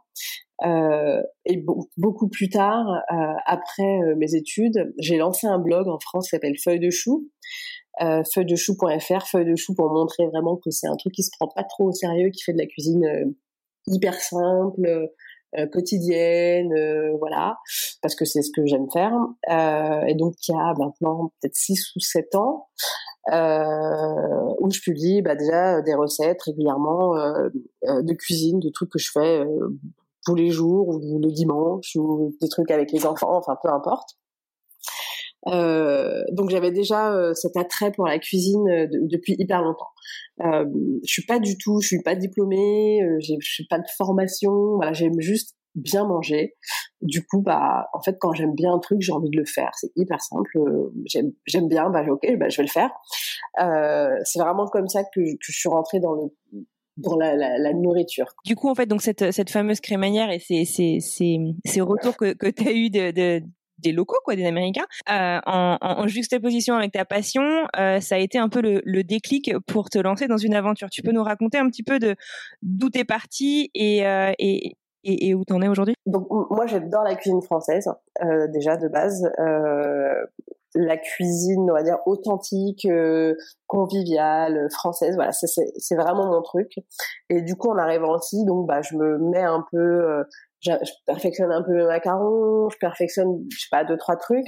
Euh, 0.66 1.22
et 1.46 1.64
beaucoup 1.98 2.30
plus 2.30 2.50
tard, 2.50 2.88
euh, 3.12 3.34
après 3.46 4.00
euh, 4.02 4.16
mes 4.18 4.34
études, 4.34 4.92
j'ai 4.98 5.18
lancé 5.18 5.46
un 5.46 5.60
blog 5.60 5.88
en 5.88 6.00
France 6.00 6.26
qui 6.26 6.30
s'appelle 6.32 6.58
Feuille 6.58 6.80
de 6.80 6.90
chou, 6.90 7.30
euh, 8.02 8.24
feuilledechou.fr, 8.34 9.28
feuille 9.28 9.46
de 9.46 9.56
chou 9.56 9.76
pour 9.76 9.92
montrer 9.92 10.26
vraiment 10.26 10.56
que 10.58 10.72
c'est 10.72 10.88
un 10.88 10.96
truc 10.96 11.14
qui 11.14 11.22
se 11.22 11.30
prend 11.40 11.48
pas 11.48 11.64
trop 11.64 11.90
au 11.90 11.92
sérieux, 11.92 12.32
qui 12.32 12.42
fait 12.44 12.54
de 12.54 12.58
la 12.58 12.66
cuisine 12.66 13.36
hyper 13.88 14.16
simple, 14.16 14.86
euh, 14.86 15.08
quotidienne, 15.72 16.74
euh, 16.74 17.16
voilà, 17.20 17.58
parce 18.02 18.16
que 18.16 18.26
c'est 18.26 18.42
ce 18.42 18.52
que 18.52 18.66
j'aime 18.66 18.90
faire. 18.92 19.14
Euh, 19.50 20.06
et 20.08 20.16
donc 20.16 20.36
il 20.48 20.52
y 20.52 20.58
a 20.58 20.74
maintenant 20.78 21.32
peut-être 21.40 21.56
6 21.56 21.96
ou 21.96 22.00
7 22.00 22.36
ans, 22.36 22.68
euh, 23.32 24.56
où 24.60 24.70
je 24.72 24.82
publie 24.82 25.22
bah, 25.22 25.36
déjà 25.36 25.82
des 25.82 25.96
recettes 25.96 26.42
régulièrement 26.44 27.18
euh, 27.18 27.50
de 27.84 28.14
cuisine, 28.14 28.60
de 28.60 28.70
trucs 28.70 28.90
que 28.90 29.00
je 29.00 29.12
fais 29.12 29.44
tous 30.26 30.36
les 30.36 30.50
jours 30.50 30.90
ou 30.90 31.20
le 31.20 31.32
dimanche 31.32 31.96
ou 31.96 32.36
des 32.42 32.50
trucs 32.50 32.72
avec 32.72 32.92
les 32.92 33.06
enfants, 33.06 33.38
enfin 33.38 33.58
peu 33.62 33.70
importe. 33.70 34.18
Euh, 35.48 36.24
donc 36.32 36.50
j'avais 36.50 36.72
déjà 36.72 37.14
euh, 37.14 37.34
cet 37.34 37.56
attrait 37.56 37.92
pour 37.92 38.08
la 38.08 38.20
cuisine 38.20 38.68
euh, 38.70 38.88
depuis 39.04 39.36
hyper 39.38 39.62
longtemps. 39.62 39.90
Euh, 40.42 40.66
je 41.06 41.12
suis 41.12 41.26
pas 41.26 41.40
du 41.40 41.58
tout, 41.58 41.80
je 41.82 41.88
suis 41.88 42.02
pas 42.02 42.16
diplômée, 42.16 43.02
je 43.20 43.36
suis 43.42 43.68
pas 43.68 43.80
de 43.80 43.88
formation. 43.98 44.76
Voilà, 44.76 44.94
j'aime 44.94 45.20
juste 45.20 45.56
bien 45.76 46.06
manger. 46.06 46.56
Du 47.02 47.26
coup, 47.26 47.42
bah, 47.42 47.88
en 47.94 48.02
fait, 48.02 48.18
quand 48.20 48.34
j'aime 48.34 48.56
bien 48.56 48.74
un 48.74 48.80
truc, 48.80 49.00
j'ai 49.02 49.12
envie 49.12 49.30
de 49.30 49.38
le 49.38 49.46
faire. 49.46 49.70
C'est 49.76 49.92
hyper 49.96 50.20
simple. 50.22 50.58
J'aime 51.06 51.68
bien, 51.68 51.90
bah, 51.90 52.04
ok, 52.10 52.26
bah, 52.38 52.50
je 52.50 52.58
vais 52.58 52.64
le 52.64 52.70
faire. 52.70 52.90
Euh, 53.62 54.10
c'est 54.24 54.40
vraiment 54.40 54.66
comme 54.66 54.88
ça 54.88 55.04
que, 55.04 55.22
que, 55.22 55.38
je 55.40 55.58
suis 55.58 55.70
rentrée 55.70 56.00
dans 56.00 56.14
le 56.14 56.24
dans 56.98 57.16
la, 57.16 57.36
la, 57.36 57.60
la, 57.60 57.74
nourriture. 57.74 58.26
Du 58.44 58.56
coup, 58.56 58.70
en 58.70 58.74
fait, 58.74 58.88
donc 58.88 59.04
cette, 59.04 59.32
cette 59.32 59.52
fameuse 59.52 59.80
crémaillère 59.82 60.32
et 60.32 60.40
ces, 60.40 60.66
ces, 60.66 61.00
ces, 61.00 61.38
ces 61.64 61.80
retours 61.80 62.18
que, 62.18 62.34
que 62.34 62.48
tu 62.48 62.68
as 62.68 62.72
eu 62.72 62.90
de, 62.90 63.12
de, 63.12 63.44
des 63.80 63.92
locaux, 63.92 64.18
quoi, 64.24 64.36
des 64.36 64.46
Américains, 64.46 64.86
euh, 65.10 65.40
en, 65.46 66.08
juxtaposition 66.08 66.76
avec 66.76 66.92
ta 66.94 67.06
passion, 67.06 67.68
euh, 67.80 68.00
ça 68.00 68.16
a 68.16 68.18
été 68.18 68.38
un 68.38 68.50
peu 68.50 68.62
le, 68.62 69.04
déclic 69.04 69.54
pour 69.68 69.90
te 69.90 70.00
lancer 70.00 70.28
dans 70.28 70.38
une 70.38 70.54
aventure. 70.54 70.90
Tu 70.90 71.02
peux 71.02 71.12
nous 71.12 71.24
raconter 71.24 71.58
un 71.58 71.70
petit 71.70 71.84
peu 71.84 72.00
d'où 72.62 72.90
t'es 72.90 73.06
parti 73.06 73.70
et, 73.74 74.06
euh, 74.06 74.32
et, 74.40 74.76
et, 75.04 75.30
et, 75.30 75.36
où 75.36 75.46
t'en 75.46 75.62
es 75.62 75.68
aujourd'hui? 75.68 75.94
Donc 76.06 76.28
moi 76.30 76.66
j'adore 76.66 77.04
la 77.04 77.16
cuisine 77.16 77.42
française 77.42 77.90
déjà 78.50 78.76
de 78.78 78.88
base. 78.88 79.30
La 80.76 80.98
cuisine, 80.98 81.72
on 81.72 81.74
va 81.74 81.82
dire 81.82 81.98
authentique, 82.06 82.88
conviviale, 83.66 84.68
française, 84.72 85.16
voilà, 85.16 85.32
c'est 85.32 85.96
vraiment 85.96 86.28
mon 86.28 86.42
truc. 86.42 86.74
Et 87.30 87.42
du 87.42 87.56
coup, 87.56 87.70
en 87.70 87.78
arrivant 87.78 88.18
ici, 88.18 88.44
donc 88.46 88.68
bah 88.68 88.82
je 88.82 88.96
me 88.96 89.18
mets 89.18 89.44
un 89.44 89.66
peu 89.72 90.24
je, 90.62 90.72
perfectionne 91.06 91.52
un 91.52 91.64
peu 91.64 91.74
le 91.74 91.88
macaron, 91.88 92.70
je 92.70 92.78
perfectionne, 92.80 93.46
je 93.52 93.60
sais 93.60 93.68
pas, 93.72 93.84
deux 93.84 93.98
trois 93.98 94.16
trucs. 94.16 94.48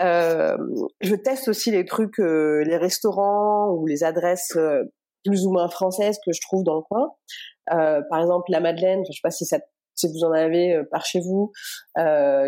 Euh, 0.00 0.56
je 1.00 1.14
teste 1.14 1.48
aussi 1.48 1.70
les 1.70 1.84
trucs, 1.84 2.18
euh, 2.18 2.62
les 2.64 2.76
restaurants 2.76 3.70
ou 3.72 3.86
les 3.86 4.04
adresses 4.04 4.56
euh, 4.56 4.82
plus 5.24 5.46
ou 5.46 5.52
moins 5.52 5.68
françaises 5.68 6.18
que 6.24 6.32
je 6.32 6.40
trouve 6.40 6.64
dans 6.64 6.76
le 6.76 6.82
coin. 6.82 7.10
Euh, 7.72 8.02
par 8.10 8.20
exemple, 8.20 8.50
la 8.50 8.60
Madeleine, 8.60 9.02
je 9.06 9.12
sais 9.12 9.20
pas 9.22 9.30
si 9.30 9.44
ça, 9.44 9.58
si 9.94 10.08
vous 10.08 10.24
en 10.24 10.32
avez 10.32 10.82
par 10.90 11.04
chez 11.04 11.20
vous, 11.20 11.52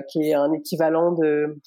qui 0.09 0.31
est 0.31 0.35
un 0.35 0.53
équivalent 0.53 1.13
de 1.13 1.61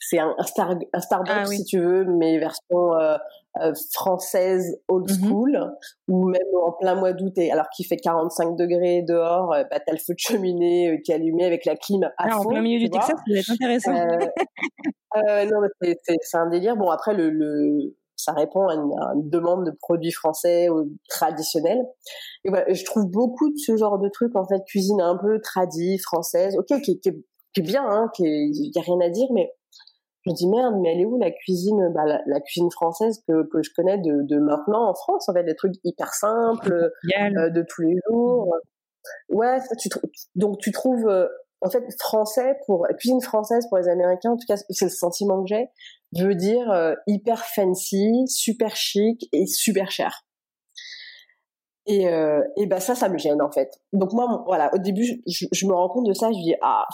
c'est 0.00 0.18
un, 0.18 0.34
Star, 0.44 0.74
un 0.92 1.00
Starbucks 1.00 1.34
ah 1.36 1.46
si 1.46 1.64
tu 1.64 1.78
veux, 1.78 2.04
mais 2.04 2.38
version 2.38 2.94
euh, 2.94 3.16
euh, 3.60 3.72
française 3.92 4.80
old 4.88 5.10
mmh 5.10 5.14
school, 5.14 5.72
ou 6.08 6.28
même 6.28 6.42
en 6.62 6.72
plein 6.72 6.94
mois 6.94 7.12
d'août, 7.12 7.36
alors 7.50 7.68
qu'il 7.74 7.86
fait 7.86 7.96
45 7.96 8.56
degrés 8.56 9.02
dehors, 9.02 9.52
euh, 9.52 9.64
bah, 9.70 9.80
t'as 9.84 9.92
le 9.92 9.98
feu 9.98 10.14
de 10.14 10.18
cheminée 10.18 11.00
qui 11.04 11.12
est 11.12 11.16
allumé 11.16 11.44
avec 11.44 11.64
la 11.64 11.76
clim 11.76 12.04
à 12.04 12.12
ah, 12.18 12.30
fond. 12.30 12.40
En 12.40 12.44
plein 12.46 12.62
milieu 12.62 12.78
du 12.78 12.90
Texas, 12.90 13.16
ça 13.16 13.34
être 13.34 13.50
intéressant. 13.50 13.92
non, 13.92 15.68
c'est 15.82 16.36
un 16.36 16.48
délire. 16.48 16.76
Bon, 16.76 16.90
après, 16.90 17.14
le, 17.14 17.30
le 17.30 17.94
ça 18.16 18.32
répond 18.32 18.68
à 18.68 18.74
une, 18.74 19.28
demande 19.28 19.66
de 19.66 19.70
produits 19.70 20.12
français 20.12 20.68
ou 20.68 20.90
traditionnels. 21.08 21.84
Et 22.44 22.48
voilà, 22.48 22.72
je 22.72 22.84
trouve 22.84 23.06
beaucoup 23.06 23.50
de 23.50 23.56
ce 23.56 23.76
genre 23.76 23.98
de 23.98 24.08
trucs, 24.08 24.36
en 24.36 24.46
fait, 24.46 24.62
cuisine 24.66 25.00
un 25.00 25.16
peu 25.16 25.40
tradie, 25.40 25.98
française, 25.98 26.56
ok, 26.56 26.80
qui, 26.80 27.00
qui, 27.00 27.10
qui 27.54 27.60
est 27.60 27.62
bien, 27.62 27.84
hein, 27.86 28.10
qui 28.14 28.24
y 28.24 28.78
a 28.78 28.82
rien 28.82 29.00
à 29.00 29.08
dire, 29.08 29.28
mais 29.32 29.52
je 30.24 30.30
me 30.30 30.34
dis 30.34 30.48
merde, 30.48 30.76
mais 30.80 30.92
elle 30.92 31.00
est 31.00 31.06
où 31.06 31.18
la 31.18 31.30
cuisine, 31.30 31.90
bah, 31.94 32.04
la, 32.04 32.40
cuisine 32.40 32.70
française 32.70 33.22
que, 33.28 33.46
que 33.50 33.62
je 33.62 33.70
connais 33.76 33.98
de, 33.98 34.22
de 34.22 34.38
maintenant 34.38 34.88
en 34.88 34.94
France, 34.94 35.28
en 35.28 35.34
fait, 35.34 35.44
des 35.44 35.54
trucs 35.54 35.74
hyper 35.84 36.14
simples, 36.14 36.90
euh, 37.18 37.50
de 37.50 37.62
tous 37.68 37.82
les 37.82 37.94
jours. 38.08 38.54
Ouais, 39.28 39.58
tu, 39.78 39.90
donc 40.34 40.58
tu 40.58 40.72
trouves, 40.72 41.06
euh, 41.08 41.26
en 41.60 41.68
fait, 41.68 41.84
français 41.98 42.56
pour 42.66 42.86
cuisine 42.98 43.20
française 43.20 43.66
pour 43.68 43.78
les 43.78 43.88
Américains, 43.88 44.30
en 44.30 44.36
tout 44.36 44.46
cas, 44.48 44.56
c'est 44.56 44.86
le 44.86 44.90
sentiment 44.90 45.42
que 45.42 45.48
j'ai, 45.48 45.68
veut 46.16 46.34
dire 46.34 46.70
euh, 46.70 46.94
hyper 47.06 47.44
fancy, 47.44 48.26
super 48.26 48.76
chic 48.76 49.28
et 49.32 49.46
super 49.46 49.90
cher. 49.90 50.22
Et, 51.86 52.04
et 52.56 52.66
ben 52.66 52.80
ça, 52.80 52.94
ça 52.94 53.10
me 53.10 53.18
gêne 53.18 53.42
en 53.42 53.52
fait. 53.52 53.68
Donc 53.92 54.14
moi, 54.14 54.42
voilà, 54.46 54.72
au 54.72 54.78
début, 54.78 55.04
je, 55.04 55.44
je, 55.52 55.66
me 55.66 55.74
rends 55.74 55.90
compte 55.90 56.06
de 56.06 56.14
ça, 56.14 56.32
je 56.32 56.38
dis 56.38 56.54
ah, 56.62 56.86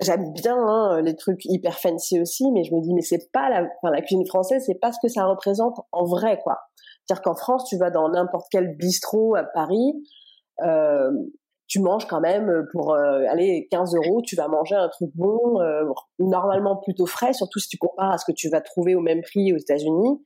j'aime 0.00 0.32
bien 0.32 0.56
hein, 0.56 1.00
les 1.02 1.16
trucs 1.16 1.44
hyper 1.44 1.78
fancy 1.78 2.20
aussi, 2.20 2.50
mais 2.52 2.64
je 2.64 2.74
me 2.74 2.80
dis 2.80 2.94
mais 2.94 3.02
c'est 3.02 3.30
pas 3.32 3.48
la, 3.48 3.68
enfin, 3.82 3.92
la 3.92 4.00
cuisine 4.00 4.26
française, 4.26 4.62
c'est 4.66 4.78
pas 4.80 4.92
ce 4.92 4.98
que 5.02 5.08
ça 5.08 5.26
représente 5.26 5.78
en 5.92 6.04
vrai 6.04 6.38
quoi. 6.42 6.58
C'est-à-dire 7.04 7.22
qu'en 7.22 7.34
France, 7.34 7.64
tu 7.68 7.76
vas 7.78 7.90
dans 7.90 8.08
n'importe 8.10 8.46
quel 8.50 8.76
bistrot 8.76 9.34
à 9.34 9.42
Paris, 9.42 9.94
euh, 10.62 11.10
tu 11.66 11.80
manges 11.80 12.06
quand 12.06 12.20
même 12.20 12.66
pour 12.72 12.94
euh, 12.94 13.24
aller 13.30 13.66
15 13.70 13.94
euros, 13.94 14.22
tu 14.22 14.36
vas 14.36 14.48
manger 14.48 14.74
un 14.74 14.88
truc 14.88 15.10
bon, 15.14 15.60
euh, 15.60 15.84
normalement 16.18 16.76
plutôt 16.76 17.06
frais, 17.06 17.32
surtout 17.32 17.58
si 17.58 17.68
tu 17.68 17.78
compares 17.78 18.12
à 18.12 18.18
ce 18.18 18.24
que 18.24 18.32
tu 18.34 18.48
vas 18.48 18.60
trouver 18.60 18.94
au 18.94 19.00
même 19.00 19.22
prix 19.22 19.52
aux 19.52 19.58
États-Unis. 19.58 20.22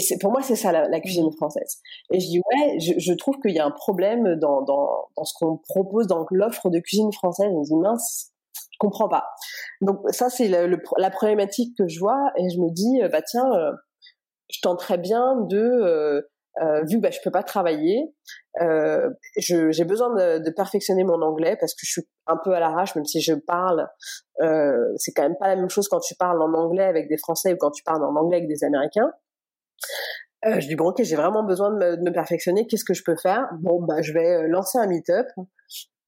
Euh, 0.00 0.16
pour 0.20 0.30
moi 0.30 0.42
c'est 0.42 0.56
ça 0.56 0.72
la, 0.72 1.00
cuisine 1.00 1.30
française. 1.32 1.80
Et 2.12 2.20
je 2.20 2.26
dis 2.26 2.38
ouais, 2.38 2.78
je, 2.80 2.92
je 2.98 3.12
trouve 3.14 3.38
qu'il 3.40 3.52
y 3.52 3.58
a 3.58 3.64
un 3.64 3.70
problème 3.70 4.36
dans 4.36 4.62
dans, 4.62 5.08
dans 5.16 5.24
ce 5.24 5.34
qu'on 5.38 5.58
propose 5.68 6.06
dans 6.06 6.26
l'offre 6.30 6.70
de 6.70 6.78
cuisine 6.78 7.12
française. 7.12 7.50
Me 7.52 7.64
dis 7.64 7.76
mince, 7.76 8.32
je 8.54 8.78
comprends 8.78 9.08
pas. 9.08 9.24
Donc 9.80 10.00
ça 10.10 10.30
c'est 10.30 10.48
la 10.48 11.10
problématique 11.10 11.76
que 11.78 11.88
je 11.88 11.98
vois 11.98 12.32
et 12.36 12.48
je 12.50 12.60
me 12.60 12.70
dis 12.70 13.00
bah 13.10 13.22
tiens, 13.22 13.50
je 14.50 14.60
tenterais 14.60 14.98
bien 14.98 15.36
de 15.48 16.24
euh, 16.62 16.82
vu 16.84 16.96
que 16.96 17.02
bah, 17.02 17.10
je 17.10 17.18
peux 17.22 17.30
pas 17.30 17.42
travailler, 17.42 18.14
euh, 18.62 19.10
j'ai 19.36 19.84
besoin 19.84 20.14
de, 20.14 20.38
de, 20.38 20.50
perfectionner 20.50 21.04
mon 21.04 21.20
anglais 21.20 21.54
parce 21.60 21.74
que 21.74 21.80
je 21.84 21.90
suis 21.90 22.02
un 22.26 22.38
peu 22.42 22.54
à 22.54 22.60
l'arrache, 22.60 22.94
même 22.94 23.04
si 23.04 23.20
je 23.20 23.34
parle. 23.34 23.86
Euh, 24.40 24.78
c'est 24.96 25.12
quand 25.12 25.22
même 25.22 25.36
pas 25.38 25.48
la 25.48 25.56
même 25.56 25.68
chose 25.68 25.86
quand 25.88 26.00
tu 26.00 26.14
parles 26.14 26.40
en 26.40 26.54
anglais 26.54 26.84
avec 26.84 27.08
des 27.08 27.18
Français 27.18 27.52
ou 27.52 27.56
quand 27.58 27.72
tu 27.72 27.82
parles 27.82 28.02
en 28.02 28.16
anglais 28.16 28.38
avec 28.38 28.48
des 28.48 28.64
Américains. 28.64 29.10
Euh, 30.46 30.60
je 30.60 30.68
dis 30.68 30.76
bon 30.76 30.90
ok, 30.90 31.02
j'ai 31.02 31.16
vraiment 31.16 31.44
besoin 31.44 31.70
de 31.70 31.76
me, 31.76 32.12
perfectionner. 32.12 32.66
Qu'est-ce 32.66 32.84
que 32.84 32.94
je 32.94 33.02
peux 33.04 33.16
faire? 33.16 33.48
Bon 33.60 33.82
bah 33.82 34.02
je 34.02 34.12
vais 34.12 34.36
euh, 34.36 34.48
lancer 34.48 34.78
un 34.78 34.86
meet-up 34.86 35.26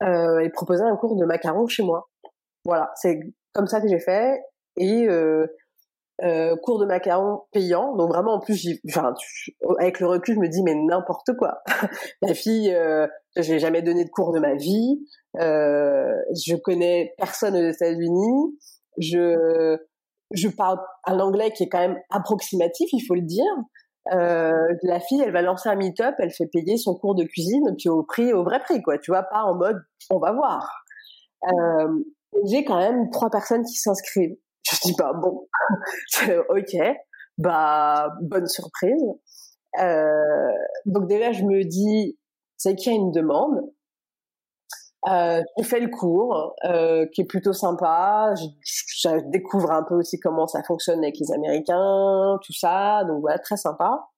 euh, 0.03 0.39
et 0.41 0.51
proposer 0.51 0.85
un 0.85 0.97
cours 0.97 1.17
de 1.17 1.25
macarons 1.25 1.67
chez 1.67 1.83
moi. 1.83 2.09
Voilà, 2.65 2.91
c'est 2.97 3.21
comme 3.53 3.67
ça 3.67 3.81
que 3.81 3.89
j'ai 3.89 3.99
fait 3.99 4.39
et 4.77 5.09
cours 6.63 6.79
de 6.79 6.87
macarons 6.87 7.43
payant. 7.53 7.97
Donc 7.97 8.11
vraiment, 8.11 8.35
en 8.35 8.41
plus, 8.41 8.81
avec 9.79 9.99
le 10.01 10.07
recul, 10.07 10.35
je 10.35 10.41
me 10.41 10.49
dis 10.49 10.63
mais 10.63 10.75
n'importe 10.75 11.31
quoi. 11.37 11.63
La 12.23 12.35
fille, 12.35 12.71
je 13.37 13.53
n'ai 13.53 13.59
jamais 13.59 13.83
donné 13.83 14.05
de 14.05 14.11
cours 14.11 14.33
de 14.33 14.39
ma 14.39 14.55
vie. 14.55 15.01
Je 15.35 16.57
connais 16.57 17.15
personne 17.17 17.57
aux 17.57 17.71
États-Unis. 17.71 18.59
Je 18.99 19.79
je 20.33 20.49
parle 20.49 20.79
un 21.07 21.21
anglais 21.21 21.53
qui 21.53 21.65
est 21.65 21.69
quand 21.69 21.81
même 21.81 21.99
approximatif, 22.11 22.89
il 22.93 23.01
faut 23.01 23.15
le 23.15 23.23
dire. 23.23 23.45
Euh, 24.13 24.75
la 24.83 25.01
fille, 25.01 25.21
elle 25.21 25.33
va 25.33 25.43
lancer 25.43 25.69
un 25.69 25.77
meet-up, 25.77 26.15
elle 26.19 26.31
fait 26.31 26.47
payer 26.47 26.77
son 26.77 26.95
cours 26.95 27.15
de 27.15 27.25
cuisine, 27.25 27.75
puis 27.79 27.89
au 27.89 28.03
prix, 28.03 28.33
au 28.33 28.43
vrai 28.43 28.61
prix, 28.61 28.83
quoi. 28.83 28.99
Tu 28.99 29.11
vois, 29.11 29.23
pas 29.23 29.43
en 29.43 29.55
mode 29.55 29.83
on 30.11 30.19
va 30.19 30.33
voir. 30.33 30.85
Euh, 31.45 31.89
j'ai 32.47 32.65
quand 32.65 32.79
même 32.79 33.11
trois 33.11 33.31
personnes 33.31 33.65
qui 33.65 33.75
s'inscrivent. 33.75 34.37
Je 34.71 34.77
dis 34.83 34.95
bah 34.99 35.13
bon, 35.15 35.49
ok, 36.51 36.97
bah 37.39 38.13
bonne 38.23 38.47
surprise. 38.47 39.03
Euh, 39.81 40.53
donc 40.87 41.07
déjà 41.09 41.33
je 41.33 41.45
me 41.45 41.63
dis 41.63 42.19
c'est 42.57 42.75
qu'il 42.75 42.93
y 42.93 42.97
a 42.97 42.99
une 42.99 43.13
demande. 43.13 43.61
Euh, 45.09 45.43
je 45.59 45.65
fais 45.65 45.81
le 45.81 45.89
cours 45.89 46.55
euh, 46.65 47.07
qui 47.15 47.23
est 47.23 47.25
plutôt 47.25 47.53
sympa. 47.53 48.35
Je, 48.37 48.45
je, 48.63 49.31
découvre 49.31 49.71
un 49.71 49.83
peu 49.83 49.95
aussi 49.95 50.19
comment 50.19 50.47
ça 50.47 50.63
fonctionne 50.63 50.99
avec 51.03 51.17
les 51.19 51.33
Américains, 51.33 52.39
tout 52.45 52.53
ça. 52.53 53.05
Donc 53.05 53.21
voilà, 53.21 53.39
très 53.39 53.57
sympa. 53.57 54.09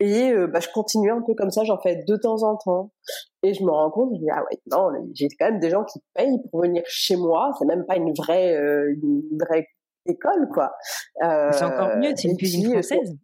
Et 0.00 0.32
euh, 0.32 0.46
bah, 0.46 0.60
je 0.60 0.68
continue 0.72 1.12
un 1.12 1.22
peu 1.22 1.34
comme 1.34 1.50
ça, 1.50 1.62
j'en 1.64 1.78
fais 1.78 2.02
de 2.06 2.16
temps 2.16 2.42
en 2.42 2.56
temps. 2.56 2.90
Et 3.42 3.54
je 3.54 3.62
me 3.62 3.70
rends 3.70 3.90
compte, 3.90 4.10
je 4.10 4.14
me 4.14 4.18
dis, 4.18 4.30
ah 4.30 4.42
ouais, 4.42 4.58
non, 4.70 4.90
j'ai 5.14 5.28
quand 5.38 5.50
même 5.50 5.60
des 5.60 5.70
gens 5.70 5.84
qui 5.84 6.00
payent 6.14 6.40
pour 6.50 6.62
venir 6.62 6.82
chez 6.86 7.16
moi. 7.16 7.52
C'est 7.58 7.66
même 7.66 7.84
pas 7.84 7.96
une 7.96 8.12
vraie, 8.14 8.56
euh, 8.56 8.94
une 9.02 9.22
vraie 9.38 9.66
école, 10.06 10.48
quoi. 10.52 10.72
C'est 11.20 11.64
encore 11.64 11.96
mieux, 11.98 12.12
c'est 12.16 12.28
une 12.28 12.36
cuisine 12.36 12.72
française. 12.72 13.16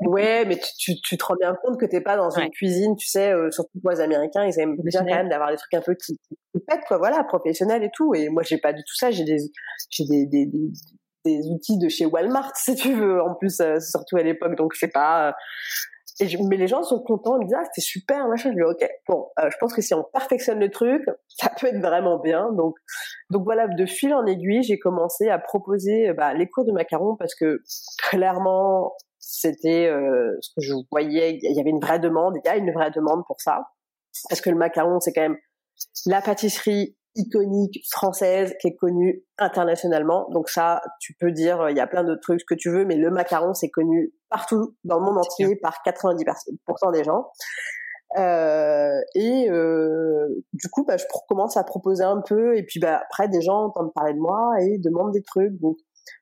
Ouais, 0.00 0.44
mais 0.44 0.56
tu, 0.56 0.94
tu, 0.94 1.00
tu, 1.02 1.16
te 1.16 1.24
rends 1.24 1.36
bien 1.38 1.54
compte 1.62 1.78
que 1.78 1.86
t'es 1.86 2.00
pas 2.00 2.16
dans 2.16 2.30
une 2.30 2.50
cuisine, 2.50 2.96
tu 2.96 3.06
sais, 3.06 3.32
surtout 3.50 3.78
pour 3.80 3.90
les 3.90 4.00
Américains, 4.00 4.44
ils 4.44 4.58
aiment 4.60 4.76
bien 4.82 5.00
quand 5.00 5.14
même 5.14 5.28
d'avoir 5.28 5.50
des 5.50 5.56
trucs 5.56 5.74
un 5.74 5.80
peu 5.80 5.94
qui, 5.94 6.18
qui, 6.28 6.60
pètent, 6.66 6.84
quoi, 6.86 6.98
voilà, 6.98 7.24
professionnels 7.24 7.84
et 7.84 7.90
tout. 7.94 8.14
Et 8.14 8.28
moi, 8.28 8.42
j'ai 8.42 8.58
pas 8.58 8.72
du 8.72 8.82
tout 8.82 8.94
ça. 8.96 9.10
J'ai 9.10 9.24
des, 9.24 9.38
j'ai 9.90 10.04
des, 10.04 10.26
des, 10.26 10.46
des, 10.46 10.70
des 11.24 11.48
outils 11.50 11.78
de 11.78 11.88
chez 11.88 12.06
Walmart, 12.06 12.52
si 12.56 12.74
tu 12.74 12.94
veux, 12.94 13.22
en 13.22 13.34
plus, 13.34 13.60
euh, 13.60 13.78
surtout 13.80 14.16
à 14.16 14.22
l'époque, 14.22 14.56
donc 14.56 14.74
c'est 14.74 14.92
pas... 14.92 15.28
Euh, 15.28 15.32
et 16.20 16.26
mais 16.48 16.56
les 16.56 16.66
gens 16.66 16.82
sont 16.82 16.98
contents, 16.98 17.38
ils 17.40 17.46
disent 17.46 17.56
ah 17.56 17.62
c'était 17.66 17.80
super 17.80 18.26
machin. 18.26 18.50
Je 18.50 18.56
dis 18.56 18.62
ok 18.62 18.90
bon 19.06 19.28
euh, 19.38 19.48
je 19.52 19.56
pense 19.58 19.72
que 19.72 19.80
si 19.80 19.94
on 19.94 20.02
perfectionne 20.02 20.58
le 20.58 20.68
truc 20.68 21.00
ça 21.28 21.48
peut 21.48 21.68
être 21.68 21.78
vraiment 21.78 22.18
bien 22.18 22.50
donc 22.54 22.74
donc 23.30 23.44
voilà 23.44 23.68
de 23.68 23.86
fil 23.86 24.12
en 24.12 24.26
aiguille 24.26 24.64
j'ai 24.64 24.80
commencé 24.80 25.28
à 25.28 25.38
proposer 25.38 26.12
bah, 26.14 26.34
les 26.34 26.48
cours 26.48 26.64
de 26.64 26.72
macarons 26.72 27.14
parce 27.14 27.36
que 27.36 27.62
clairement 27.98 28.94
c'était 29.30 29.90
ce 30.40 30.48
que 30.56 30.60
je 30.60 30.72
voyais 30.90 31.38
il 31.42 31.56
y 31.56 31.60
avait 31.60 31.70
une 31.70 31.80
vraie 31.80 31.98
demande 31.98 32.34
il 32.42 32.46
y 32.46 32.50
a 32.50 32.56
une 32.56 32.72
vraie 32.72 32.90
demande 32.90 33.22
pour 33.26 33.40
ça 33.40 33.68
parce 34.28 34.40
que 34.40 34.50
le 34.50 34.56
macaron 34.56 35.00
c'est 35.00 35.12
quand 35.12 35.20
même 35.20 35.36
la 36.06 36.22
pâtisserie 36.22 36.96
iconique 37.18 37.80
française 37.90 38.54
qui 38.60 38.68
est 38.68 38.76
connue 38.76 39.24
internationalement. 39.38 40.28
Donc 40.30 40.48
ça, 40.48 40.80
tu 41.00 41.14
peux 41.14 41.32
dire, 41.32 41.68
il 41.70 41.76
y 41.76 41.80
a 41.80 41.86
plein 41.86 42.04
de 42.04 42.14
trucs 42.14 42.44
que 42.46 42.54
tu 42.54 42.70
veux, 42.70 42.84
mais 42.84 42.96
le 42.96 43.10
macaron, 43.10 43.54
c'est 43.54 43.70
connu 43.70 44.12
partout 44.30 44.76
dans 44.84 44.98
le 44.98 45.04
monde 45.04 45.18
entier 45.18 45.56
par 45.56 45.78
90% 45.84 46.92
des 46.92 47.04
gens. 47.04 47.26
Euh, 48.16 49.00
et 49.14 49.50
euh, 49.50 50.28
du 50.54 50.68
coup, 50.70 50.84
bah, 50.84 50.96
je 50.96 51.04
commence 51.28 51.56
à 51.56 51.64
proposer 51.64 52.04
un 52.04 52.22
peu, 52.22 52.56
et 52.56 52.62
puis 52.62 52.80
bah, 52.80 53.02
après, 53.04 53.28
des 53.28 53.42
gens 53.42 53.66
entendent 53.66 53.92
parler 53.92 54.14
de 54.14 54.18
moi 54.20 54.52
et 54.60 54.78
demandent 54.78 55.12
des 55.12 55.22
trucs. 55.22 55.58
Donc 55.60 55.76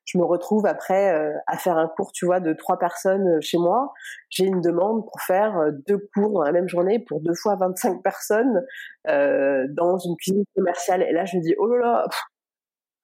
je 0.05 0.19
me 0.19 0.25
retrouve 0.25 0.67
après 0.67 1.13
euh, 1.13 1.33
à 1.47 1.59
faire 1.59 1.77
un 1.77 1.89
cours, 1.89 2.13
tu 2.13 2.27
vois, 2.27 2.41
de 2.41 2.53
trois 2.53 2.79
personnes 2.79 3.27
euh, 3.27 3.41
chez 3.41 3.59
moi. 3.59 3.93
J'ai 4.31 4.45
une 4.45 4.61
demande 4.61 5.05
pour 5.05 5.21
faire 5.21 5.59
euh, 5.59 5.71
deux 5.87 5.99
cours 6.15 6.31
dans 6.31 6.43
la 6.43 6.53
même 6.53 6.69
journée 6.69 6.99
pour 7.01 7.21
deux 7.21 7.35
fois 7.35 7.57
25 7.57 8.03
personnes 8.03 8.65
euh, 9.09 9.67
dans 9.71 9.99
une 9.99 10.17
cuisine 10.17 10.45
commerciale. 10.55 11.03
Et 11.03 11.13
là, 11.13 11.25
je 11.25 11.37
me 11.37 11.43
dis, 11.43 11.55
oh 11.59 11.67
là 11.67 11.79
là, 11.79 12.07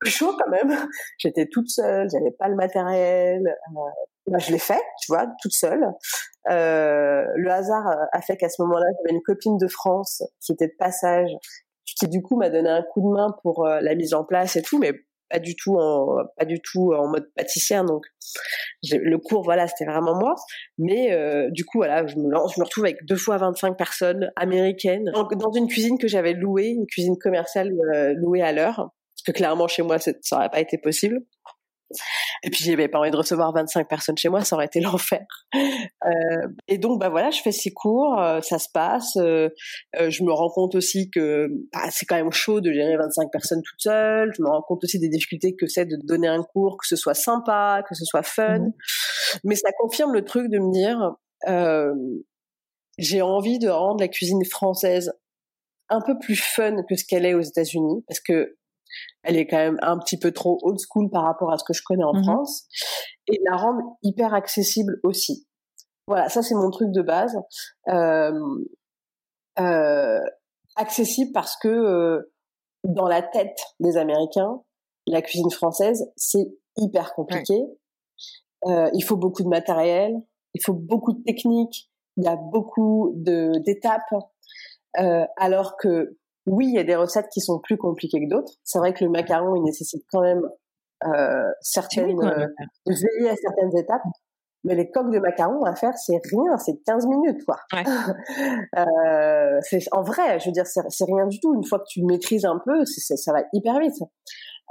chaud 0.04 0.36
quand 0.38 0.50
même. 0.50 0.70
J'étais 1.18 1.46
toute 1.46 1.68
seule, 1.68 2.08
j'avais 2.10 2.30
pas 2.30 2.48
le 2.48 2.54
matériel. 2.56 3.42
Euh, 3.46 4.38
je 4.38 4.52
l'ai 4.52 4.58
fait, 4.58 4.82
tu 5.00 5.12
vois, 5.12 5.26
toute 5.42 5.52
seule. 5.52 5.84
Euh, 6.50 7.24
le 7.34 7.50
hasard 7.50 7.86
a 8.12 8.22
fait 8.22 8.36
qu'à 8.36 8.48
ce 8.48 8.62
moment-là, 8.62 8.86
j'avais 8.98 9.16
une 9.16 9.22
copine 9.22 9.58
de 9.58 9.66
France 9.66 10.22
qui 10.40 10.52
était 10.52 10.68
de 10.68 10.76
passage, 10.78 11.30
qui 11.84 12.08
du 12.08 12.22
coup 12.22 12.36
m'a 12.36 12.48
donné 12.48 12.68
un 12.70 12.82
coup 12.82 13.00
de 13.00 13.12
main 13.12 13.34
pour 13.42 13.66
la 13.66 13.94
mise 13.94 14.14
en 14.14 14.24
place 14.24 14.56
et 14.56 14.62
tout, 14.62 14.78
mais 14.78 14.92
pas 15.32 15.38
du 15.38 15.56
tout 15.56 15.76
en 15.78 16.18
pas 16.36 16.44
du 16.44 16.60
tout 16.60 16.92
en 16.92 17.08
mode 17.08 17.28
pâtissière 17.34 17.84
donc 17.84 18.04
le 18.90 19.16
cours 19.16 19.42
voilà 19.42 19.66
c'était 19.66 19.90
vraiment 19.90 20.14
moi. 20.18 20.34
Mais 20.78 21.12
euh, 21.12 21.48
du 21.50 21.64
coup 21.64 21.78
voilà 21.78 22.06
je 22.06 22.16
me 22.16 22.30
lance 22.30 22.54
je 22.54 22.60
me 22.60 22.64
retrouve 22.64 22.84
avec 22.84 23.04
deux 23.06 23.16
fois 23.16 23.38
25 23.38 23.76
personnes 23.76 24.30
américaines 24.36 25.10
dans, 25.14 25.52
une 25.52 25.68
cuisine 25.68 25.98
que 25.98 26.08
j'avais 26.08 26.34
louée 26.34 26.68
une 26.68 26.86
cuisine 26.86 27.16
commerciale 27.18 27.72
euh, 27.94 28.14
louée 28.16 28.42
à 28.42 28.52
l'heure. 28.52 28.76
Parce 28.76 29.24
que 29.26 29.32
clairement 29.32 29.68
chez 29.68 29.82
moi 29.82 29.98
ça 29.98 30.12
n'aurait 30.32 30.50
pas 30.50 30.60
été 30.60 30.78
possible 30.78 31.20
et 32.42 32.50
puis 32.50 32.64
j'avais 32.64 32.88
pas 32.88 32.98
envie 32.98 33.10
de 33.10 33.16
recevoir 33.16 33.52
25 33.52 33.88
personnes 33.88 34.16
chez 34.16 34.28
moi, 34.28 34.42
ça 34.42 34.56
aurait 34.56 34.66
été 34.66 34.80
l'enfer. 34.80 35.24
Euh, 35.54 36.48
et 36.68 36.78
donc 36.78 37.00
bah 37.00 37.08
voilà, 37.08 37.30
je 37.30 37.40
fais 37.40 37.52
ces 37.52 37.72
cours, 37.72 38.18
euh, 38.20 38.40
ça 38.40 38.58
se 38.58 38.68
passe. 38.72 39.16
Euh, 39.16 39.48
je 39.94 40.22
me 40.24 40.32
rends 40.32 40.50
compte 40.50 40.74
aussi 40.74 41.10
que 41.10 41.48
bah, 41.72 41.90
c'est 41.90 42.06
quand 42.06 42.16
même 42.16 42.32
chaud 42.32 42.60
de 42.60 42.72
gérer 42.72 42.96
25 42.96 43.30
personnes 43.30 43.62
toute 43.62 43.80
seule. 43.80 44.32
Je 44.36 44.42
me 44.42 44.48
rends 44.48 44.62
compte 44.62 44.84
aussi 44.84 44.98
des 44.98 45.08
difficultés 45.08 45.54
que 45.54 45.66
c'est 45.66 45.86
de 45.86 45.96
donner 46.04 46.28
un 46.28 46.42
cours, 46.42 46.76
que 46.78 46.86
ce 46.86 46.96
soit 46.96 47.14
sympa, 47.14 47.82
que 47.88 47.94
ce 47.94 48.04
soit 48.04 48.22
fun. 48.22 48.58
Mmh. 48.58 48.72
Mais 49.44 49.54
ça 49.54 49.70
confirme 49.78 50.12
le 50.12 50.24
truc 50.24 50.50
de 50.50 50.58
me 50.58 50.72
dire, 50.72 51.14
j'ai 52.98 53.22
envie 53.22 53.58
de 53.58 53.68
rendre 53.68 54.00
la 54.00 54.08
cuisine 54.08 54.44
française 54.44 55.12
un 55.88 56.00
peu 56.00 56.18
plus 56.18 56.36
fun 56.36 56.82
que 56.88 56.96
ce 56.96 57.04
qu'elle 57.04 57.26
est 57.26 57.34
aux 57.34 57.40
États-Unis, 57.40 58.02
parce 58.08 58.20
que 58.20 58.56
elle 59.22 59.36
est 59.36 59.46
quand 59.46 59.58
même 59.58 59.78
un 59.82 59.98
petit 59.98 60.18
peu 60.18 60.32
trop 60.32 60.58
old 60.62 60.78
school 60.78 61.10
par 61.10 61.24
rapport 61.24 61.52
à 61.52 61.58
ce 61.58 61.64
que 61.64 61.72
je 61.72 61.82
connais 61.84 62.04
en 62.04 62.14
mmh 62.14 62.24
France, 62.24 62.66
et 63.28 63.38
la 63.50 63.56
rendre 63.56 63.82
hyper 64.02 64.34
accessible 64.34 64.98
aussi. 65.02 65.46
Voilà, 66.06 66.28
ça 66.28 66.42
c'est 66.42 66.54
mon 66.54 66.70
truc 66.70 66.90
de 66.92 67.02
base. 67.02 67.36
Euh, 67.88 68.32
euh, 69.58 70.20
accessible 70.76 71.30
parce 71.32 71.56
que 71.56 71.68
euh, 71.68 72.32
dans 72.84 73.06
la 73.06 73.22
tête 73.22 73.58
des 73.80 73.96
Américains, 73.96 74.62
la 75.06 75.22
cuisine 75.22 75.50
française 75.50 76.10
c'est 76.16 76.52
hyper 76.76 77.14
compliqué. 77.14 77.62
Euh, 78.66 78.88
il 78.94 79.02
faut 79.02 79.16
beaucoup 79.16 79.42
de 79.42 79.48
matériel, 79.48 80.14
il 80.54 80.62
faut 80.64 80.72
beaucoup 80.72 81.12
de 81.12 81.22
techniques, 81.22 81.90
il 82.16 82.24
y 82.24 82.28
a 82.28 82.36
beaucoup 82.36 83.12
d'étapes, 83.16 84.14
euh, 84.98 85.26
alors 85.36 85.76
que 85.76 86.16
oui, 86.46 86.66
il 86.68 86.74
y 86.74 86.78
a 86.78 86.84
des 86.84 86.96
recettes 86.96 87.28
qui 87.32 87.40
sont 87.40 87.58
plus 87.58 87.76
compliquées 87.76 88.20
que 88.20 88.28
d'autres. 88.28 88.52
C'est 88.64 88.78
vrai 88.78 88.92
que 88.92 89.04
le 89.04 89.10
macaron, 89.10 89.54
il 89.56 89.62
nécessite 89.62 90.04
quand 90.10 90.22
même 90.22 90.42
euh, 91.04 91.50
certaines, 91.60 92.20
euh, 92.20 92.46
de 92.86 92.92
veiller 92.92 93.30
à 93.30 93.36
certaines 93.36 93.76
étapes. 93.76 94.02
Mais 94.64 94.76
les 94.76 94.90
coques 94.90 95.10
de 95.10 95.18
macarons 95.18 95.64
à 95.64 95.74
faire, 95.74 95.96
c'est 95.96 96.20
rien, 96.30 96.56
c'est 96.56 96.80
15 96.86 97.06
minutes, 97.08 97.44
quoi. 97.44 97.56
euh, 98.78 99.60
en 99.90 100.02
vrai, 100.02 100.38
je 100.38 100.46
veux 100.46 100.52
dire, 100.52 100.66
c'est 100.66 101.04
rien 101.04 101.26
du 101.26 101.40
tout. 101.40 101.52
Une 101.54 101.64
fois 101.64 101.80
que 101.80 101.86
tu 101.88 102.04
maîtrises 102.04 102.44
un 102.44 102.60
peu, 102.64 102.84
ça 102.84 103.32
va 103.32 103.42
hyper 103.52 103.80
vite. 103.80 103.96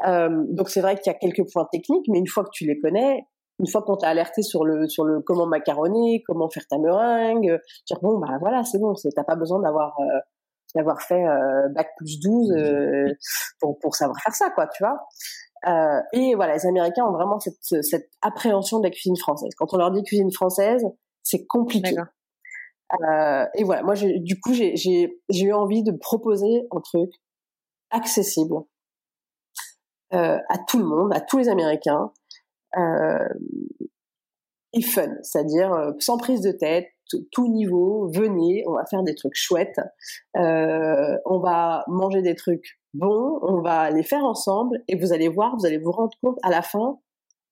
Euh, 0.07 0.45
donc 0.49 0.69
c'est 0.69 0.81
vrai 0.81 0.95
qu'il 0.95 1.11
y 1.11 1.15
a 1.15 1.17
quelques 1.17 1.51
points 1.51 1.67
techniques, 1.71 2.05
mais 2.09 2.19
une 2.19 2.27
fois 2.27 2.43
que 2.43 2.49
tu 2.53 2.65
les 2.65 2.79
connais, 2.79 3.25
une 3.59 3.67
fois 3.67 3.83
qu'on 3.83 3.97
t'a 3.97 4.07
alerté 4.07 4.41
sur 4.41 4.65
le 4.65 4.87
sur 4.87 5.03
le 5.03 5.21
comment 5.21 5.45
macaronner, 5.45 6.23
comment 6.25 6.49
faire 6.49 6.65
ta 6.67 6.77
meringue, 6.79 7.59
dire 7.87 7.99
bon 8.01 8.17
bah 8.17 8.37
voilà 8.39 8.63
c'est 8.63 8.79
bon, 8.79 8.93
t'as 9.15 9.23
pas 9.23 9.35
besoin 9.35 9.59
d'avoir 9.59 9.99
euh, 9.99 10.19
d'avoir 10.75 11.01
fait 11.01 11.25
euh, 11.25 11.67
bac 11.69 11.89
plus 11.97 12.19
12 12.19 12.51
euh, 12.51 13.05
pour 13.59 13.77
pour 13.79 13.95
savoir 13.95 14.19
faire 14.21 14.33
ça 14.33 14.49
quoi, 14.51 14.67
tu 14.67 14.83
vois. 14.83 14.97
Euh, 15.67 16.01
et 16.13 16.33
voilà, 16.35 16.55
les 16.55 16.65
Américains 16.65 17.05
ont 17.05 17.11
vraiment 17.11 17.39
cette, 17.39 17.83
cette 17.83 18.09
appréhension 18.21 18.79
de 18.79 18.85
la 18.85 18.89
cuisine 18.89 19.17
française. 19.17 19.51
Quand 19.57 19.73
on 19.73 19.77
leur 19.77 19.91
dit 19.91 20.03
cuisine 20.03 20.31
française, 20.31 20.83
c'est 21.23 21.45
compliqué. 21.45 21.95
Euh, 22.99 23.45
et 23.55 23.63
voilà, 23.63 23.83
moi, 23.83 23.93
du 23.95 24.39
coup, 24.39 24.53
j'ai 24.53 25.19
eu 25.31 25.53
envie 25.53 25.83
de 25.83 25.91
proposer 25.91 26.67
un 26.71 26.81
truc 26.81 27.11
accessible 27.91 28.55
euh, 30.13 30.39
à 30.49 30.57
tout 30.67 30.79
le 30.79 30.85
monde, 30.85 31.13
à 31.13 31.21
tous 31.21 31.37
les 31.37 31.47
Américains, 31.49 32.11
et 34.73 34.81
fun, 34.81 35.13
c'est-à-dire 35.21 35.93
sans 35.99 36.17
prise 36.17 36.41
de 36.41 36.51
tête, 36.51 36.87
tout 37.31 37.47
niveau, 37.47 38.09
venez, 38.13 38.63
on 38.67 38.73
va 38.73 38.85
faire 38.85 39.03
des 39.03 39.15
trucs 39.15 39.35
chouettes, 39.35 39.79
euh, 40.37 41.17
on 41.25 41.39
va 41.39 41.83
manger 41.87 42.21
des 42.21 42.35
trucs 42.35 42.79
bons, 42.93 43.39
on 43.41 43.61
va 43.61 43.89
les 43.91 44.03
faire 44.03 44.23
ensemble 44.23 44.81
et 44.87 44.97
vous 44.97 45.13
allez 45.13 45.29
voir, 45.29 45.55
vous 45.57 45.65
allez 45.65 45.77
vous 45.77 45.91
rendre 45.91 46.15
compte 46.21 46.37
à 46.43 46.49
la 46.49 46.61
fin 46.61 46.99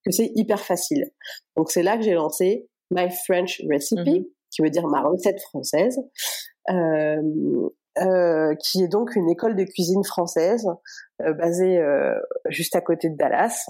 que 0.06 0.12
c'est 0.12 0.32
hyper 0.36 0.60
facile. 0.60 1.12
Donc 1.56 1.72
c'est 1.72 1.84
là 1.84 1.98
que 1.98 2.04
j'ai 2.04 2.13
lancé 2.13 2.67
My 2.91 3.10
French 3.26 3.62
Recipe, 3.69 4.00
mm-hmm. 4.00 4.28
qui 4.52 4.62
veut 4.62 4.69
dire 4.69 4.88
ma 4.88 5.02
recette 5.02 5.41
française, 5.41 6.00
euh, 6.69 7.69
euh, 8.00 8.56
qui 8.56 8.84
est 8.84 8.88
donc 8.88 9.15
une 9.15 9.30
école 9.30 9.56
de 9.56 9.63
cuisine 9.63 10.04
française 10.04 10.65
basée 11.19 11.82
juste 12.48 12.76
à 12.76 12.82
côté 12.82 13.10
de 13.10 13.17
Dallas, 13.17 13.65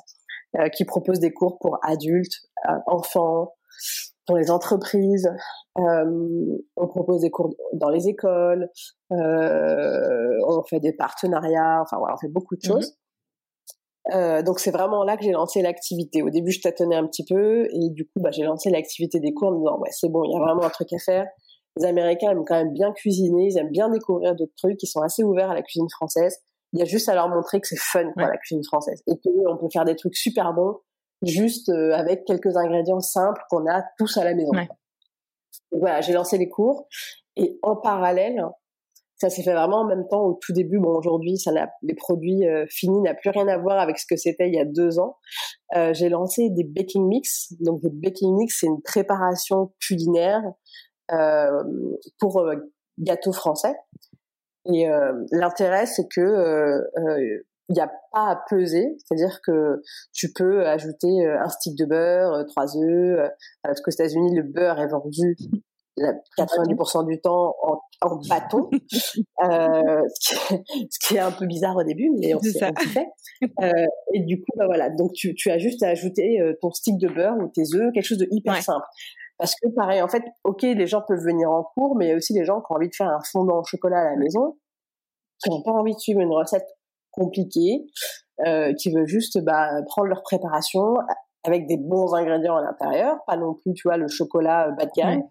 qui 0.74 0.86
propose 0.86 1.20
des 1.20 1.32
cours 1.32 1.58
pour 1.60 1.80
adultes, 1.84 2.48
enfants, 2.86 3.54
pour 4.30 4.38
les 4.38 4.52
entreprises. 4.52 5.28
on 5.76 6.88
propose 6.88 7.22
des 7.22 7.32
cours 7.32 7.50
dans 7.74 7.90
les 7.90 8.08
écoles. 8.08 8.70
on 9.10 10.64
fait 10.70 10.80
des 10.80 10.94
partenariats. 10.94 11.82
Enfin 11.82 11.98
voilà, 11.98 12.14
on 12.14 12.20
fait 12.20 12.32
beaucoup 12.32 12.56
de 12.56 12.62
choses. 12.62 12.96
Euh, 14.14 14.44
donc 14.44 14.60
c'est 14.60 14.72
vraiment 14.72 15.04
là 15.04 15.18
que 15.18 15.24
j'ai 15.24 15.32
lancé 15.32 15.64
l'activité. 15.64 16.22
Au 16.22 16.30
début, 16.30 16.52
je 16.52 16.62
tâtonnais 16.62 16.96
un 16.96 17.08
petit 17.08 17.26
peu 17.26 17.66
et 17.72 17.90
du 17.90 18.06
coup, 18.06 18.20
bah, 18.20 18.30
j'ai 18.32 18.44
lancé 18.44 18.70
l'activité 18.70 19.20
des 19.20 19.34
cours 19.34 19.50
en 19.50 19.54
me 19.54 19.58
disant 19.58 19.80
ouais 19.80 19.90
c'est 19.92 20.10
bon, 20.10 20.24
il 20.24 20.32
y 20.32 20.36
a 20.36 20.40
vraiment 20.40 20.64
un 20.64 20.70
truc 20.70 20.94
à 20.94 21.00
faire. 21.00 21.26
Les 21.78 21.86
Américains 21.86 22.32
aiment 22.32 22.46
quand 22.46 22.56
même 22.56 22.74
bien 22.74 22.92
cuisiner, 22.92 23.48
ils 23.52 23.58
aiment 23.58 23.72
bien 23.72 23.90
découvrir 23.90 24.36
d'autres 24.36 24.56
trucs, 24.58 24.82
ils 24.84 24.88
sont 24.88 25.02
assez 25.02 25.24
ouverts 25.24 25.50
à 25.50 25.56
la 25.56 25.62
cuisine 25.64 25.90
française. 25.90 26.38
Il 26.74 26.80
y 26.80 26.84
a 26.84 26.86
juste 26.86 27.10
à 27.10 27.16
leur 27.16 27.30
montrer 27.30 27.60
que 27.60 27.68
c'est 27.68 27.80
fun 27.80 28.12
quoi, 28.14 28.28
la 28.28 28.38
cuisine 28.38 28.64
française 28.64 29.02
et 29.08 29.14
qu'on 29.20 29.58
peut 29.58 29.70
faire 29.74 29.86
des 29.86 29.96
trucs 29.96 30.16
super 30.16 30.54
bons 30.54 30.76
juste 31.22 31.70
euh, 31.70 31.94
avec 31.94 32.26
quelques 32.26 32.56
ingrédients 32.56 33.00
simples 33.00 33.42
qu'on 33.50 33.68
a 33.68 33.84
tous 33.98 34.18
à 34.18 34.24
la 34.24 34.34
maison. 34.34 34.52
Donc, 34.52 34.70
voilà, 35.72 36.02
j'ai 36.02 36.14
lancé 36.14 36.38
les 36.38 36.50
cours 36.50 36.88
et 37.36 37.60
en 37.62 37.76
parallèle, 37.76 38.44
ça 39.16 39.30
s'est 39.30 39.44
fait 39.44 39.54
vraiment 39.54 39.82
en 39.82 39.86
même 39.86 40.08
temps 40.10 40.24
au 40.24 40.40
tout 40.42 40.54
début. 40.54 40.80
Bon, 40.80 40.98
aujourd'hui, 40.98 41.38
ça 41.38 41.52
les 41.82 41.94
produits 41.94 42.48
euh, 42.48 42.66
finis 42.70 43.02
n'a 43.02 43.14
plus 43.14 43.30
rien 43.30 43.48
à 43.48 43.58
voir 43.58 43.80
avec 43.80 44.00
ce 44.00 44.06
que 44.10 44.16
c'était 44.16 44.48
il 44.48 44.56
y 44.56 44.60
a 44.60 44.66
deux 44.66 44.98
ans. 45.00 45.18
Euh, 45.76 45.94
j'ai 45.94 46.10
lancé 46.10 46.50
des 46.50 46.64
baking 46.64 47.06
mix. 47.08 47.54
Donc, 47.60 47.82
des 47.82 47.90
baking 47.90 48.36
mix, 48.38 48.60
c'est 48.60 48.68
une 48.68 48.82
préparation 48.82 49.74
culinaire 49.86 50.42
euh, 51.12 51.64
pour 52.20 52.40
euh, 52.40 52.56
gâteaux 53.00 53.34
français. 53.34 53.76
Et 54.72 54.88
euh, 54.90 55.14
l'intérêt, 55.32 55.86
c'est 55.86 56.08
que 56.08 56.82
il 57.70 57.74
n'y 57.74 57.82
a 57.82 57.92
pas 58.12 58.32
à 58.32 58.44
peser, 58.50 58.98
c'est-à-dire 58.98 59.40
que 59.46 59.82
tu 60.12 60.34
peux 60.34 60.66
ajouter 60.66 61.26
un 61.26 61.50
stick 61.50 61.78
de 61.78 61.86
beurre, 61.86 62.46
trois 62.48 62.76
œufs, 62.78 63.30
parce 63.64 63.82
qu'aux 63.82 63.92
États-Unis 63.92 64.36
le 64.36 64.44
beurre 64.44 64.80
est 64.80 64.88
vendu 64.88 65.38
90% 66.38 67.08
du 67.08 67.20
temps 67.20 67.56
en, 67.62 67.80
en 68.02 68.16
bâton, 68.28 68.70
euh, 69.44 70.04
ce, 70.20 71.08
qui 71.08 71.16
est, 71.16 71.20
un 71.20 71.32
peu 71.32 71.46
bizarre 71.46 71.76
au 71.76 71.84
début, 71.84 72.12
mais 72.20 72.34
on 72.34 72.40
s'est 72.40 72.60
fait. 72.94 73.08
Euh, 73.62 73.86
et 74.14 74.22
du 74.22 74.40
coup, 74.40 74.52
bah 74.58 74.66
voilà, 74.66 74.90
donc 74.90 75.14
tu, 75.14 75.34
tu 75.36 75.50
as 75.50 75.58
juste 75.58 75.84
à 75.84 75.90
ajouter 75.90 76.40
euh, 76.42 76.54
ton 76.62 76.72
stick 76.72 76.98
de 76.98 77.08
beurre 77.08 77.38
ou 77.38 77.48
tes 77.48 77.64
œufs, 77.76 77.92
quelque 77.94 78.06
chose 78.06 78.18
de 78.18 78.28
hyper 78.32 78.62
simple. 78.62 78.86
Parce 79.38 79.56
que 79.56 79.70
pareil, 79.70 80.02
en 80.02 80.10
fait, 80.10 80.24
ok, 80.44 80.64
les 80.64 80.88
gens 80.88 81.02
peuvent 81.08 81.24
venir 81.24 81.50
en 81.50 81.64
cours, 81.64 81.96
mais 81.96 82.08
il 82.08 82.10
y 82.10 82.12
a 82.12 82.16
aussi 82.16 82.34
des 82.34 82.44
gens 82.44 82.60
qui 82.60 82.72
ont 82.72 82.76
envie 82.76 82.90
de 82.90 82.96
faire 82.96 83.08
un 83.08 83.22
fondant 83.32 83.60
au 83.60 83.64
chocolat 83.64 84.00
à 84.00 84.12
la 84.12 84.18
maison, 84.18 84.58
qui 85.42 85.50
n'ont 85.50 85.62
pas 85.62 85.72
envie 85.72 85.94
de 85.94 86.00
suivre 86.00 86.20
une 86.20 86.34
recette 86.34 86.68
compliquée, 87.12 87.86
euh, 88.46 88.74
qui 88.74 88.92
veulent 88.92 89.08
juste 89.08 89.40
bah, 89.44 89.70
prendre 89.88 90.08
leur 90.08 90.24
préparation 90.24 90.96
avec 91.44 91.68
des 91.68 91.78
bons 91.78 92.14
ingrédients 92.14 92.58
à 92.58 92.62
l'intérieur, 92.62 93.18
pas 93.26 93.38
non 93.38 93.54
plus, 93.54 93.74
tu 93.74 93.88
vois, 93.88 93.98
le 93.98 94.08
chocolat 94.08 94.72
bas 94.72 94.86
de 94.86 94.92
gamme, 94.96 95.24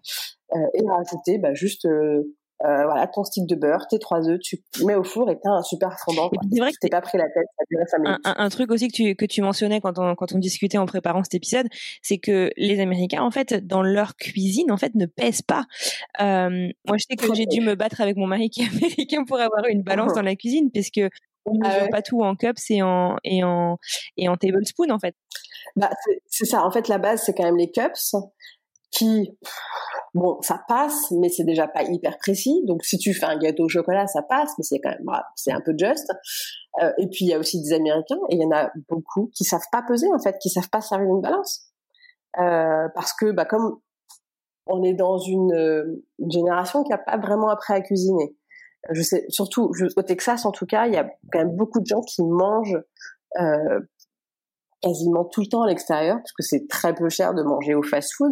euh, 0.55 0.57
et 0.73 0.87
rajouter 0.87 1.37
bah, 1.37 1.53
juste 1.53 1.85
euh, 1.85 2.35
euh, 2.65 2.83
voilà, 2.83 3.07
ton 3.07 3.23
stick 3.23 3.47
de 3.47 3.55
beurre, 3.55 3.87
tes 3.87 3.99
trois 3.99 4.27
œufs, 4.27 4.37
tu 4.41 4.57
mets 4.83 4.95
au 4.95 5.03
four 5.05 5.29
et 5.31 5.39
t'as 5.41 5.51
un 5.51 5.63
super 5.63 5.97
fondant. 6.03 6.29
C'est 6.51 6.59
vrai 6.59 6.71
que 6.71 6.77
t'es 6.81 6.89
pas 6.89 6.99
pris 6.99 7.17
la 7.17 7.23
tête, 7.23 7.45
ça 7.57 7.63
durait 7.71 7.85
cinq 7.85 7.99
minutes. 7.99 8.19
Un, 8.25 8.35
un, 8.37 8.49
truc 8.49 8.69
aussi 8.71 8.89
que 8.89 8.93
tu, 8.93 9.15
que 9.15 9.25
tu 9.25 9.41
mentionnais 9.41 9.79
quand 9.79 9.97
on, 9.97 10.13
quand 10.15 10.33
on 10.33 10.39
discutait 10.39 10.77
en 10.77 10.85
préparant 10.85 11.23
cet 11.23 11.35
épisode, 11.35 11.67
c'est 12.01 12.17
que 12.17 12.49
les 12.57 12.81
Américains, 12.81 13.21
en 13.21 13.31
fait, 13.31 13.65
dans 13.65 13.81
leur 13.81 14.17
cuisine, 14.17 14.73
en 14.73 14.77
fait, 14.77 14.93
ne 14.95 15.05
pèsent 15.05 15.41
pas. 15.41 15.67
Euh, 16.19 16.67
moi, 16.85 16.97
je 16.97 17.05
sais 17.09 17.15
que 17.15 17.33
j'ai 17.33 17.45
dû 17.45 17.61
me 17.61 17.75
battre 17.75 18.01
avec 18.01 18.17
mon 18.17 18.27
mari 18.27 18.49
qui 18.49 18.63
est 18.63 18.67
américain 18.75 19.23
pour 19.23 19.39
avoir 19.39 19.65
une 19.69 19.81
balance 19.81 20.13
dans 20.13 20.21
la 20.21 20.35
cuisine, 20.35 20.69
parce 20.69 20.89
que 20.89 21.09
on 21.45 21.53
ne 21.53 21.65
ah 21.65 21.87
pas 21.89 22.01
tout 22.01 22.21
en 22.21 22.35
cups 22.35 22.69
et 22.69 22.81
en 22.81 23.15
et 23.23 23.43
en 23.43 23.77
et 24.17 24.29
en 24.29 24.35
tablespoon 24.37 24.89
en 24.89 24.99
fait. 24.99 25.15
Bah 25.75 25.89
c'est 26.27 26.45
ça. 26.45 26.63
En 26.63 26.71
fait, 26.71 26.87
la 26.87 26.97
base 26.97 27.23
c'est 27.23 27.33
quand 27.33 27.43
même 27.43 27.57
les 27.57 27.71
cups 27.71 28.15
qui 28.91 29.37
bon, 30.13 30.41
ça 30.41 30.61
passe, 30.67 31.11
mais 31.11 31.29
c'est 31.29 31.43
déjà 31.43 31.67
pas 31.67 31.83
hyper 31.83 32.17
précis. 32.17 32.63
Donc, 32.65 32.83
si 32.83 32.97
tu 32.97 33.13
fais 33.13 33.25
un 33.25 33.37
gâteau 33.37 33.65
au 33.65 33.69
chocolat, 33.69 34.07
ça 34.07 34.21
passe, 34.21 34.51
mais 34.57 34.63
c'est 34.63 34.79
quand 34.79 34.89
même, 34.89 35.05
c'est 35.35 35.51
un 35.51 35.61
peu 35.61 35.73
juste. 35.77 36.11
Euh, 36.81 36.91
et 36.97 37.07
puis, 37.07 37.25
il 37.25 37.27
y 37.27 37.33
a 37.33 37.39
aussi 37.39 37.61
des 37.61 37.73
Américains, 37.73 38.19
et 38.29 38.35
il 38.35 38.41
y 38.41 38.45
en 38.45 38.51
a 38.51 38.71
beaucoup 38.87 39.29
qui 39.35 39.43
savent 39.43 39.67
pas 39.71 39.83
peser, 39.87 40.07
en 40.13 40.19
fait, 40.19 40.37
qui 40.41 40.49
savent 40.49 40.69
pas 40.69 40.81
servir 40.81 41.07
une 41.07 41.21
balance. 41.21 41.67
Euh, 42.39 42.87
parce 42.95 43.13
que, 43.13 43.31
bah, 43.31 43.45
comme 43.45 43.79
on 44.67 44.83
est 44.83 44.93
dans 44.93 45.17
une, 45.17 46.01
génération 46.29 46.83
qui 46.83 46.93
a 46.93 46.97
pas 46.97 47.17
vraiment 47.17 47.49
appris 47.49 47.73
à 47.73 47.81
cuisiner. 47.81 48.35
Je 48.91 49.01
sais, 49.01 49.25
surtout 49.29 49.71
au 49.97 50.01
Texas, 50.03 50.45
en 50.45 50.51
tout 50.51 50.65
cas, 50.65 50.87
il 50.87 50.93
y 50.93 50.97
a 50.97 51.09
quand 51.31 51.39
même 51.39 51.55
beaucoup 51.55 51.79
de 51.79 51.85
gens 51.85 52.01
qui 52.01 52.23
mangent 52.23 52.79
euh, 53.39 53.79
quasiment 54.81 55.25
tout 55.25 55.41
le 55.41 55.47
temps 55.47 55.63
à 55.63 55.67
l'extérieur, 55.67 56.17
parce 56.17 56.31
que 56.31 56.43
c'est 56.43 56.67
très 56.67 56.93
peu 56.93 57.09
cher 57.09 57.33
de 57.33 57.43
manger 57.43 57.75
au 57.75 57.83
fast-food. 57.83 58.31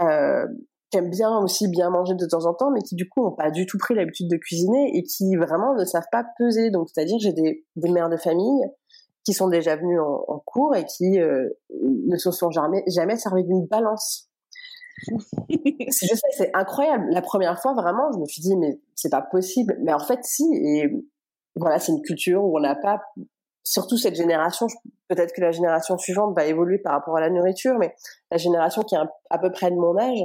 Euh, 0.00 0.46
qui 0.90 0.98
aiment 0.98 1.10
bien 1.10 1.36
aussi 1.38 1.68
bien 1.68 1.90
manger 1.90 2.14
de 2.14 2.26
temps 2.26 2.44
en 2.46 2.54
temps, 2.54 2.70
mais 2.70 2.80
qui 2.80 2.94
du 2.94 3.08
coup 3.08 3.24
n'ont 3.24 3.34
pas 3.34 3.50
du 3.50 3.66
tout 3.66 3.78
pris 3.78 3.94
l'habitude 3.94 4.28
de 4.30 4.36
cuisiner 4.36 4.96
et 4.96 5.02
qui 5.02 5.34
vraiment 5.36 5.74
ne 5.74 5.84
savent 5.84 6.06
pas 6.12 6.24
peser. 6.38 6.70
Donc 6.70 6.88
c'est-à-dire 6.92 7.18
j'ai 7.18 7.32
des, 7.32 7.64
des 7.74 7.90
mères 7.90 8.08
de 8.08 8.16
famille 8.16 8.62
qui 9.24 9.32
sont 9.32 9.48
déjà 9.48 9.74
venues 9.74 9.98
en, 10.00 10.40
cours 10.44 10.76
et 10.76 10.84
qui 10.84 11.18
euh, 11.18 11.48
ne 11.80 12.16
se 12.16 12.30
sont 12.30 12.50
jamais 12.50 12.84
jamais 12.86 13.16
servi 13.16 13.42
d'une 13.44 13.66
balance. 13.66 14.28
Je 15.08 16.14
sais, 16.14 16.28
c'est 16.36 16.50
incroyable. 16.54 17.06
La 17.10 17.22
première 17.22 17.60
fois, 17.60 17.74
vraiment, 17.74 18.10
je 18.14 18.18
me 18.18 18.24
suis 18.26 18.42
dit 18.42 18.56
mais 18.56 18.78
c'est 18.94 19.10
pas 19.10 19.22
possible. 19.22 19.76
Mais 19.82 19.92
en 19.92 19.98
fait, 19.98 20.20
si. 20.22 20.44
Et 20.54 20.90
voilà, 21.54 21.78
c'est 21.78 21.92
une 21.92 22.02
culture 22.02 22.44
où 22.44 22.56
on 22.56 22.60
n'a 22.60 22.74
pas 22.74 23.00
surtout 23.66 23.96
cette 23.96 24.14
génération, 24.14 24.68
peut-être 25.08 25.34
que 25.34 25.40
la 25.40 25.50
génération 25.50 25.98
suivante 25.98 26.34
va 26.36 26.46
évoluer 26.46 26.78
par 26.78 26.92
rapport 26.92 27.16
à 27.16 27.20
la 27.20 27.30
nourriture, 27.30 27.76
mais 27.78 27.94
la 28.30 28.36
génération 28.38 28.82
qui 28.82 28.94
est 28.94 28.98
à 29.30 29.38
peu 29.38 29.50
près 29.50 29.70
de 29.70 29.76
mon 29.76 29.98
âge, 29.98 30.20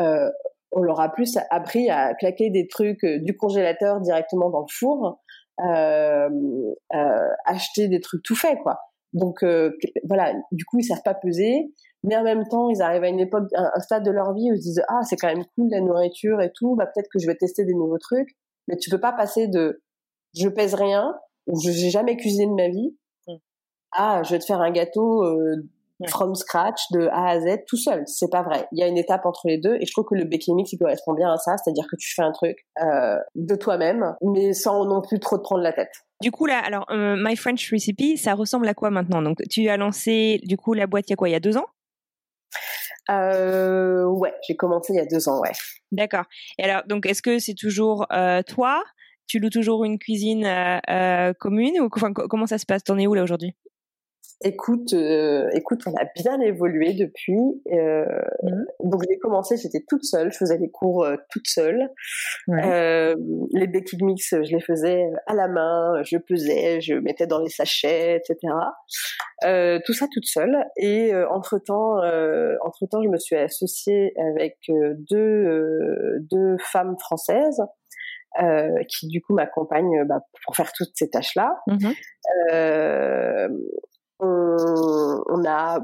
euh, 0.00 0.30
on 0.72 0.80
leur 0.80 0.98
a 1.00 1.10
plus 1.10 1.38
appris 1.50 1.90
à 1.90 2.14
claquer 2.14 2.48
des 2.48 2.66
trucs 2.66 3.04
euh, 3.04 3.18
du 3.20 3.36
congélateur 3.36 4.00
directement 4.00 4.48
dans 4.48 4.60
le 4.60 4.72
four, 4.72 5.20
euh, 5.60 6.28
acheter 7.44 7.88
des 7.88 8.00
trucs 8.00 8.22
tout 8.22 8.36
faits, 8.36 8.58
quoi. 8.62 8.78
Donc 9.12 9.42
voilà, 10.04 10.34
du 10.52 10.66
coup 10.66 10.78
ils 10.78 10.84
savent 10.84 11.02
pas 11.02 11.14
peser, 11.14 11.72
mais 12.04 12.16
en 12.16 12.22
même 12.22 12.46
temps 12.48 12.70
ils 12.70 12.82
arrivent 12.82 13.04
à 13.04 13.08
une 13.08 13.20
époque, 13.20 13.48
un, 13.54 13.80
stade 13.80 14.04
de 14.04 14.10
leur 14.10 14.32
vie 14.34 14.50
où 14.50 14.54
ils 14.54 14.58
se 14.58 14.62
disent 14.62 14.82
ah 14.88 15.00
c'est 15.02 15.16
quand 15.16 15.28
même 15.28 15.44
cool 15.56 15.68
la 15.70 15.80
nourriture 15.80 16.40
et 16.40 16.52
tout, 16.54 16.76
bah 16.76 16.86
peut-être 16.86 17.08
que 17.12 17.18
je 17.18 17.26
vais 17.26 17.34
tester 17.34 17.64
des 17.64 17.74
nouveaux 17.74 17.98
trucs, 17.98 18.28
mais 18.66 18.76
tu 18.76 18.90
peux 18.90 19.00
pas 19.00 19.12
passer 19.12 19.48
de 19.48 19.82
je 20.36 20.48
pèse 20.48 20.74
rien 20.74 21.14
ou 21.46 21.60
je 21.60 21.70
n'ai 21.70 21.90
jamais 21.90 22.16
cuisiné 22.16 22.46
de 22.46 22.54
ma 22.54 22.68
vie 22.68 22.96
mm. 23.26 23.36
à 23.92 24.22
je 24.22 24.30
vais 24.30 24.38
te 24.38 24.44
faire 24.44 24.60
un 24.60 24.70
gâteau 24.70 25.24
euh, 25.24 25.56
from 26.06 26.34
scratch 26.34 26.80
de 26.92 27.08
A 27.08 27.30
à 27.30 27.40
Z 27.40 27.64
tout 27.66 27.76
seul. 27.76 28.04
C'est 28.06 28.30
pas 28.30 28.42
vrai. 28.42 28.68
Il 28.72 28.78
y 28.78 28.82
a 28.82 28.86
une 28.86 28.98
étape 28.98 29.26
entre 29.26 29.42
les 29.46 29.58
deux 29.58 29.74
et 29.80 29.86
je 29.86 29.92
trouve 29.92 30.04
que 30.04 30.14
le 30.14 30.24
baking 30.24 30.54
mix 30.54 30.72
il 30.72 30.78
correspond 30.78 31.14
bien 31.14 31.32
à 31.32 31.36
ça, 31.36 31.56
c'est-à-dire 31.56 31.86
que 31.90 31.96
tu 31.96 32.14
fais 32.14 32.22
un 32.22 32.32
truc 32.32 32.56
euh, 32.80 33.16
de 33.34 33.54
toi-même, 33.56 34.14
mais 34.22 34.52
sans 34.52 34.84
non 34.84 35.00
plus 35.00 35.18
trop 35.18 35.38
te 35.38 35.42
prendre 35.42 35.62
la 35.62 35.72
tête. 35.72 35.92
Du 36.22 36.30
coup 36.30 36.46
là, 36.46 36.58
alors 36.58 36.86
euh, 36.90 37.16
My 37.18 37.36
French 37.36 37.70
Recipe, 37.72 38.16
ça 38.16 38.34
ressemble 38.34 38.68
à 38.68 38.74
quoi 38.74 38.90
maintenant? 38.90 39.22
Donc 39.22 39.38
tu 39.50 39.68
as 39.68 39.76
lancé 39.76 40.40
du 40.44 40.56
coup 40.56 40.74
la 40.74 40.86
boîte 40.86 41.08
il 41.08 41.10
y 41.10 41.14
a 41.14 41.16
quoi? 41.16 41.28
Il 41.28 41.32
y 41.32 41.36
a 41.36 41.40
deux 41.40 41.56
ans? 41.56 41.66
Euh, 43.10 44.04
Ouais, 44.04 44.34
j'ai 44.46 44.56
commencé 44.56 44.92
il 44.92 44.96
y 44.96 45.00
a 45.00 45.06
deux 45.06 45.28
ans, 45.28 45.40
ouais. 45.40 45.52
D'accord. 45.92 46.24
Et 46.58 46.64
alors, 46.64 46.82
donc, 46.86 47.06
est-ce 47.06 47.22
que 47.22 47.38
c'est 47.38 47.54
toujours 47.54 48.06
toi? 48.46 48.82
Tu 49.26 49.38
loues 49.38 49.50
toujours 49.50 49.84
une 49.84 49.98
cuisine 49.98 50.48
commune 51.38 51.80
ou 51.80 51.88
comment 51.88 52.46
ça 52.46 52.58
se 52.58 52.66
passe? 52.66 52.84
T'en 52.84 52.98
es 52.98 53.06
où 53.06 53.14
là 53.14 53.22
aujourd'hui? 53.22 53.54
Écoute, 54.44 54.92
euh, 54.92 55.48
écoute, 55.52 55.80
on 55.86 55.94
a 55.94 56.04
bien 56.14 56.40
évolué 56.40 56.94
depuis. 56.94 57.40
Euh, 57.72 58.04
mmh. 58.44 58.64
Donc 58.84 59.02
j'ai 59.08 59.18
commencé, 59.18 59.56
j'étais 59.56 59.82
toute 59.88 60.04
seule, 60.04 60.32
je 60.32 60.38
faisais 60.38 60.58
les 60.58 60.70
cours 60.70 61.04
euh, 61.04 61.16
toute 61.30 61.48
seule. 61.48 61.90
Euh, 62.48 63.16
les 63.52 63.66
baking 63.66 64.04
mix, 64.04 64.30
je 64.30 64.54
les 64.54 64.60
faisais 64.60 65.10
à 65.26 65.34
la 65.34 65.48
main, 65.48 66.02
je 66.04 66.18
pesais, 66.18 66.80
je 66.80 66.94
mettais 66.94 67.26
dans 67.26 67.40
les 67.40 67.48
sachets, 67.48 68.16
etc. 68.16 68.54
Euh, 69.44 69.80
tout 69.84 69.92
ça 69.92 70.06
toute 70.12 70.26
seule. 70.26 70.64
Et 70.76 71.12
entre 71.14 71.58
temps, 71.58 71.96
entre 72.64 72.86
temps, 72.86 73.02
je 73.02 73.08
me 73.08 73.18
suis 73.18 73.36
associée 73.36 74.12
avec 74.18 74.56
deux 74.68 76.18
deux 76.30 76.56
femmes 76.60 76.96
françaises. 77.00 77.60
Euh, 78.40 78.84
qui 78.88 79.08
du 79.08 79.20
coup 79.20 79.34
m'accompagnent 79.34 80.04
bah, 80.04 80.20
pour 80.44 80.54
faire 80.54 80.70
toutes 80.72 80.92
ces 80.94 81.08
tâches-là. 81.08 81.50
Mmh. 81.66 81.88
Euh, 82.52 83.48
on, 84.58 85.44
a 85.46 85.80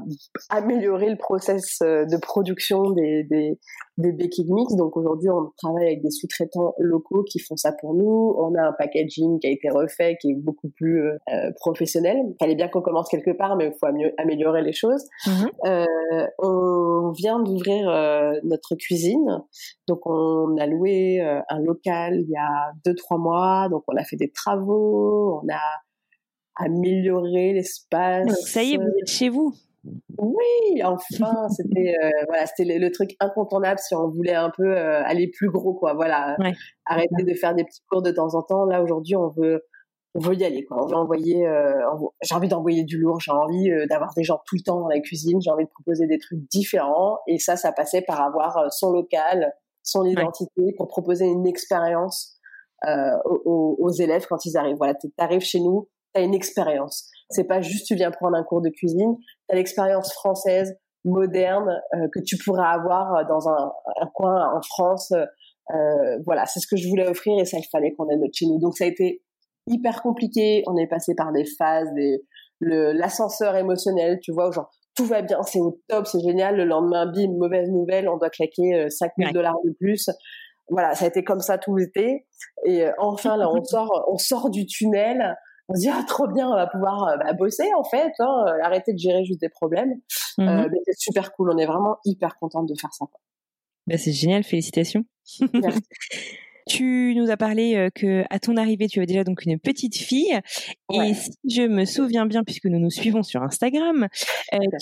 amélioré 0.49 1.09
le 1.09 1.17
process 1.17 1.79
euh, 1.81 2.05
de 2.05 2.17
production 2.17 2.91
des, 2.91 3.23
des, 3.23 3.57
des 3.97 4.11
baking 4.11 4.53
mix. 4.53 4.75
Donc 4.75 4.97
aujourd'hui, 4.97 5.29
on 5.29 5.51
travaille 5.57 5.85
avec 5.85 6.01
des 6.01 6.11
sous-traitants 6.11 6.73
locaux 6.79 7.23
qui 7.23 7.39
font 7.39 7.55
ça 7.55 7.71
pour 7.71 7.93
nous. 7.93 8.35
On 8.37 8.53
a 8.55 8.67
un 8.67 8.73
packaging 8.73 9.39
qui 9.39 9.47
a 9.47 9.51
été 9.51 9.69
refait, 9.69 10.17
qui 10.21 10.31
est 10.31 10.35
beaucoup 10.35 10.69
plus 10.69 11.01
euh, 11.01 11.17
euh 11.29 11.51
professionnel. 11.59 12.17
Il 12.27 12.35
fallait 12.39 12.55
bien 12.55 12.67
qu'on 12.67 12.81
commence 12.81 13.07
quelque 13.07 13.31
part, 13.31 13.55
mais 13.55 13.67
il 13.67 13.73
faut 13.79 13.87
améliorer 14.17 14.61
les 14.61 14.73
choses. 14.73 15.05
Mhm. 15.27 15.49
Euh, 15.65 16.27
on 16.39 17.11
vient 17.15 17.39
d'ouvrir 17.39 17.89
euh, 17.89 18.33
notre 18.43 18.75
cuisine. 18.75 19.41
Donc 19.87 20.05
on 20.05 20.57
a 20.57 20.65
loué 20.65 21.21
un 21.21 21.59
local 21.59 22.15
il 22.19 22.29
y 22.29 22.37
a 22.37 22.71
deux 22.85 22.95
trois 22.95 23.17
mois. 23.17 23.67
Donc 23.69 23.83
on 23.87 23.95
a 23.95 24.03
fait 24.03 24.17
des 24.17 24.31
travaux. 24.31 25.41
On 25.41 25.53
a 25.53 25.61
améliorer 26.55 27.53
l'espace. 27.53 28.25
Donc 28.25 28.37
ça 28.37 28.63
y 28.63 28.73
est, 28.73 28.77
vous 28.77 28.83
êtes 29.01 29.09
chez 29.09 29.29
vous. 29.29 29.53
Oui, 30.17 30.81
enfin, 30.83 31.47
c'était 31.49 31.95
euh, 32.03 32.09
voilà, 32.27 32.45
c'était 32.45 32.77
le, 32.77 32.91
truc 32.91 33.15
incontournable 33.19 33.79
si 33.79 33.95
on 33.95 34.09
voulait 34.09 34.35
un 34.35 34.51
peu 34.55 34.75
euh, 34.75 35.03
aller 35.03 35.29
plus 35.29 35.49
gros, 35.49 35.73
quoi. 35.73 35.93
Voilà, 35.93 36.35
arrêter 36.85 37.23
de 37.23 37.33
faire 37.33 37.55
des 37.55 37.63
petits 37.63 37.81
cours 37.89 38.01
de 38.01 38.11
temps 38.11 38.33
en 38.35 38.41
temps. 38.41 38.65
Là 38.65 38.81
aujourd'hui, 38.81 39.15
on 39.15 39.29
veut 39.29 39.63
on 40.17 40.19
veut 40.19 40.35
y 40.35 40.45
aller, 40.45 40.63
quoi. 40.63 40.81
On 40.81 40.87
veut 40.87 40.95
envoyer. 40.95 41.45
Euh, 41.45 41.73
j'ai 42.23 42.35
envie 42.35 42.47
d'envoyer 42.47 42.83
du 42.83 42.97
lourd. 42.97 43.19
J'ai 43.19 43.31
envie 43.31 43.69
d'avoir 43.89 44.13
des 44.15 44.23
gens 44.23 44.41
tout 44.47 44.55
le 44.55 44.61
temps 44.63 44.79
dans 44.79 44.87
la 44.87 44.99
cuisine. 45.01 45.41
J'ai 45.41 45.51
envie 45.51 45.65
de 45.65 45.69
proposer 45.69 46.07
des 46.07 46.17
trucs 46.17 46.39
différents. 46.49 47.19
Et 47.27 47.37
ça, 47.37 47.57
ça 47.57 47.73
passait 47.73 48.01
par 48.01 48.21
avoir 48.21 48.71
son 48.71 48.91
local, 48.91 49.51
son 49.83 50.05
identité, 50.05 50.73
pour 50.77 50.87
proposer 50.87 51.25
une 51.25 51.45
expérience 51.45 52.39
aux, 52.85 53.75
aux, 53.77 53.91
élèves 53.91 54.25
quand 54.29 54.45
ils 54.45 54.55
arrivent. 54.55 54.77
Voilà, 54.77 54.93
tu 54.93 55.11
arrives 55.17 55.41
chez 55.41 55.59
nous 55.59 55.89
tu 56.15 56.21
une 56.21 56.33
expérience. 56.33 57.09
C'est 57.29 57.45
pas 57.45 57.61
juste 57.61 57.87
tu 57.87 57.95
viens 57.95 58.11
prendre 58.11 58.35
un 58.35 58.43
cours 58.43 58.61
de 58.61 58.69
cuisine, 58.69 59.15
tu 59.17 59.53
as 59.53 59.55
l'expérience 59.55 60.13
française, 60.13 60.75
moderne, 61.03 61.69
euh, 61.93 62.07
que 62.13 62.19
tu 62.19 62.37
pourras 62.37 62.69
avoir 62.69 63.25
dans 63.27 63.47
un, 63.49 63.71
un 64.01 64.07
coin 64.13 64.55
en 64.55 64.61
France. 64.61 65.11
Euh, 65.11 66.19
voilà, 66.25 66.45
c'est 66.45 66.59
ce 66.59 66.67
que 66.67 66.75
je 66.75 66.87
voulais 66.87 67.07
offrir 67.07 67.39
et 67.39 67.45
ça, 67.45 67.57
il 67.57 67.67
fallait 67.71 67.93
qu'on 67.93 68.09
ait 68.09 68.17
notre 68.17 68.33
chez 68.33 68.45
nous. 68.45 68.59
Donc 68.59 68.77
ça 68.77 68.85
a 68.85 68.87
été 68.87 69.23
hyper 69.67 70.01
compliqué. 70.01 70.63
On 70.67 70.77
est 70.77 70.87
passé 70.87 71.13
par 71.15 71.31
des 71.31 71.45
phases, 71.57 71.91
des, 71.95 72.21
l'ascenseur 72.61 73.55
émotionnel, 73.55 74.19
tu 74.21 74.31
vois, 74.31 74.51
genre 74.51 74.69
tout 74.95 75.05
va 75.05 75.21
bien, 75.21 75.41
c'est 75.43 75.59
au 75.59 75.79
top, 75.89 76.07
c'est 76.07 76.21
génial. 76.21 76.55
Le 76.55 76.63
lendemain, 76.63 77.05
bim, 77.05 77.31
mauvaise 77.37 77.69
nouvelle, 77.69 78.07
on 78.07 78.17
doit 78.17 78.29
claquer 78.29 78.89
5000 78.89 79.27
euh, 79.27 79.31
dollars 79.31 79.57
de 79.65 79.71
plus. 79.71 80.09
Voilà, 80.69 80.95
ça 80.95 81.05
a 81.05 81.07
été 81.09 81.23
comme 81.23 81.41
ça 81.41 81.57
tout 81.57 81.75
l'été. 81.75 82.25
Et 82.65 82.85
enfin, 82.97 83.37
là, 83.37 83.49
on 83.51 83.63
sort, 83.63 84.05
on 84.11 84.17
sort 84.17 84.49
du 84.49 84.65
tunnel 84.65 85.35
on 85.67 85.75
se 85.75 85.81
dit 85.81 85.89
ah 85.89 86.03
trop 86.07 86.27
bien 86.27 86.49
on 86.49 86.55
va 86.55 86.67
pouvoir 86.67 87.07
euh, 87.07 87.17
bah, 87.17 87.33
bosser 87.33 87.69
en 87.77 87.83
fait 87.83 88.11
hein, 88.19 88.45
euh, 88.47 88.63
arrêter 88.63 88.93
de 88.93 88.99
gérer 88.99 89.25
juste 89.25 89.41
des 89.41 89.49
problèmes. 89.49 89.95
Mmh 90.37 90.47
euh, 90.47 90.67
c'est 90.85 90.97
super 90.97 91.31
cool 91.33 91.51
on 91.51 91.57
est 91.57 91.65
vraiment 91.65 91.97
hyper 92.03 92.37
contente 92.37 92.67
de 92.67 92.75
faire 92.79 92.93
ça 92.93 93.05
bah, 93.87 93.97
c'est 93.97 94.11
génial 94.11 94.43
félicitations. 94.43 95.05
Tu 96.67 97.13
nous 97.15 97.29
as 97.29 97.37
parlé 97.37 97.91
que 97.93 98.23
à 98.31 98.39
ton 98.39 98.57
arrivée, 98.57 98.87
tu 98.87 98.97
avais 98.97 99.05
déjà 99.05 99.23
donc 99.23 99.45
une 99.45 99.59
petite 99.59 99.97
fille. 99.97 100.39
Et 100.91 101.13
si 101.13 101.31
je 101.47 101.61
me 101.61 101.85
souviens 101.85 102.25
bien, 102.25 102.43
puisque 102.43 102.65
nous 102.65 102.79
nous 102.79 102.89
suivons 102.89 103.21
sur 103.21 103.43
Instagram, 103.43 104.07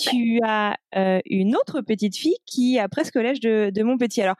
tu 0.00 0.40
as 0.42 0.78
une 1.26 1.54
autre 1.54 1.82
petite 1.82 2.16
fille 2.16 2.38
qui 2.46 2.78
a 2.78 2.88
presque 2.88 3.16
l'âge 3.16 3.38
de, 3.40 3.68
de, 3.68 3.82
mon 3.82 3.98
petit. 3.98 4.22
Alors, 4.22 4.36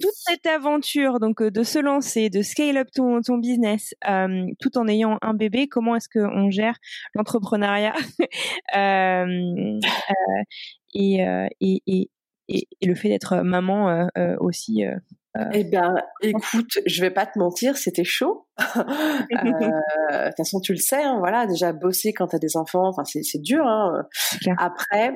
toute 0.00 0.14
cette 0.14 0.46
aventure 0.46 1.20
donc 1.20 1.40
euh, 1.40 1.50
de 1.50 1.62
se 1.62 1.78
lancer, 1.78 2.30
de 2.30 2.42
scale 2.42 2.76
up 2.78 2.88
ton, 2.94 3.20
ton 3.20 3.38
business, 3.38 3.94
euh, 4.08 4.46
tout 4.60 4.78
en 4.78 4.88
ayant 4.88 5.18
un 5.22 5.34
bébé, 5.34 5.68
comment 5.68 5.96
est-ce 5.96 6.08
qu'on 6.08 6.50
gère 6.50 6.76
l'entrepreneuriat? 7.14 7.94
Euh, 8.76 9.26
euh, 9.26 10.40
et, 10.94 11.20
et, 11.60 11.82
et, 11.86 12.10
et, 12.48 12.86
le 12.86 12.94
fait 12.94 13.08
d'être 13.08 13.36
maman 13.42 14.08
aussi 14.40 14.82
eh 15.52 15.64
bien, 15.64 15.94
écoute, 16.22 16.78
je 16.86 17.00
vais 17.00 17.10
pas 17.10 17.26
te 17.26 17.38
mentir, 17.38 17.76
c'était 17.76 18.04
chaud. 18.04 18.46
De 18.58 20.26
toute 20.28 20.36
façon, 20.36 20.60
tu 20.60 20.72
le 20.72 20.78
sais, 20.78 21.02
hein, 21.02 21.16
voilà, 21.18 21.46
déjà 21.46 21.72
bosser 21.72 22.12
quand 22.12 22.28
tu 22.28 22.36
as 22.36 22.38
des 22.38 22.56
enfants, 22.56 22.88
enfin 22.88 23.04
c'est 23.04 23.40
dur. 23.42 23.66
Hein. 23.66 24.06
Après, 24.58 25.14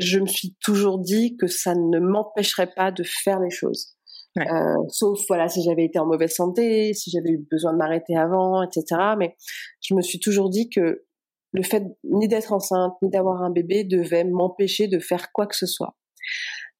je 0.00 0.18
me 0.18 0.26
suis 0.26 0.56
toujours 0.62 0.98
dit 0.98 1.36
que 1.36 1.46
ça 1.46 1.74
ne 1.74 1.98
m'empêcherait 1.98 2.72
pas 2.74 2.90
de 2.90 3.02
faire 3.02 3.40
les 3.40 3.50
choses. 3.50 3.96
Euh, 4.38 4.42
sauf 4.88 5.18
voilà 5.28 5.48
si 5.48 5.62
j'avais 5.62 5.84
été 5.84 5.98
en 5.98 6.06
mauvaise 6.06 6.32
santé, 6.32 6.94
si 6.94 7.10
j'avais 7.10 7.30
eu 7.30 7.46
besoin 7.50 7.72
de 7.72 7.78
m'arrêter 7.78 8.16
avant, 8.16 8.62
etc. 8.62 8.84
Mais 9.18 9.34
je 9.80 9.94
me 9.94 10.02
suis 10.02 10.20
toujours 10.20 10.50
dit 10.50 10.70
que 10.70 11.04
le 11.52 11.62
fait 11.62 11.82
ni 12.04 12.28
d'être 12.28 12.52
enceinte 12.52 12.94
ni 13.02 13.10
d'avoir 13.10 13.42
un 13.42 13.50
bébé 13.50 13.82
devait 13.82 14.24
m'empêcher 14.24 14.86
de 14.86 15.00
faire 15.00 15.32
quoi 15.32 15.46
que 15.46 15.56
ce 15.56 15.66
soit. 15.66 15.96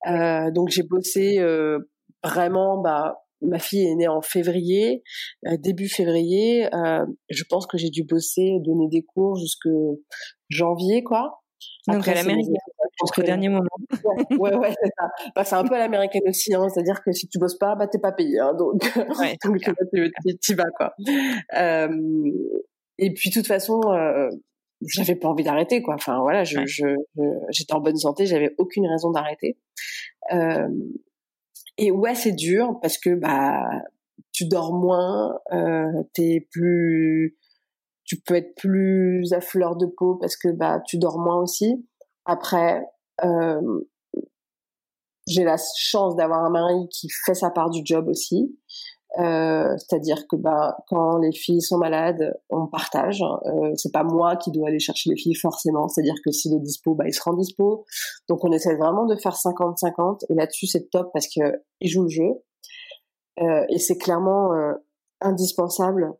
Euh, 0.06 0.50
donc 0.52 0.68
j'ai 0.68 0.84
bossé 0.84 1.38
euh, 1.40 1.80
vraiment. 2.22 2.80
Bah, 2.80 3.16
ma 3.42 3.58
fille 3.58 3.86
est 3.86 3.94
née 3.94 4.06
en 4.06 4.20
février, 4.20 5.02
début 5.60 5.88
février. 5.88 6.68
Je 7.30 7.44
pense 7.48 7.66
que 7.66 7.78
j'ai 7.78 7.88
dû 7.88 8.04
bosser, 8.04 8.58
donner 8.60 8.86
des 8.90 9.02
cours 9.02 9.36
jusque 9.36 9.66
janvier, 10.50 11.02
quoi. 11.02 11.40
Donc 11.88 12.06
à 12.06 12.14
l'américaine, 12.14 12.54
jusqu'au 13.04 13.22
dernier 13.22 13.48
moment. 13.48 13.68
ouais, 14.38 14.54
ouais, 14.56 14.74
c'est 14.82 14.90
ça. 14.98 15.08
Bah, 15.34 15.44
c'est 15.44 15.56
un 15.56 15.64
peu 15.64 15.74
à 15.74 15.78
l'américaine 15.78 16.22
aussi, 16.26 16.54
hein, 16.54 16.68
c'est-à-dire 16.68 17.02
que 17.02 17.12
si 17.12 17.28
tu 17.28 17.38
bosses 17.38 17.58
pas, 17.58 17.74
bah 17.74 17.86
t'es 17.86 17.98
pas 17.98 18.12
payé, 18.12 18.38
hein, 18.38 18.54
donc, 18.54 18.82
ouais, 19.18 19.36
donc 19.44 19.58
tu 20.40 20.54
vas 20.54 20.70
quoi. 20.76 20.94
Euh, 21.56 21.88
et 22.98 23.12
puis 23.14 23.30
de 23.30 23.34
toute 23.34 23.46
façon, 23.46 23.80
euh, 23.92 24.28
j'avais 24.82 25.14
pas 25.14 25.28
envie 25.28 25.44
d'arrêter 25.44 25.82
quoi. 25.82 25.94
Enfin 25.94 26.20
voilà, 26.20 26.44
je, 26.44 26.64
je, 26.66 26.86
j'étais 27.50 27.74
en 27.74 27.80
bonne 27.80 27.96
santé, 27.96 28.26
j'avais 28.26 28.54
aucune 28.58 28.86
raison 28.86 29.10
d'arrêter. 29.10 29.56
Euh, 30.32 30.68
et 31.78 31.90
ouais, 31.90 32.14
c'est 32.14 32.32
dur 32.32 32.78
parce 32.82 32.98
que 32.98 33.14
bah 33.14 33.68
tu 34.32 34.46
dors 34.46 34.72
moins, 34.74 35.38
euh, 35.52 36.02
t'es 36.14 36.46
plus 36.50 37.36
tu 38.04 38.16
peux 38.20 38.34
être 38.34 38.54
plus 38.56 39.32
à 39.32 39.40
fleur 39.40 39.76
de 39.76 39.86
peau 39.86 40.16
parce 40.16 40.36
que 40.36 40.48
bah 40.48 40.82
tu 40.86 40.98
dors 40.98 41.18
moins 41.18 41.40
aussi. 41.40 41.86
Après, 42.24 42.84
euh, 43.24 43.80
j'ai 45.26 45.44
la 45.44 45.56
chance 45.76 46.16
d'avoir 46.16 46.44
un 46.44 46.50
mari 46.50 46.88
qui 46.90 47.08
fait 47.26 47.34
sa 47.34 47.50
part 47.50 47.70
du 47.70 47.82
job 47.84 48.08
aussi. 48.08 48.56
Euh, 49.18 49.76
c'est-à-dire 49.76 50.28
que 50.28 50.36
bah 50.36 50.76
quand 50.86 51.18
les 51.18 51.32
filles 51.32 51.62
sont 51.62 51.78
malades, 51.78 52.38
on 52.48 52.68
partage. 52.68 53.22
Euh, 53.22 53.72
c'est 53.74 53.92
pas 53.92 54.04
moi 54.04 54.36
qui 54.36 54.52
dois 54.52 54.68
aller 54.68 54.78
chercher 54.78 55.10
les 55.10 55.16
filles 55.16 55.34
forcément. 55.34 55.88
C'est-à-dire 55.88 56.14
que 56.24 56.30
s'il 56.30 56.54
est 56.54 56.60
dispo, 56.60 56.94
bah 56.94 57.04
il 57.06 57.12
se 57.12 57.22
rend 57.22 57.34
dispo. 57.34 57.84
Donc 58.28 58.44
on 58.44 58.52
essaie 58.52 58.76
vraiment 58.76 59.06
de 59.06 59.16
faire 59.16 59.34
50-50 59.34 60.26
et 60.28 60.34
là-dessus 60.34 60.66
c'est 60.66 60.90
top 60.90 61.10
parce 61.12 61.26
que 61.26 61.60
il 61.80 61.88
joue 61.88 62.04
le 62.04 62.08
jeu 62.08 62.30
et 63.70 63.78
c'est 63.78 63.96
clairement 63.96 64.50
indispensable 65.22 66.12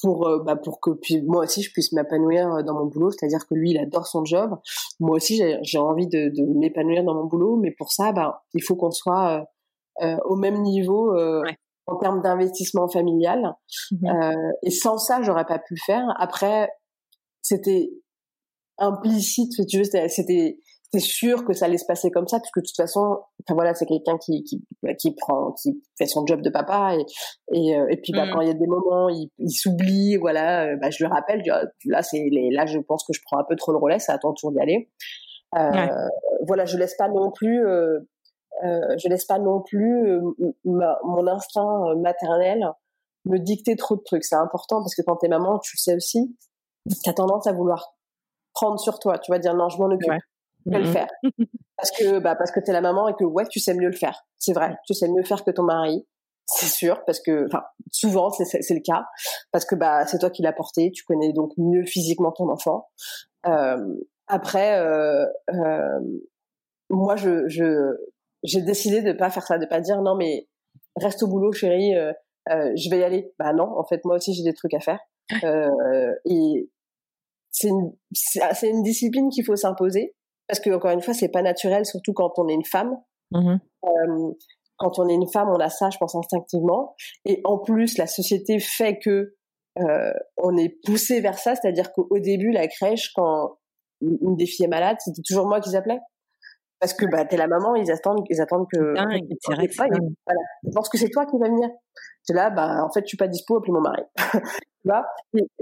pour 0.00 0.26
euh, 0.26 0.42
bah, 0.42 0.56
pour 0.56 0.80
que 0.80 0.90
puis 0.90 1.22
moi 1.22 1.44
aussi 1.44 1.62
je 1.62 1.72
puisse 1.72 1.92
m'épanouir 1.92 2.52
euh, 2.52 2.62
dans 2.62 2.74
mon 2.74 2.86
boulot. 2.86 3.10
C'est-à-dire 3.10 3.46
que 3.46 3.54
lui 3.54 3.70
il 3.70 3.78
adore 3.78 4.06
son 4.06 4.24
job. 4.24 4.56
Moi 5.00 5.16
aussi 5.16 5.42
j'ai 5.62 5.78
envie 5.78 6.06
de, 6.06 6.28
de 6.28 6.58
m'épanouir 6.58 7.04
dans 7.04 7.14
mon 7.14 7.24
boulot. 7.24 7.56
Mais 7.56 7.70
pour 7.70 7.92
ça 7.92 8.12
bah 8.12 8.44
il 8.54 8.62
faut 8.62 8.76
qu'on 8.76 8.90
soit 8.90 9.46
euh, 10.02 10.16
au 10.24 10.36
même 10.36 10.62
niveau 10.62 11.14
en 11.86 11.96
termes 11.96 12.22
d'investissement 12.22 12.88
familial. 12.88 13.54
Mmh 13.92 14.32
et 14.62 14.70
sans 14.70 14.98
ça 14.98 15.22
j'aurais 15.22 15.46
pas 15.46 15.58
pu 15.58 15.74
le 15.74 15.80
faire. 15.84 16.06
Après 16.18 16.68
c'était 17.42 17.90
implicite 18.78 19.66
tu 19.68 19.78
veux 19.78 19.84
c'était 19.84 20.58
c'est 20.94 21.00
sûr 21.00 21.44
que 21.44 21.52
ça 21.52 21.64
allait 21.64 21.78
se 21.78 21.86
passer 21.86 22.12
comme 22.12 22.28
ça, 22.28 22.38
puisque 22.38 22.60
de 22.60 22.66
toute 22.66 22.76
façon, 22.76 23.18
enfin 23.42 23.54
voilà, 23.54 23.74
c'est 23.74 23.84
quelqu'un 23.84 24.16
qui, 24.16 24.44
qui, 24.44 24.62
qui 25.00 25.12
prend, 25.16 25.50
qui 25.60 25.82
fait 25.98 26.06
son 26.06 26.24
job 26.24 26.40
de 26.40 26.50
papa, 26.50 26.94
et 26.94 27.04
et, 27.52 27.76
euh, 27.76 27.88
et 27.90 27.96
puis 27.96 28.12
bah, 28.12 28.26
mmh. 28.26 28.30
quand 28.32 28.40
il 28.42 28.46
y 28.46 28.50
a 28.50 28.54
des 28.54 28.66
moments, 28.68 29.08
il, 29.08 29.28
il 29.38 29.50
s'oublie, 29.50 30.16
voilà, 30.16 30.66
euh, 30.66 30.76
bah, 30.80 30.90
je 30.90 31.02
le 31.02 31.10
rappelle, 31.10 31.42
là 31.86 32.02
c'est 32.02 32.28
là 32.52 32.64
je 32.66 32.78
pense 32.78 33.04
que 33.04 33.12
je 33.12 33.20
prends 33.24 33.38
un 33.38 33.44
peu 33.44 33.56
trop 33.56 33.72
le 33.72 33.78
relais, 33.78 33.98
c'est 33.98 34.12
à 34.12 34.18
ton 34.18 34.32
tour 34.34 34.52
d'y 34.52 34.60
aller. 34.60 34.88
Euh, 35.56 36.08
Voilà, 36.46 36.64
je 36.64 36.78
laisse 36.78 36.96
pas 36.96 37.08
non 37.08 37.32
plus, 37.32 37.66
euh, 37.66 37.98
euh 38.64 38.96
je 38.98 39.08
laisse 39.08 39.24
pas 39.24 39.40
non 39.40 39.62
plus 39.62 40.20
mon 40.64 41.26
instinct 41.26 41.94
maternel 41.96 42.70
me 43.24 43.38
dicter 43.38 43.74
trop 43.74 43.96
de 43.96 44.02
trucs. 44.02 44.24
C'est 44.24 44.36
important 44.36 44.78
parce 44.80 44.94
que 44.94 45.02
quand 45.02 45.16
t'es 45.16 45.28
maman, 45.28 45.58
tu 45.58 45.76
le 45.76 45.80
sais 45.80 45.96
aussi, 45.96 46.36
t'as 47.04 47.14
tendance 47.14 47.48
à 47.48 47.52
vouloir 47.52 47.96
prendre 48.52 48.78
sur 48.78 49.00
toi. 49.00 49.18
Tu 49.18 49.32
vas 49.32 49.40
dire 49.40 49.54
non, 49.54 49.68
je 49.68 49.78
m'en 49.78 49.86
occupe 49.86 50.12
le 50.66 50.80
mm-hmm. 50.80 50.92
faire. 50.92 51.08
Parce 51.76 51.90
que, 51.90 52.18
bah, 52.18 52.36
parce 52.36 52.50
que 52.52 52.60
t'es 52.60 52.72
la 52.72 52.80
maman 52.80 53.08
et 53.08 53.14
que, 53.14 53.24
ouais, 53.24 53.44
tu 53.50 53.60
sais 53.60 53.74
mieux 53.74 53.88
le 53.88 53.96
faire. 53.96 54.24
C'est 54.38 54.52
vrai. 54.52 54.76
Tu 54.86 54.94
sais 54.94 55.08
mieux 55.08 55.24
faire 55.24 55.44
que 55.44 55.50
ton 55.50 55.64
mari. 55.64 56.06
C'est 56.46 56.66
sûr, 56.66 57.02
parce 57.06 57.20
que, 57.20 57.46
enfin, 57.46 57.62
souvent, 57.90 58.30
c'est, 58.30 58.44
c'est, 58.44 58.74
le 58.74 58.80
cas. 58.80 59.04
Parce 59.50 59.64
que, 59.64 59.74
bah, 59.74 60.06
c'est 60.06 60.18
toi 60.18 60.30
qui 60.30 60.42
l'as 60.42 60.52
porté. 60.52 60.90
Tu 60.92 61.04
connais 61.04 61.32
donc 61.32 61.52
mieux 61.56 61.84
physiquement 61.84 62.32
ton 62.32 62.50
enfant. 62.50 62.88
Euh, 63.46 63.76
après, 64.26 64.78
euh, 64.78 65.26
euh, 65.52 66.00
moi, 66.90 67.16
je, 67.16 67.48
je, 67.48 67.96
j'ai 68.42 68.62
décidé 68.62 69.02
de 69.02 69.12
pas 69.12 69.30
faire 69.30 69.46
ça, 69.46 69.58
de 69.58 69.66
pas 69.66 69.80
dire 69.80 70.00
non, 70.02 70.16
mais 70.16 70.48
reste 70.96 71.22
au 71.22 71.28
boulot, 71.28 71.52
chérie, 71.52 71.94
euh, 71.94 72.12
euh, 72.50 72.72
je 72.76 72.90
vais 72.90 72.98
y 72.98 73.04
aller. 73.04 73.32
Bah 73.38 73.52
non, 73.52 73.78
en 73.78 73.84
fait, 73.84 74.04
moi 74.04 74.16
aussi, 74.16 74.34
j'ai 74.34 74.42
des 74.42 74.54
trucs 74.54 74.74
à 74.74 74.80
faire. 74.80 75.00
Euh, 75.42 76.12
et 76.26 76.70
c'est 77.50 77.68
une, 77.68 77.92
c'est 78.12 78.68
une 78.68 78.82
discipline 78.82 79.30
qu'il 79.30 79.44
faut 79.44 79.56
s'imposer 79.56 80.14
parce 80.48 80.60
que 80.60 80.70
encore 80.70 80.90
une 80.90 81.02
fois, 81.02 81.14
c'est 81.14 81.30
pas 81.30 81.42
naturel, 81.42 81.84
surtout 81.86 82.12
quand 82.12 82.32
on 82.38 82.48
est 82.48 82.54
une 82.54 82.64
femme. 82.64 82.96
Mmh 83.30 83.56
euh, 83.84 84.32
quand 84.76 84.98
on 84.98 85.08
est 85.08 85.14
une 85.14 85.30
femme, 85.32 85.50
on 85.50 85.60
a 85.60 85.68
ça, 85.68 85.90
je 85.90 85.98
pense 85.98 86.16
instinctivement. 86.16 86.96
Et 87.24 87.40
en 87.44 87.58
plus, 87.58 87.96
la 87.96 88.08
société 88.08 88.58
fait 88.58 88.98
que 88.98 89.34
euh, 89.78 90.12
on 90.36 90.56
est 90.56 90.76
poussé 90.84 91.20
vers 91.20 91.38
ça, 91.38 91.54
c'est-à-dire 91.54 91.92
qu'au 91.92 92.18
début, 92.18 92.50
la 92.50 92.66
crèche, 92.66 93.12
quand 93.14 93.58
une 94.00 94.36
des 94.36 94.46
filles 94.46 94.66
est 94.66 94.68
malade, 94.68 94.96
c'était 94.98 95.22
toujours 95.26 95.46
moi 95.46 95.60
qui 95.60 95.76
appelaient. 95.76 96.00
Parce 96.80 96.92
que 96.92 97.06
bah 97.06 97.24
t'es 97.24 97.36
la 97.36 97.46
maman, 97.46 97.76
ils 97.76 97.90
attendent, 97.90 98.24
ils 98.28 98.40
attendent 98.40 98.66
que. 98.70 98.94
c'est 99.40 99.54
vrai. 99.54 99.68
Pas, 99.68 99.86
voilà. 99.86 100.40
Ils 100.64 100.70
pensent 100.74 100.88
que 100.88 100.98
c'est 100.98 101.08
toi 101.08 101.24
qui 101.24 101.38
vas 101.38 101.48
venir. 101.48 101.70
C'est 102.22 102.34
là, 102.34 102.50
bah 102.50 102.84
en 102.84 102.92
fait, 102.92 103.00
je 103.04 103.08
suis 103.08 103.16
pas 103.16 103.28
dispo, 103.28 103.56
appelez 103.56 103.72
mon 103.72 103.80
mari. 103.80 104.02
tu 104.42 104.84
vois? 104.84 105.04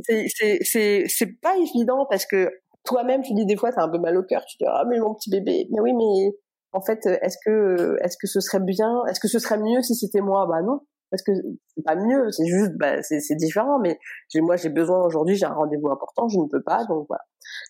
C'est 0.00 0.26
c'est 0.64 1.04
c'est 1.06 1.40
pas 1.40 1.56
évident 1.58 2.06
parce 2.10 2.26
que 2.26 2.50
toi-même, 2.84 3.22
tu 3.22 3.34
dis 3.34 3.46
des 3.46 3.56
fois, 3.56 3.72
t'as 3.72 3.82
un 3.82 3.88
peu 3.88 3.98
mal 3.98 4.16
au 4.16 4.22
cœur, 4.22 4.44
tu 4.46 4.56
dis 4.58 4.64
ah 4.66 4.84
mais 4.88 4.98
mon 4.98 5.14
petit 5.14 5.30
bébé, 5.30 5.68
mais 5.70 5.80
oui, 5.80 5.92
mais 5.92 6.36
en 6.72 6.80
fait, 6.80 7.06
est-ce 7.06 7.36
que 7.44 7.96
est-ce 8.02 8.16
que 8.20 8.26
ce 8.26 8.40
serait 8.40 8.60
bien, 8.60 9.04
est-ce 9.08 9.20
que 9.20 9.28
ce 9.28 9.38
serait 9.38 9.58
mieux 9.58 9.82
si 9.82 9.94
c'était 9.94 10.20
moi? 10.20 10.46
Bah 10.48 10.62
non, 10.62 10.80
parce 11.10 11.22
que 11.22 11.32
c'est 11.74 11.84
pas 11.84 11.94
mieux, 11.94 12.30
c'est 12.30 12.46
juste, 12.46 12.72
bah 12.78 13.02
c'est 13.02 13.36
différent. 13.36 13.78
Mais 13.78 13.98
moi, 14.36 14.56
j'ai 14.56 14.70
besoin 14.70 15.04
aujourd'hui, 15.04 15.36
j'ai 15.36 15.46
un 15.46 15.52
rendez-vous 15.52 15.90
important, 15.90 16.28
je 16.28 16.38
ne 16.38 16.48
peux 16.50 16.62
pas, 16.62 16.84
donc 16.86 17.06
voilà. 17.08 17.22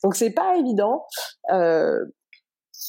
Donc 0.03 0.15
c'est 0.15 0.31
pas 0.31 0.57
évident, 0.57 1.05
euh, 1.53 1.99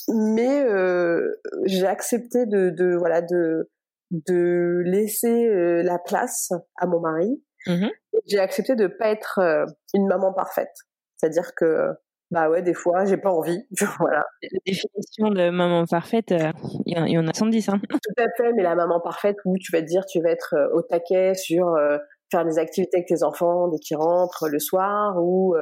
mais 0.09 0.61
euh, 0.63 1.27
j'ai 1.65 1.87
accepté 1.87 2.45
de, 2.45 2.69
de 2.69 2.95
voilà 2.95 3.21
de 3.21 3.69
de 4.11 4.83
laisser 4.85 5.47
euh, 5.47 5.81
la 5.81 5.97
place 5.97 6.51
à 6.77 6.85
mon 6.85 6.99
mari. 6.99 7.41
Mmh 7.67 7.87
j'ai 8.27 8.39
accepté 8.39 8.75
de 8.75 8.85
pas 8.85 9.09
être 9.09 9.39
euh, 9.39 9.65
une 9.95 10.05
maman 10.05 10.33
parfaite, 10.33 10.73
c'est-à-dire 11.17 11.55
que 11.55 11.89
bah 12.33 12.49
ouais, 12.49 12.63
des 12.63 12.73
fois, 12.73 13.05
j'ai 13.05 13.17
pas 13.17 13.29
envie. 13.29 13.59
voilà. 13.99 14.25
La 14.41 14.59
définition 14.65 15.29
de 15.29 15.51
maman 15.51 15.85
parfaite, 15.85 16.31
euh, 16.31 16.51
il 16.87 16.97
y, 16.97 17.17
en 17.17 17.27
a 17.27 17.33
110. 17.33 17.69
Hein. 17.69 17.79
Tout 17.87 17.97
à 18.17 18.25
fait, 18.35 18.51
mais 18.53 18.63
la 18.63 18.73
maman 18.73 18.99
parfaite 18.99 19.37
où 19.45 19.55
tu 19.59 19.71
vas 19.71 19.81
te 19.81 19.85
dire, 19.85 20.03
tu 20.07 20.19
vas 20.19 20.31
être 20.31 20.55
euh, 20.57 20.67
au 20.73 20.81
taquet 20.81 21.35
sur 21.35 21.75
euh, 21.75 21.99
faire 22.31 22.43
des 22.43 22.57
activités 22.57 22.97
avec 22.97 23.07
tes 23.07 23.21
enfants 23.21 23.67
dès 23.67 23.77
qu'ils 23.77 23.97
rentrent 23.97 24.49
le 24.49 24.57
soir, 24.57 25.15
ou 25.21 25.55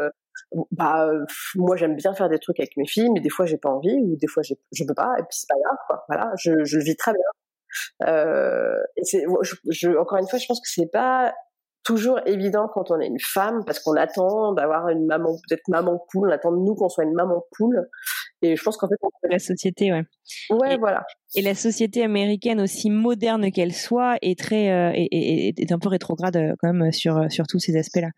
bah 0.72 1.10
moi 1.56 1.76
j'aime 1.76 1.96
bien 1.96 2.14
faire 2.14 2.30
des 2.30 2.40
trucs 2.40 2.60
avec 2.60 2.78
mes 2.78 2.88
filles, 2.88 3.10
mais 3.14 3.20
des 3.20 3.30
fois 3.30 3.46
j'ai 3.46 3.58
pas 3.58 3.70
envie, 3.70 3.98
ou 4.02 4.16
des 4.16 4.28
fois 4.28 4.42
je 4.44 4.84
peux 4.86 4.94
pas, 4.94 5.14
et 5.20 5.24
puis 5.24 5.32
c'est 5.32 5.50
pas 5.50 5.60
grave, 5.62 5.78
quoi. 5.88 6.06
Voilà, 6.08 6.32
je, 6.38 6.64
je 6.64 6.78
le 6.78 6.84
vis 6.84 6.96
très 6.96 7.12
bien. 7.12 8.08
et 8.96 9.04
c'est, 9.04 9.26
je, 9.70 9.90
encore 9.98 10.20
une 10.20 10.28
fois, 10.30 10.40
je 10.40 10.46
pense 10.46 10.62
que 10.62 10.70
c'est 10.70 10.90
pas 10.90 11.34
toujours 11.84 12.20
évident 12.26 12.70
quand 12.74 12.92
on 12.92 13.00
est 13.00 13.08
une 13.08 13.20
femme 13.20 13.64
parce 13.66 13.80
qu'on 13.80 13.96
attend 13.96 14.54
d'avoir 14.54 14.90
une 14.90 15.06
maman 15.06 15.36
peut-être 15.48 15.68
maman 15.68 16.00
poule 16.12 16.30
on 16.30 16.32
attend 16.32 16.52
de 16.52 16.58
nous 16.58 16.76
qu'on 16.76 16.90
soit 16.90 17.04
une 17.04 17.14
maman 17.14 17.44
poule. 17.58 17.88
Et 18.44 18.56
je 18.56 18.64
pense 18.64 18.78
qu'en 18.78 18.88
fait 18.88 18.96
on... 19.02 19.10
la 19.30 19.40
société 19.40 19.92
ouais. 19.92 20.04
Ouais 20.50 20.78
voilà. 20.78 21.04
et 21.36 21.42
la 21.42 21.54
société 21.54 22.04
américaine 22.04 22.60
aussi 22.60 22.90
moderne 22.90 23.52
qu'elle 23.52 23.74
soit 23.74 24.18
est 24.22 24.38
très 24.38 24.72
euh, 24.72 24.92
est, 24.96 25.60
est, 25.60 25.72
un 25.72 25.80
peu 25.80 25.90
rétrograde 25.90 26.38
euh, 26.38 26.56
quand 26.60 26.74
même 26.74 26.92
sur 26.92 27.32
sur 27.32 27.46
tous 27.46 27.60
ces 27.60 27.78
aspects 27.78 28.02
là 28.02 28.10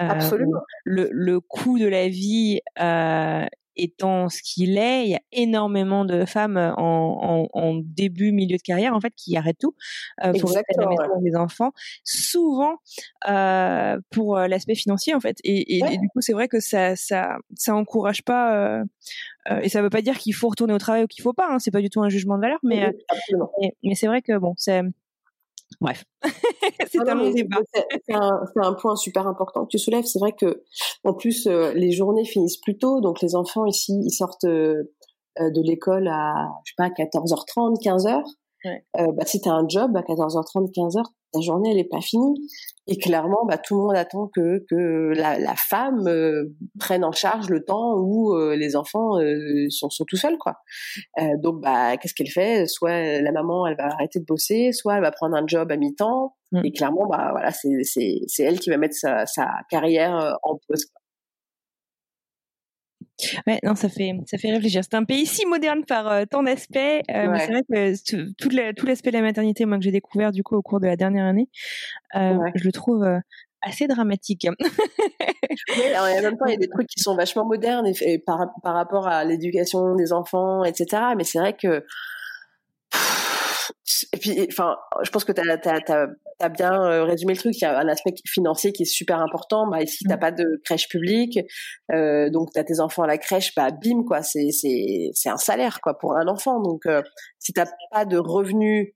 euh, 0.00 0.08
absolument. 0.08 0.60
le 0.84 1.08
le 1.12 1.40
coût 1.40 1.78
de 1.78 1.86
la 1.86 2.08
vie 2.08 2.60
euh, 2.80 3.44
étant 3.76 4.28
ce 4.28 4.40
qu'il 4.42 4.78
est, 4.78 5.04
il 5.04 5.10
y 5.10 5.14
a 5.14 5.20
énormément 5.32 6.04
de 6.04 6.24
femmes 6.24 6.56
euh, 6.56 6.72
en, 6.76 7.48
en, 7.52 7.74
début, 7.74 8.32
milieu 8.32 8.56
de 8.56 8.62
carrière, 8.62 8.94
en 8.94 9.00
fait, 9.00 9.12
qui 9.16 9.36
arrêtent 9.36 9.58
tout 9.58 9.74
euh, 10.24 10.32
pour 10.38 10.50
rester 10.50 10.74
à 10.78 10.82
la 10.82 10.88
maison 10.88 11.20
des 11.20 11.36
enfants, 11.36 11.72
souvent 12.04 12.76
euh, 13.28 13.98
pour 14.10 14.38
euh, 14.38 14.48
l'aspect 14.48 14.74
financier, 14.74 15.14
en 15.14 15.20
fait. 15.20 15.38
Et, 15.44 15.76
et, 15.76 15.98
du 15.98 16.08
coup, 16.08 16.20
c'est 16.20 16.32
vrai 16.32 16.48
que 16.48 16.60
ça, 16.60 16.96
ça, 16.96 17.36
ça 17.54 17.74
encourage 17.74 18.22
pas. 18.22 18.80
Euh, 18.80 18.84
et 19.62 19.68
ça 19.68 19.82
veut 19.82 19.90
pas 19.90 20.02
dire 20.02 20.18
qu'il 20.18 20.34
faut 20.34 20.48
retourner 20.48 20.74
au 20.74 20.78
travail 20.78 21.04
ou 21.04 21.06
qu'il 21.06 21.22
faut 21.22 21.32
pas. 21.32 21.48
Hein, 21.50 21.58
c'est 21.58 21.70
pas 21.70 21.80
du 21.80 21.90
tout 21.90 22.02
un 22.02 22.08
jugement 22.08 22.36
de 22.36 22.42
valeur, 22.42 22.58
mais, 22.62 22.92
mais, 23.60 23.72
mais 23.82 23.94
c'est 23.94 24.06
vrai 24.06 24.22
que 24.22 24.36
bon, 24.38 24.54
c'est 24.56 24.82
Bref, 25.80 26.04
c'est 26.88 27.08
un 27.08 27.32
C'est 28.06 28.14
un, 28.14 28.74
point 28.74 28.96
super 28.96 29.26
important 29.26 29.64
que 29.64 29.70
tu 29.70 29.78
soulèves. 29.78 30.04
C'est 30.04 30.18
vrai 30.18 30.32
que, 30.32 30.62
en 31.04 31.12
plus, 31.12 31.46
euh, 31.46 31.72
les 31.74 31.92
journées 31.92 32.24
finissent 32.24 32.60
plus 32.60 32.78
tôt, 32.78 33.00
donc 33.00 33.20
les 33.20 33.34
enfants 33.34 33.66
ici, 33.66 33.92
ils 34.04 34.10
sortent 34.10 34.44
euh, 34.44 34.84
de 35.38 35.62
l'école 35.62 36.08
à, 36.08 36.48
je 36.64 36.72
sais 36.72 36.74
pas, 36.76 36.88
14h30, 36.88 37.82
15h. 37.82 38.22
Euh, 38.98 39.12
bah, 39.12 39.24
si 39.24 39.40
tu 39.40 39.48
as 39.48 39.52
un 39.52 39.66
job 39.68 39.96
à 39.96 40.02
14h30, 40.02 40.72
15h, 40.72 41.02
ta 41.32 41.40
journée, 41.40 41.70
elle 41.72 41.78
est 41.78 41.88
pas 41.88 42.00
finie. 42.00 42.34
Et 42.86 42.96
clairement, 42.96 43.44
bah, 43.46 43.58
tout 43.58 43.74
le 43.76 43.82
monde 43.82 43.96
attend 43.96 44.30
que, 44.34 44.64
que 44.70 45.12
la, 45.14 45.38
la 45.38 45.54
femme 45.56 46.06
euh, 46.06 46.44
prenne 46.78 47.04
en 47.04 47.12
charge 47.12 47.48
le 47.48 47.64
temps 47.64 47.96
où 47.98 48.34
euh, 48.34 48.56
les 48.56 48.76
enfants 48.76 49.18
sont, 49.70 49.90
sont 49.90 50.04
tout 50.04 50.16
seuls. 50.16 50.38
quoi. 50.38 50.54
donc, 51.38 51.60
bah, 51.62 51.96
qu'est-ce 51.96 52.14
qu'elle 52.14 52.30
fait? 52.30 52.66
Soit 52.66 53.20
la 53.20 53.32
maman, 53.32 53.66
elle 53.66 53.76
va 53.76 53.86
arrêter 53.86 54.20
de 54.20 54.24
bosser, 54.24 54.72
soit 54.72 54.96
elle 54.96 55.02
va 55.02 55.10
prendre 55.10 55.36
un 55.36 55.46
job 55.46 55.70
à 55.70 55.76
mi-temps. 55.76 56.34
Mm. 56.52 56.60
Et 56.64 56.72
clairement, 56.72 57.06
bah, 57.06 57.28
voilà, 57.32 57.50
c'est 57.50 58.42
elle 58.42 58.60
qui 58.60 58.70
va 58.70 58.76
mettre 58.76 58.96
sa, 58.96 59.26
sa 59.26 59.48
carrière 59.70 60.36
en 60.42 60.58
pause. 60.68 60.86
Ouais, 63.46 63.58
non, 63.62 63.74
ça 63.74 63.88
fait 63.88 64.12
ça 64.26 64.36
fait 64.38 64.50
réfléchir. 64.50 64.82
C'est 64.84 64.94
un 64.94 65.04
pays 65.04 65.26
si 65.26 65.46
moderne 65.46 65.84
par 65.84 66.08
euh, 66.08 66.24
tant 66.30 66.42
d'aspects, 66.42 66.76
euh, 66.76 67.02
c'est 67.08 67.46
vrai 67.46 67.62
que 67.62 68.04
tout, 68.36 68.50
tout 68.76 68.86
l'aspect 68.86 69.10
de 69.10 69.16
la 69.16 69.22
maternité, 69.22 69.64
moi 69.64 69.78
que 69.78 69.84
j'ai 69.84 69.90
découvert 69.90 70.32
du 70.32 70.42
coup 70.42 70.56
au 70.56 70.62
cours 70.62 70.80
de 70.80 70.86
la 70.86 70.96
dernière 70.96 71.24
année, 71.24 71.48
euh, 72.14 72.38
je 72.54 72.64
le 72.64 72.72
trouve 72.72 73.06
assez 73.62 73.86
dramatique. 73.86 74.46
alors, 75.94 76.04
en 76.04 76.22
même 76.22 76.36
temps, 76.36 76.46
il 76.46 76.52
y 76.52 76.56
a 76.56 76.58
des 76.58 76.68
trucs 76.68 76.88
qui 76.88 77.00
sont 77.00 77.16
vachement 77.16 77.46
modernes 77.46 77.86
et, 77.86 78.18
par 78.18 78.48
par 78.62 78.74
rapport 78.74 79.08
à 79.08 79.24
l'éducation 79.24 79.94
des 79.94 80.12
enfants, 80.12 80.64
etc. 80.64 81.02
Mais 81.16 81.24
c'est 81.24 81.38
vrai 81.38 81.54
que 81.54 81.84
et 84.12 84.16
puis, 84.18 84.46
enfin, 84.48 84.76
je 85.02 85.10
pense 85.10 85.24
que 85.24 85.32
tu 85.32 85.40
as, 85.40 86.48
bien 86.48 86.72
euh, 86.72 87.04
résumé 87.04 87.34
le 87.34 87.38
truc. 87.38 87.54
Il 87.56 87.62
y 87.62 87.64
a 87.64 87.78
un 87.78 87.88
aspect 87.88 88.14
financier 88.26 88.72
qui 88.72 88.82
est 88.82 88.86
super 88.86 89.20
important. 89.20 89.68
Bah, 89.68 89.82
ici, 89.82 90.04
t'as 90.08 90.16
mm. 90.16 90.20
pas 90.20 90.32
de 90.32 90.44
crèche 90.64 90.88
publique, 90.88 91.38
euh, 91.92 92.30
donc 92.30 92.52
tu 92.52 92.58
as 92.58 92.64
tes 92.64 92.80
enfants 92.80 93.02
à 93.02 93.06
la 93.06 93.18
crèche, 93.18 93.54
bah, 93.54 93.70
bim, 93.70 94.04
quoi. 94.06 94.22
C'est, 94.22 94.48
un 95.26 95.36
salaire, 95.36 95.80
quoi, 95.80 95.98
pour 95.98 96.16
un 96.16 96.28
enfant. 96.28 96.60
Donc, 96.60 96.86
euh, 96.86 97.02
si 97.38 97.52
t'as 97.52 97.66
pas 97.90 98.04
de 98.04 98.18
revenus 98.18 98.92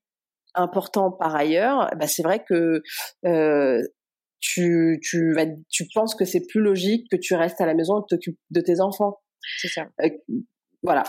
importants 0.54 1.12
par 1.12 1.34
ailleurs, 1.34 1.90
bah, 1.98 2.06
c'est 2.06 2.22
vrai 2.22 2.44
que 2.46 2.82
euh, 3.26 3.82
tu, 4.40 5.00
tu, 5.02 5.32
vas, 5.34 5.46
tu 5.70 5.86
penses 5.94 6.14
que 6.14 6.24
c'est 6.24 6.46
plus 6.46 6.60
logique 6.60 7.06
que 7.10 7.16
tu 7.16 7.34
restes 7.34 7.60
à 7.60 7.66
la 7.66 7.74
maison 7.74 8.00
et 8.00 8.04
t'occupes 8.08 8.38
de 8.50 8.60
tes 8.60 8.80
enfants. 8.80 9.20
C'est 9.58 9.68
ça. 9.68 9.86
voilà 10.82 11.04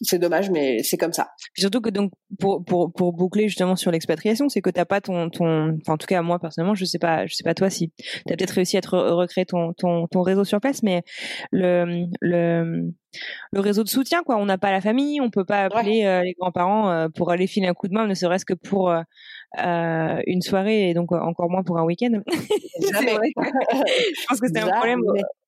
c'est 0.00 0.18
dommage, 0.18 0.50
mais 0.50 0.82
c'est 0.82 0.96
comme 0.96 1.12
ça. 1.12 1.30
surtout 1.56 1.80
que 1.80 1.90
donc 1.90 2.12
pour 2.38 2.64
pour 2.64 2.92
pour 2.92 3.12
boucler 3.12 3.48
justement 3.48 3.76
sur 3.76 3.90
l'expatriation, 3.90 4.48
c'est 4.48 4.62
que 4.62 4.70
t'as 4.70 4.84
pas 4.84 5.00
ton 5.00 5.30
ton, 5.30 5.76
enfin 5.80 5.94
en 5.94 5.98
tout 5.98 6.06
cas 6.06 6.22
moi 6.22 6.38
personnellement, 6.38 6.74
je 6.74 6.84
sais 6.84 6.98
pas, 6.98 7.26
je 7.26 7.34
sais 7.34 7.44
pas 7.44 7.54
toi 7.54 7.70
si 7.70 7.92
t'as 8.26 8.36
peut-être 8.36 8.50
réussi 8.50 8.76
à 8.76 8.80
te 8.80 8.88
recréer 8.88 9.46
ton 9.46 9.72
ton 9.74 10.06
ton 10.06 10.22
réseau 10.22 10.44
sur 10.44 10.60
place, 10.60 10.82
mais 10.82 11.02
le 11.52 12.06
le 12.20 12.92
le 13.52 13.60
réseau 13.60 13.84
de 13.84 13.88
soutien 13.88 14.22
quoi. 14.22 14.36
On 14.36 14.46
n'a 14.46 14.58
pas 14.58 14.70
la 14.70 14.80
famille, 14.80 15.20
on 15.20 15.30
peut 15.30 15.44
pas 15.44 15.64
appeler 15.64 16.04
euh, 16.04 16.22
les 16.22 16.34
grands-parents 16.34 16.90
euh, 16.90 17.08
pour 17.08 17.30
aller 17.30 17.46
filer 17.46 17.66
un 17.66 17.74
coup 17.74 17.88
de 17.88 17.94
main, 17.94 18.06
ne 18.06 18.14
serait-ce 18.14 18.44
que 18.44 18.54
pour 18.54 18.90
euh, 18.90 19.02
une 20.26 20.42
soirée 20.42 20.90
et 20.90 20.94
donc 20.94 21.12
encore 21.12 21.50
moins 21.50 21.62
pour 21.62 21.78
un 21.78 21.84
week-end. 21.84 22.20
je 22.26 24.26
pense 24.28 24.40
que 24.40 24.48
c'est 24.48 24.60
un 24.60 24.70
problème 24.70 25.02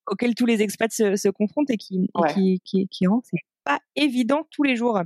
auquel 0.08 0.34
tous 0.34 0.46
les 0.46 0.62
expats 0.62 0.92
se, 0.92 1.16
se 1.16 1.28
confrontent 1.28 1.70
et 1.70 1.76
qui, 1.76 2.10
qui, 2.34 2.60
qui, 2.64 2.88
qui 2.88 3.06
rend. 3.06 3.22
Pas 3.64 3.80
évident 3.96 4.42
tous 4.50 4.62
les 4.62 4.76
jours. 4.76 5.00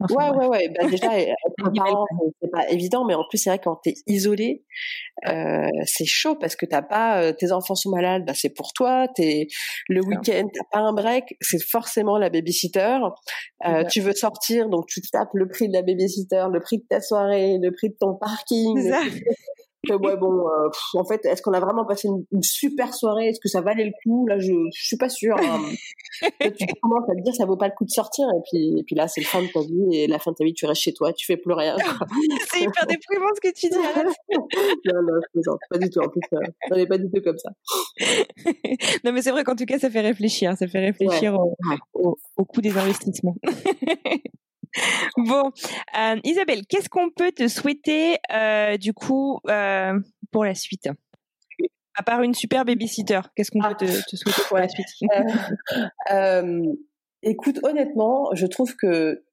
ouais, 0.00 0.30
ouais, 0.30 0.46
ouais, 0.46 0.68
bah, 0.68 0.88
déjà, 0.88 1.18
être 1.18 1.34
parent, 1.76 2.06
c'est 2.40 2.50
pas 2.50 2.68
évident, 2.70 3.04
mais 3.04 3.14
en 3.14 3.24
plus, 3.28 3.38
c'est 3.38 3.50
vrai, 3.50 3.58
quand 3.62 3.76
t'es 3.82 3.94
isolé, 4.06 4.64
euh, 5.28 5.66
c'est 5.84 6.06
chaud 6.06 6.36
parce 6.36 6.56
que 6.56 6.66
t'as 6.66 6.82
pas, 6.82 7.22
euh, 7.22 7.32
tes 7.32 7.52
enfants 7.52 7.74
sont 7.74 7.90
malades, 7.90 8.24
bah, 8.26 8.34
c'est 8.34 8.54
pour 8.54 8.72
toi, 8.72 9.06
t'es, 9.14 9.46
le 9.88 10.04
week-end, 10.04 10.48
t'as 10.52 10.64
pas 10.70 10.80
un 10.80 10.92
break, 10.92 11.36
c'est 11.40 11.62
forcément 11.62 12.18
la 12.18 12.30
babysitter. 12.30 12.98
Euh, 13.66 13.84
tu 13.90 14.00
veux 14.00 14.14
sortir, 14.14 14.68
donc 14.68 14.86
tu 14.86 15.00
tapes 15.02 15.34
le 15.34 15.48
prix 15.48 15.68
de 15.68 15.74
la 15.74 15.82
babysitter, 15.82 16.46
le 16.52 16.60
prix 16.60 16.78
de 16.78 16.84
ta 16.88 17.00
soirée, 17.00 17.58
le 17.60 17.70
prix 17.72 17.90
de 17.90 17.96
ton 17.98 18.14
parking 18.14 18.90
que 19.86 19.94
ouais 19.94 20.16
bon 20.16 20.46
euh, 20.46 20.68
en 20.94 21.04
fait 21.04 21.24
est-ce 21.24 21.42
qu'on 21.42 21.52
a 21.52 21.60
vraiment 21.60 21.84
passé 21.84 22.08
une, 22.08 22.42
super 22.42 22.94
soirée? 22.94 23.28
Est-ce 23.28 23.40
que 23.40 23.48
ça 23.48 23.60
valait 23.60 23.84
le 23.84 23.92
coup? 24.02 24.26
Là 24.26 24.38
je, 24.38 24.52
je 24.74 24.84
suis 24.84 24.96
pas 24.96 25.08
sûre 25.08 25.36
hein. 25.38 25.60
tu 26.40 26.66
commences 26.82 27.08
à 27.08 27.14
te 27.14 27.22
dire 27.22 27.34
ça 27.34 27.46
vaut 27.46 27.56
pas 27.56 27.68
le 27.68 27.74
coup 27.74 27.84
de 27.84 27.90
sortir 27.90 28.26
et 28.36 28.40
puis 28.50 28.78
et 28.78 28.82
puis 28.84 28.94
là 28.94 29.08
c'est 29.08 29.20
le 29.20 29.26
fin 29.26 29.42
de 29.42 29.48
ta 29.48 29.60
vie 29.60 29.96
et 29.96 30.06
la 30.06 30.18
fin 30.18 30.32
de 30.32 30.36
ta 30.36 30.44
vie 30.44 30.54
tu 30.54 30.66
restes 30.66 30.82
chez 30.82 30.92
toi 30.92 31.12
tu 31.12 31.26
fais 31.26 31.36
plus 31.36 31.54
rien 31.54 31.76
c'est 32.50 32.60
hyper 32.60 32.86
déprimant 32.86 33.30
ce 33.34 33.40
que 33.40 33.54
tu 33.54 33.68
dis 33.68 33.76
non 34.86 35.02
non 35.02 35.56
pas 35.70 35.78
du 35.78 35.90
tout 35.90 36.00
en 36.00 36.08
plus 36.08 36.20
ça 36.68 36.76
n'est 36.76 36.86
pas 36.86 36.98
du 36.98 37.10
tout 37.10 37.22
comme 37.22 37.38
ça. 37.38 37.50
Non 39.04 39.12
mais 39.12 39.22
c'est 39.22 39.30
vrai 39.30 39.44
qu'en 39.44 39.56
tout 39.56 39.66
cas 39.66 39.78
ça 39.78 39.90
fait 39.90 40.00
réfléchir 40.00 40.56
ça 40.56 40.66
fait 40.66 40.80
réfléchir 40.80 41.34
au, 41.34 41.56
au, 41.94 42.16
au 42.36 42.44
coût 42.44 42.60
des 42.60 42.76
investissements 42.76 43.36
bon, 45.16 45.50
euh, 45.98 46.16
Isabelle, 46.24 46.66
qu'est-ce 46.66 46.88
qu'on 46.88 47.10
peut 47.10 47.32
te 47.32 47.48
souhaiter 47.48 48.18
euh, 48.32 48.76
du 48.76 48.92
coup 48.92 49.40
euh, 49.48 49.98
pour 50.30 50.44
la 50.44 50.54
suite? 50.54 50.88
À 51.94 52.02
part 52.02 52.22
une 52.22 52.34
super 52.34 52.64
babysitter, 52.64 53.20
qu'est-ce 53.34 53.50
qu'on 53.50 53.60
peut 53.60 53.74
te, 53.74 53.84
te, 53.84 54.16
souhaiter 54.16 54.42
pour 54.48 54.58
la 54.58 54.68
suite? 54.68 54.86
Écoute, 57.22 57.58
honnêtement, 57.62 58.30
je 58.34 58.46
trouve 58.46 58.74
que 58.76 59.24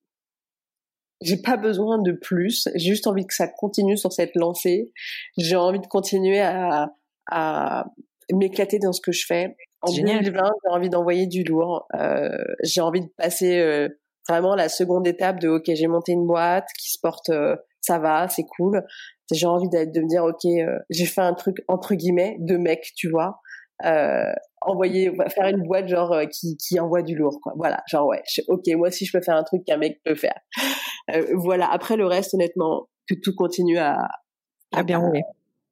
j'ai 1.22 1.42
pas 1.42 1.56
besoin 1.56 2.02
de 2.02 2.12
plus. 2.12 2.68
J'ai 2.76 2.90
juste 2.90 3.08
envie 3.08 3.26
que 3.26 3.34
ça 3.34 3.48
continue 3.48 3.98
sur 3.98 4.12
cette 4.12 4.36
lancée. 4.36 4.92
J'ai 5.38 5.56
envie 5.56 5.80
de 5.80 5.88
continuer 5.88 6.42
à, 6.42 6.92
à 7.32 7.86
m'éclater 8.34 8.80
dans 8.80 8.94
ce 8.94 9.02
que 9.02 9.12
je 9.12 9.26
fais. 9.26 9.56
En 9.82 9.94
2020, 9.94 10.44
j'ai 10.64 10.72
envie 10.72 10.90
d'envoyer 10.90 11.28
du 11.28 11.44
lourd. 11.44 11.88
Euh, 11.94 12.36
j'ai 12.64 12.82
envie 12.82 13.02
de 13.02 13.10
passer 13.18 13.60
euh, 13.60 13.90
vraiment 14.28 14.56
la 14.56 14.70
seconde 14.70 15.08
étape 15.08 15.40
de 15.40 15.50
ok 15.50 15.64
j'ai 15.68 15.88
monté 15.88 16.12
une 16.12 16.26
boîte 16.26 16.68
qui 16.80 16.92
se 16.92 17.00
porte 17.00 17.30
euh, 17.30 17.56
ça 17.82 18.00
va 18.00 18.28
c'est 18.28 18.44
cool. 18.44 18.84
J'ai 19.32 19.46
envie 19.46 19.70
de, 19.70 19.86
de 19.86 20.02
me 20.02 20.08
dire 20.08 20.24
ok 20.24 20.46
euh, 20.46 20.80
j'ai 20.90 21.06
fait 21.06 21.22
un 21.22 21.34
truc 21.34 21.58
entre 21.68 21.96
guillemets 21.96 22.38
de 22.40 22.58
mec 22.58 22.92
tu 22.96 23.10
vois. 23.10 23.40
Euh, 23.86 24.34
envoyer 24.62 25.12
faire 25.30 25.48
une 25.48 25.62
boîte 25.64 25.88
genre 25.88 26.12
euh, 26.12 26.26
qui, 26.26 26.58
qui 26.58 26.80
envoie 26.80 27.04
du 27.04 27.16
lourd 27.16 27.40
quoi. 27.42 27.54
Voilà. 27.58 27.84
Genre 27.88 28.08
ouais 28.08 28.22
ok 28.48 28.64
moi 28.76 28.90
aussi 28.90 29.06
je 29.06 29.12
peux 29.12 29.24
faire 29.24 29.36
un 29.36 29.44
truc 29.44 29.64
qu'un 29.66 29.78
mec 29.78 30.02
peut 30.04 30.16
faire. 30.16 30.40
Voilà. 31.36 31.72
Après 31.72 31.96
le 31.96 32.06
reste 32.06 32.34
honnêtement 32.34 32.90
que 33.10 33.16
tout 33.24 33.34
continue 33.34 33.78
à 33.78 34.10
à 34.74 34.84
bien 34.84 34.98
rouler. 34.98 35.22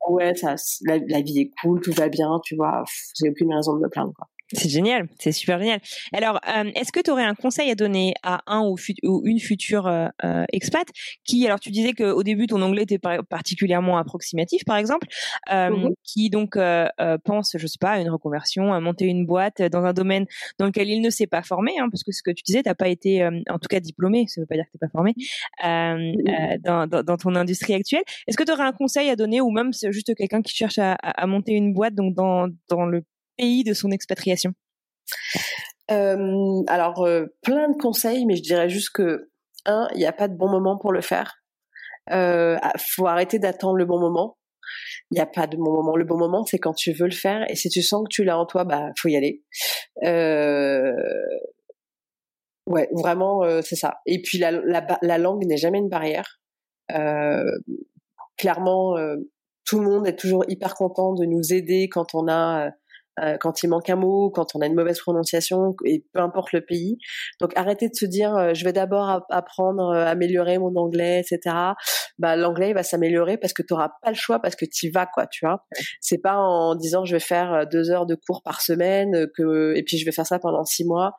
Ouais 0.08 0.34
ça 0.36 0.56
la, 0.86 0.98
la, 1.10 1.22
vie 1.22 1.40
est 1.42 1.52
cool 1.62 1.82
tout 1.82 1.92
va 1.92 2.08
bien 2.10 2.40
tu 2.44 2.56
vois. 2.56 2.84
J'ai 3.20 3.30
aucune 3.30 3.54
raison 3.54 3.74
de 3.74 3.80
me 3.80 3.90
plaindre 3.90 4.14
quoi 4.16 4.28
c'est 4.54 4.70
génial, 4.70 5.08
c'est 5.20 5.32
super 5.32 5.60
génial. 5.60 5.80
Alors, 6.14 6.40
euh, 6.48 6.70
est-ce 6.76 6.92
que 6.92 7.00
tu 7.00 7.10
aurais 7.10 7.24
un 7.24 7.34
conseil 7.34 7.72
à 7.72 7.76
donner 7.76 8.14
à 8.22 8.42
un 8.46 8.62
ou, 8.62 8.78
une 9.26 9.40
future 9.40 9.88
euh, 9.88 10.08
euh, 10.24 10.46
expat 10.54 10.88
qui, 11.24 11.46
alors 11.48 11.60
tu 11.60 11.72
disais 11.72 11.94
qu'au 11.94 12.22
début 12.22 12.46
ton 12.46 12.62
anglais 12.62 12.84
était 12.84 13.00
particulièrement 13.00 13.98
approximatif, 13.98 14.64
par 14.66 14.78
exemple, 14.78 15.08
mmh 15.52 15.86
qui 16.04 16.30
donc 16.30 16.58
pense, 17.24 17.56
je 17.58 17.68
sais 17.68 17.78
pas, 17.80 17.92
à 17.92 18.00
une 18.00 18.10
reconversion, 18.10 18.74
à 18.74 18.80
monter 18.80 19.06
une 19.06 19.26
boîte 19.26 19.62
dans 19.62 19.84
un 19.84 19.94
domaine 19.94 20.26
dans 20.60 20.66
lequel 20.66 20.90
il 20.90 21.02
ne 21.02 21.10
s'est 21.10 21.28
pas 21.28 21.42
formé, 21.42 21.74
hein, 21.80 21.88
parce 21.92 22.04
que 22.04 22.12
ce 22.12 22.22
que 22.24 22.32
tu 22.32 22.44
disais, 22.44 22.64
t'as 22.64 22.76
pas 22.76 22.88
été, 22.88 23.26
en 23.26 23.60
tout 23.60 23.68
cas 23.70 23.80
diplômé, 23.80 24.26
ça 24.28 24.42
veut 24.42 24.48
pas 24.48 24.56
dire 24.56 24.66
que 24.66 24.72
t'es 24.72 24.78
pas 24.78 24.90
formé 24.90 25.14
dans, 25.64 26.88
dans, 26.88 27.04
dans, 27.04 27.18
ton 27.18 27.36
industrie 27.36 27.74
actuelle. 27.74 28.04
Est-ce 28.28 28.38
que 28.38 28.44
tu 28.44 28.52
aurais 28.52 28.64
un 28.64 28.72
conseil 28.72 29.10
à 29.10 29.16
donner, 29.16 29.42
ou 29.42 29.50
même 29.52 29.72
juste 29.74 30.14
quelqu'un 30.16 30.42
qui 30.42 30.56
cherche 30.56 30.78
à, 30.78 30.94
à, 30.94 31.28
monter 31.28 31.54
une 31.54 31.74
boîte 31.74 31.96
donc 31.96 32.14
dans 32.14 32.48
dans 32.70 32.86
le 32.86 33.04
pays 33.38 33.64
de 33.64 33.74
son 33.74 33.92
expatriation 33.92 34.54
euh, 35.92 36.64
Alors, 36.68 37.04
euh, 37.06 37.26
plein 37.42 37.70
de 37.70 37.78
conseils, 37.78 38.26
mais 38.26 38.36
je 38.36 38.42
dirais 38.42 38.70
juste 38.70 38.90
que, 38.92 39.30
un, 39.66 39.88
il 39.94 39.98
n'y 39.98 40.06
a 40.06 40.14
pas 40.14 40.28
de 40.28 40.36
bon 40.36 40.50
moment 40.50 40.78
pour 40.78 40.92
le 40.92 41.02
faire. 41.02 41.42
Euh, 42.12 42.58
ah, 42.62 42.74
faut 42.78 43.08
arrêter 43.08 43.40
d'attendre 43.40 43.78
le 43.78 43.86
bon 43.86 44.00
moment. 44.00 44.38
Il 45.12 45.16
n'y 45.16 45.22
a 45.22 45.26
pas 45.26 45.48
de 45.48 45.58
bon 45.58 45.74
moment. 45.74 45.96
Le 45.96 46.06
bon 46.06 46.18
moment, 46.18 46.44
c'est 46.46 46.60
quand 46.60 46.74
tu 46.74 46.92
veux 46.94 47.06
le 47.06 47.12
faire. 47.12 47.50
Et 47.50 47.56
si 47.56 47.70
tu 47.70 47.82
sens 47.82 48.04
que 48.04 48.10
tu 48.10 48.24
l'as 48.24 48.38
en 48.38 48.46
toi, 48.46 48.64
bah, 48.64 48.90
faut 49.00 49.08
y 49.08 49.16
aller. 49.16 49.44
Euh, 50.04 50.94
ouais, 52.68 52.90
vraiment, 52.94 53.44
euh, 53.44 53.62
c'est 53.62 53.76
ça. 53.76 53.96
Et 54.06 54.22
puis, 54.22 54.38
la, 54.38 54.52
la, 54.52 54.86
la 55.02 55.18
langue 55.18 55.46
n'est 55.46 55.58
jamais 55.58 55.80
une 55.80 55.90
barrière. 55.90 56.40
Euh, 56.92 57.44
clairement, 58.38 58.96
tout 59.66 59.80
le 59.80 59.90
monde 59.90 60.08
est 60.08 60.16
toujours 60.16 60.44
hyper 60.48 60.76
content 60.76 61.14
de 61.14 61.26
nous 61.26 61.54
aider 61.54 61.90
quand 61.90 62.14
on 62.14 62.28
a 62.28 62.70
euh, 63.22 63.38
quand 63.38 63.64
il 63.64 63.70
manque 63.70 63.90
un 63.90 63.96
mot, 63.96 64.30
quand 64.30 64.56
on 64.56 64.62
a 64.62 64.66
une 64.66 64.76
mauvaise 64.76 65.00
prononciation, 65.00 65.76
et 65.86 66.06
peu 66.14 66.20
importe 66.20 66.52
le 66.52 66.66
pays. 66.66 66.98
Donc 67.40 67.52
arrêtez 67.56 67.88
de 67.90 67.96
se 67.96 68.06
dire 68.06 68.36
euh, 68.36 68.54
je 68.54 68.64
vais 68.66 68.74
d'abord 68.74 69.26
apprendre, 69.30 69.92
euh, 69.92 70.06
améliorer 70.06 70.58
mon 70.58 70.76
anglais, 70.76 71.22
etc. 71.22 71.56
Bah 72.18 72.36
l'anglais 72.36 72.74
va 72.74 72.84
s'améliorer 72.84 73.38
parce 73.38 73.54
que 73.54 73.62
tu 73.62 73.74
n'auras 73.74 73.92
pas 74.02 74.10
le 74.10 74.16
choix 74.16 74.40
parce 74.40 74.56
que 74.56 74.66
tu 74.66 74.90
vas 74.90 75.06
quoi, 75.06 75.28
tu 75.28 75.46
vois. 75.46 75.66
C'est 76.02 76.18
pas 76.18 76.36
en 76.38 76.76
disant 76.76 77.06
je 77.06 77.14
vais 77.14 77.20
faire 77.20 77.66
deux 77.68 77.90
heures 77.90 78.06
de 78.06 78.16
cours 78.16 78.42
par 78.44 78.62
semaine 78.62 79.28
que 79.38 79.74
et 79.76 79.84
puis 79.84 79.98
je 79.98 80.06
vais 80.06 80.12
faire 80.12 80.28
ça 80.28 80.40
pendant 80.40 80.66
six 80.66 80.86
mois. 80.86 81.14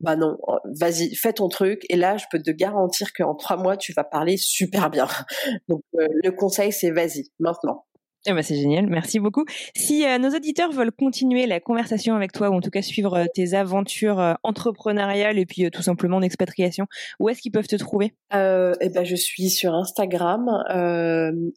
Bah 0.00 0.16
non, 0.16 0.36
vas-y, 0.80 1.14
fais 1.14 1.32
ton 1.32 1.48
truc. 1.48 1.82
Et 1.88 1.96
là, 1.96 2.16
je 2.16 2.24
peux 2.30 2.42
te 2.42 2.50
garantir 2.50 3.12
qu'en 3.16 3.34
trois 3.34 3.56
mois, 3.56 3.76
tu 3.76 3.92
vas 3.92 4.04
parler 4.04 4.36
super 4.36 4.90
bien. 4.90 5.06
Donc, 5.68 5.82
le 5.94 6.30
conseil, 6.30 6.72
c'est 6.72 6.90
vas-y, 6.90 7.30
maintenant. 7.38 7.84
Eh 8.26 8.32
ben 8.32 8.42
c'est 8.42 8.56
génial, 8.56 8.86
merci 8.86 9.20
beaucoup. 9.20 9.44
Si 9.76 10.06
euh, 10.06 10.16
nos 10.16 10.30
auditeurs 10.30 10.72
veulent 10.72 10.92
continuer 10.92 11.46
la 11.46 11.60
conversation 11.60 12.14
avec 12.14 12.32
toi 12.32 12.48
ou 12.48 12.54
en 12.54 12.60
tout 12.62 12.70
cas 12.70 12.80
suivre 12.80 13.14
euh, 13.14 13.24
tes 13.34 13.52
aventures 13.52 14.18
euh, 14.18 14.32
entrepreneuriales 14.42 15.38
et 15.38 15.44
puis 15.44 15.70
tout 15.70 15.82
simplement 15.82 16.20
d'expatriation, 16.20 16.86
où 17.20 17.28
est-ce 17.28 17.42
qu'ils 17.42 17.52
peuvent 17.52 17.66
te 17.66 17.76
trouver? 17.76 18.14
Eh 18.32 18.88
ben 18.88 19.04
je 19.04 19.14
suis 19.14 19.50
sur 19.50 19.74
Instagram. 19.74 20.50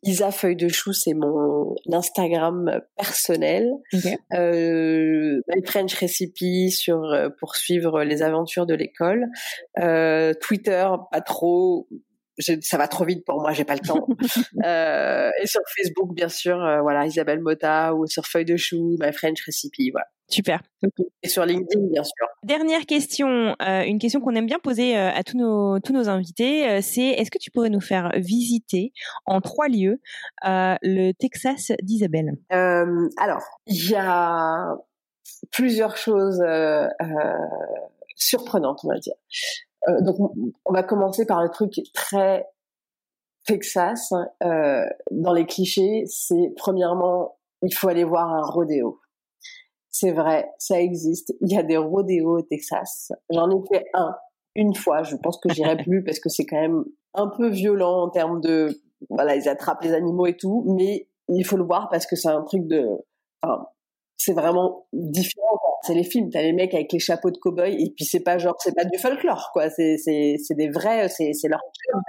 Isa 0.03 0.32
Feuille 0.32 0.55
de 0.55 0.68
Chou, 0.68 0.93
c'est 0.93 1.13
mon 1.13 1.74
Instagram 1.91 2.82
personnel. 2.95 3.72
Okay. 3.93 4.18
My 4.32 5.65
French 5.65 5.93
Recipe 5.95 6.70
sur 6.70 7.01
pour 7.39 7.55
suivre 7.55 8.03
les 8.03 8.22
aventures 8.22 8.65
de 8.65 8.76
l'école. 8.76 9.26
Twitter, 10.41 10.88
pas 11.11 11.22
trop 11.22 11.88
ça 12.40 12.78
va 12.78 12.88
trop 12.88 13.06
vite 13.06 13.26
pour 13.26 13.42
moi, 13.42 13.52
j'ai 13.54 13.66
pas 13.66 13.76
le 13.76 13.80
temps. 13.80 14.08
euh, 14.66 15.30
et 15.42 15.48
sur 15.48 15.62
Facebook, 15.76 16.14
bien 16.14 16.30
sûr, 16.30 16.62
euh, 16.64 16.82
voilà, 16.82 17.06
Isabelle 17.06 17.42
Mota 17.42 17.94
ou 17.96 18.06
sur 18.08 18.26
Feuille 18.26 18.46
de 18.46 18.58
Chou, 18.58 18.96
My 19.00 19.12
French 19.12 19.42
Recipe, 19.46 19.92
voilà. 19.92 20.06
Super. 20.30 20.62
Et 21.24 21.30
sur 21.30 21.46
LinkedIn, 21.46 21.88
bien 21.90 22.04
sûr. 22.04 22.28
Dernière 22.44 22.86
question, 22.86 23.56
euh, 23.62 23.84
une 23.84 23.98
question 23.98 24.20
qu'on 24.20 24.36
aime 24.36 24.46
bien 24.46 24.60
poser 24.60 24.98
euh, 24.98 25.10
à 25.10 25.24
tous 25.24 25.38
nos 25.38 25.80
tous 25.80 25.94
nos 25.94 26.10
invités, 26.10 26.82
c'est 26.82 27.08
est-ce 27.08 27.32
que 27.32 27.38
tu 27.38 27.50
pourrais 27.50 27.70
nous 27.70 27.80
faire 27.80 28.12
visiter 28.18 28.92
en 29.26 29.40
trois 29.40 29.70
lieux 29.70 30.02
le 30.44 31.14
Texas 31.14 31.72
d'Isabelle? 31.82 32.34
Alors, 32.50 33.62
il 33.68 33.90
y 33.90 33.96
a 33.96 34.76
plusieurs 35.52 35.96
choses 35.96 36.44
surprenantes, 38.18 38.80
on 38.84 38.90
va 38.90 39.00
dire. 39.00 39.14
Euh, 39.90 40.02
donc, 40.02 40.18
on 40.66 40.74
va 40.74 40.84
commencer 40.84 41.26
par 41.26 41.42
le 41.44 41.50
truc 41.50 41.74
très 41.94 42.46
Texas. 43.46 44.14
Euh, 44.44 44.86
dans 45.12 45.34
les 45.34 45.46
clichés, 45.46 46.04
c'est 46.08 46.54
premièrement, 46.58 47.38
il 47.62 47.74
faut 47.74 47.88
aller 47.88 48.04
voir 48.04 48.30
un 48.30 48.44
rodéo. 48.44 49.00
C'est 49.90 50.12
vrai, 50.12 50.52
ça 50.60 50.80
existe. 50.80 51.34
Il 51.42 51.52
y 51.52 51.58
a 51.58 51.64
des 51.64 51.78
rodéos 51.78 52.40
au 52.40 52.42
Texas. 52.42 53.12
J'en 53.32 53.50
ai 53.50 53.68
fait 53.72 53.86
un 53.94 54.16
une 54.56 54.76
fois. 54.76 55.04
Je 55.04 55.16
pense 55.16 55.40
que 55.40 55.52
j'irai 55.54 55.78
plus 55.84 56.04
parce 56.04 56.20
que 56.20 56.30
c'est 56.30 56.46
quand 56.46 56.60
même 56.60 56.84
un 57.14 57.28
peu 57.28 57.48
violent 57.48 58.04
en 58.04 58.10
termes 58.10 58.42
de, 58.42 58.82
voilà, 59.10 59.36
ils 59.36 59.48
attrapent 59.48 59.84
les 59.84 59.94
animaux 59.94 60.28
et 60.28 60.36
tout, 60.36 60.66
mais 60.68 61.08
il 61.30 61.46
faut 61.46 61.58
le 61.58 61.64
voir 61.64 61.90
parce 61.90 62.06
que 62.06 62.16
c'est 62.16 62.30
un 62.30 62.44
truc 62.44 62.68
de, 62.68 62.86
enfin, 63.42 63.66
c'est 64.18 64.34
vraiment 64.34 64.88
différent. 64.93 65.59
C'est 65.84 65.93
les 65.93 66.03
films, 66.03 66.30
t'as 66.32 66.41
les 66.41 66.53
mecs 66.53 66.74
avec 66.74 66.91
les 66.91 66.99
chapeaux 66.99 67.30
de 67.30 67.38
cow-boy 67.38 67.72
et 67.72 67.93
puis 67.95 68.03
c'est 68.03 68.22
pas 68.24 68.38
genre, 68.38 68.55
c'est 68.59 68.76
pas 68.76 68.84
du 68.84 68.97
folklore 68.97 69.51
quoi. 69.53 69.70
C'est 69.70 69.97
c'est 69.97 70.36
c'est 70.43 70.55
des 70.55 70.70
vrais, 70.70 71.07
c'est 71.07 71.34
c'est 71.34 71.47
leur 71.47 71.61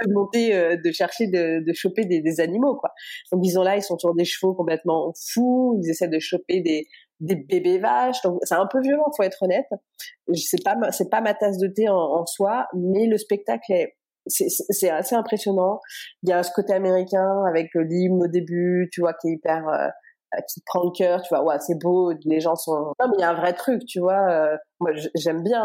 de 0.07 0.13
monter, 0.13 0.55
euh, 0.55 0.77
de 0.83 0.91
chercher 0.91 1.27
de 1.27 1.65
de 1.65 1.73
choper 1.75 2.07
des, 2.07 2.21
des 2.21 2.41
animaux 2.41 2.77
quoi. 2.77 2.91
Donc 3.31 3.43
ils 3.45 3.53
sont 3.53 3.63
là, 3.63 3.77
ils 3.77 3.83
sont 3.83 3.99
sur 3.99 4.15
des 4.15 4.25
chevaux 4.25 4.55
complètement 4.55 5.13
fous, 5.33 5.79
ils 5.83 5.91
essaient 5.91 6.09
de 6.09 6.19
choper 6.19 6.61
des 6.61 6.87
des 7.21 7.37
bébés 7.37 7.79
vaches. 7.79 8.23
Donc 8.23 8.39
c'est 8.43 8.55
un 8.55 8.67
peu 8.71 8.81
violent, 8.81 9.05
faut 9.17 9.23
être 9.23 9.43
honnête. 9.43 9.67
C'est 10.35 10.65
pas 10.65 10.77
c'est 10.91 11.11
pas 11.11 11.21
ma 11.21 11.35
tasse 11.35 11.59
de 11.59 11.69
thé 11.69 11.89
en, 11.89 11.95
en 11.97 12.27
soi, 12.27 12.67
mais 12.75 13.07
le 13.07 13.19
spectacle 13.19 13.73
est 13.73 13.95
c'est 14.31 14.91
assez 14.91 15.15
impressionnant. 15.15 15.81
Il 16.23 16.31
y 16.31 16.33
a 16.33 16.43
ce 16.43 16.53
côté 16.53 16.73
américain 16.75 17.45
avec 17.49 17.71
l'hymne 17.75 18.23
au 18.23 18.27
début, 18.27 18.89
tu 18.93 19.01
vois, 19.01 19.15
qui 19.15 19.29
est 19.29 19.33
hyper 19.33 19.69
euh, 19.69 19.89
qui 20.49 20.61
te 20.61 20.65
prend 20.67 20.85
le 20.85 20.91
cœur, 20.91 21.23
tu 21.23 21.35
vois, 21.35 21.45
ouais, 21.45 21.57
c'est 21.61 21.79
beau, 21.79 22.13
les 22.25 22.41
gens 22.41 22.55
sont... 22.55 22.93
Non, 23.01 23.09
mais 23.09 23.15
il 23.19 23.21
y 23.21 23.25
a 23.25 23.31
un 23.31 23.35
vrai 23.35 23.55
truc, 23.55 23.85
tu 23.87 24.01
vois. 24.01 24.59
moi, 24.81 24.91
j'aime 25.15 25.43
bien 25.43 25.65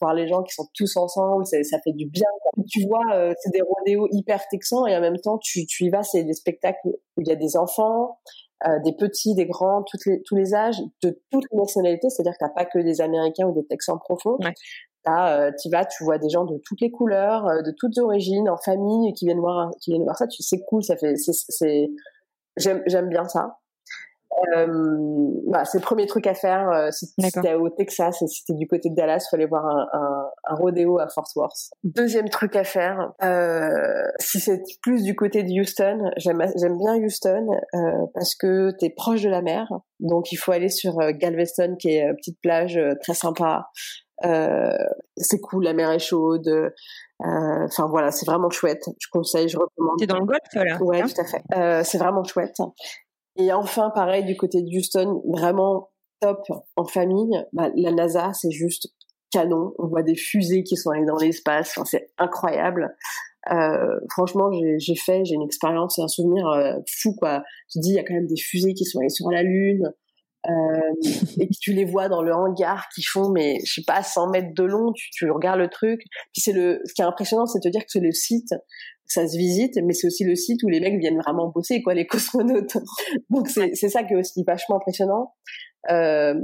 voir 0.00 0.14
les 0.14 0.26
gens 0.26 0.42
qui 0.42 0.54
sont 0.54 0.66
tous 0.74 0.96
ensemble, 0.96 1.44
ça 1.46 1.78
fait 1.84 1.92
du 1.92 2.06
bien. 2.06 2.28
Tu 2.70 2.86
vois, 2.86 3.34
c'est 3.40 3.52
des 3.52 3.62
rodéos 3.62 4.08
hyper 4.10 4.40
texans 4.48 4.86
et 4.88 4.96
en 4.96 5.00
même 5.00 5.18
temps, 5.18 5.38
tu, 5.38 5.66
tu 5.66 5.84
y 5.84 5.90
vas, 5.90 6.02
c'est 6.02 6.24
des 6.24 6.32
spectacles 6.32 6.78
où 6.86 7.20
il 7.20 7.28
y 7.28 7.32
a 7.32 7.36
des 7.36 7.56
enfants, 7.56 8.18
euh, 8.66 8.80
des 8.84 8.92
petits, 8.92 9.36
des 9.36 9.46
grands, 9.46 9.84
toutes 9.84 10.04
les, 10.06 10.20
tous 10.22 10.34
les 10.34 10.52
âges, 10.52 10.80
de 11.04 11.16
toutes 11.30 11.44
les 11.52 11.58
nationalités. 11.58 12.10
C'est-à-dire 12.10 12.32
que 12.32 12.38
t'as 12.40 12.48
pas 12.48 12.64
que 12.64 12.80
des 12.80 13.00
Américains 13.00 13.46
ou 13.46 13.52
des 13.52 13.64
Texans 13.64 13.98
profonds. 14.00 14.36
Ouais. 14.40 14.52
Euh, 15.06 15.52
tu 15.62 15.70
vas, 15.70 15.86
tu 15.86 16.04
vois 16.04 16.18
des 16.18 16.28
gens 16.28 16.44
de 16.44 16.60
toutes 16.66 16.80
les 16.80 16.90
couleurs, 16.90 17.46
euh, 17.46 17.62
de 17.62 17.72
toutes 17.78 17.96
origines, 17.98 18.48
en 18.50 18.56
famille, 18.56 19.12
qui 19.14 19.26
viennent 19.26 19.38
voir, 19.38 19.70
qui 19.80 19.92
viennent 19.92 20.02
voir 20.02 20.16
ça. 20.16 20.26
Tu 20.26 20.42
c'est 20.42 20.60
cool, 20.64 20.82
ça 20.82 20.96
fait, 20.96 21.14
c'est, 21.16 21.88
j'aime, 22.58 23.08
bien 23.08 23.26
ça. 23.28 23.58
Euh, 24.56 24.66
bah, 25.46 25.64
c'est 25.64 25.78
le 25.78 25.82
premier 25.82 26.06
truc 26.06 26.26
à 26.26 26.34
faire. 26.34 26.68
Euh, 26.70 26.90
si 26.90 27.06
c'était 27.18 27.54
au 27.54 27.70
Texas 27.70 28.22
et 28.22 28.26
si 28.26 28.40
c'était 28.40 28.56
du 28.56 28.68
côté 28.68 28.90
de 28.90 28.94
Dallas, 28.94 29.24
il 29.26 29.30
fallait 29.30 29.46
voir 29.46 29.64
un, 29.66 29.88
un, 29.92 30.30
un, 30.44 30.54
rodéo 30.54 30.98
à 30.98 31.08
Fort 31.08 31.28
Worth. 31.34 31.70
Deuxième 31.82 32.28
truc 32.28 32.54
à 32.54 32.64
faire, 32.64 33.12
euh, 33.22 34.04
si 34.20 34.38
c'est 34.38 34.62
plus 34.82 35.02
du 35.02 35.16
côté 35.16 35.42
de 35.42 35.60
Houston, 35.60 36.10
j'aime 36.18 36.78
bien 36.78 36.96
Houston 36.96 37.48
euh, 37.74 37.78
parce 38.14 38.34
que 38.34 38.70
t'es 38.78 38.90
proche 38.90 39.22
de 39.22 39.30
la 39.30 39.42
mer, 39.42 39.66
donc 40.00 40.30
il 40.30 40.36
faut 40.36 40.52
aller 40.52 40.68
sur 40.68 40.98
Galveston 41.12 41.76
qui 41.78 41.90
est 41.90 42.02
une 42.02 42.16
petite 42.16 42.40
plage 42.40 42.78
très 43.02 43.14
sympa. 43.14 43.70
c'est 44.22 45.40
cool, 45.40 45.64
la 45.64 45.72
mer 45.72 45.90
est 45.90 45.98
chaude. 45.98 46.72
Enfin 47.20 47.86
voilà, 47.88 48.10
c'est 48.10 48.26
vraiment 48.26 48.50
chouette. 48.50 48.84
Je 48.98 49.08
conseille, 49.10 49.48
je 49.48 49.58
recommande. 49.58 49.98
T'es 49.98 50.06
dans 50.06 50.18
le 50.18 50.24
golf 50.26 50.38
là 50.54 50.78
Ouais, 50.80 51.02
tout 51.02 51.20
à 51.20 51.24
fait. 51.24 51.84
c'est 51.84 51.98
vraiment 51.98 52.24
chouette. 52.24 52.56
Et 53.36 53.52
enfin, 53.52 53.90
pareil, 53.94 54.24
du 54.24 54.36
côté 54.36 54.62
de 54.62 54.68
Houston, 54.76 55.22
vraiment 55.28 55.90
top 56.20 56.42
en 56.76 56.84
famille. 56.84 57.44
Bah, 57.52 57.70
la 57.76 57.92
NASA, 57.92 58.32
c'est 58.34 58.50
juste 58.50 58.88
canon. 59.30 59.72
On 59.78 59.86
voit 59.86 60.02
des 60.02 60.16
fusées 60.16 60.62
qui 60.62 60.76
sont 60.76 60.90
allées 60.90 61.06
dans 61.06 61.16
l'espace. 61.16 61.72
Enfin, 61.76 61.84
c'est 61.84 62.10
incroyable. 62.18 62.94
Euh, 63.52 64.00
franchement, 64.10 64.50
j'ai 64.78 64.96
fait, 64.96 65.24
j'ai 65.24 65.34
une 65.34 65.42
expérience 65.42 65.98
et 65.98 66.02
un 66.02 66.08
souvenir 66.08 66.46
euh, 66.48 66.74
fou, 67.00 67.14
quoi. 67.16 67.42
Je 67.74 67.80
dis, 67.80 67.90
il 67.90 67.94
y 67.94 67.98
a 67.98 68.04
quand 68.04 68.14
même 68.14 68.26
des 68.26 68.36
fusées 68.36 68.74
qui 68.74 68.84
sont 68.84 68.98
allées 68.98 69.08
sur 69.08 69.30
la 69.30 69.42
Lune. 69.42 69.92
Euh, 70.46 70.50
et 71.40 71.48
que 71.48 71.54
tu 71.60 71.72
les 71.72 71.84
vois 71.84 72.08
dans 72.08 72.22
le 72.22 72.32
hangar 72.32 72.88
qui 72.94 73.02
font, 73.02 73.28
mais 73.30 73.58
je 73.64 73.74
sais 73.74 73.84
pas, 73.86 74.02
100 74.02 74.30
mètres 74.30 74.54
de 74.54 74.62
long, 74.62 74.92
tu, 74.92 75.10
tu 75.10 75.30
regardes 75.30 75.58
le 75.58 75.68
truc. 75.68 76.00
Puis 76.32 76.40
c'est 76.40 76.52
le, 76.52 76.80
ce 76.84 76.94
qui 76.94 77.02
est 77.02 77.04
impressionnant, 77.04 77.46
c'est 77.46 77.58
de 77.58 77.64
te 77.64 77.68
dire 77.68 77.82
que 77.82 77.90
c'est 77.90 78.00
le 78.00 78.12
site 78.12 78.54
ça 79.08 79.26
se 79.26 79.36
visite, 79.36 79.78
mais 79.82 79.94
c'est 79.94 80.06
aussi 80.06 80.24
le 80.24 80.36
site 80.36 80.62
où 80.62 80.68
les 80.68 80.80
mecs 80.80 80.98
viennent 80.98 81.18
vraiment 81.18 81.48
bosser, 81.48 81.82
quoi, 81.82 81.94
les 81.94 82.06
cosmonautes. 82.06 82.76
Donc 83.30 83.48
c'est 83.48 83.74
c'est 83.74 83.88
ça 83.88 84.04
qui 84.04 84.12
est 84.12 84.16
aussi 84.16 84.44
vachement 84.46 84.76
impressionnant. 84.76 85.34
Euh, 85.90 86.34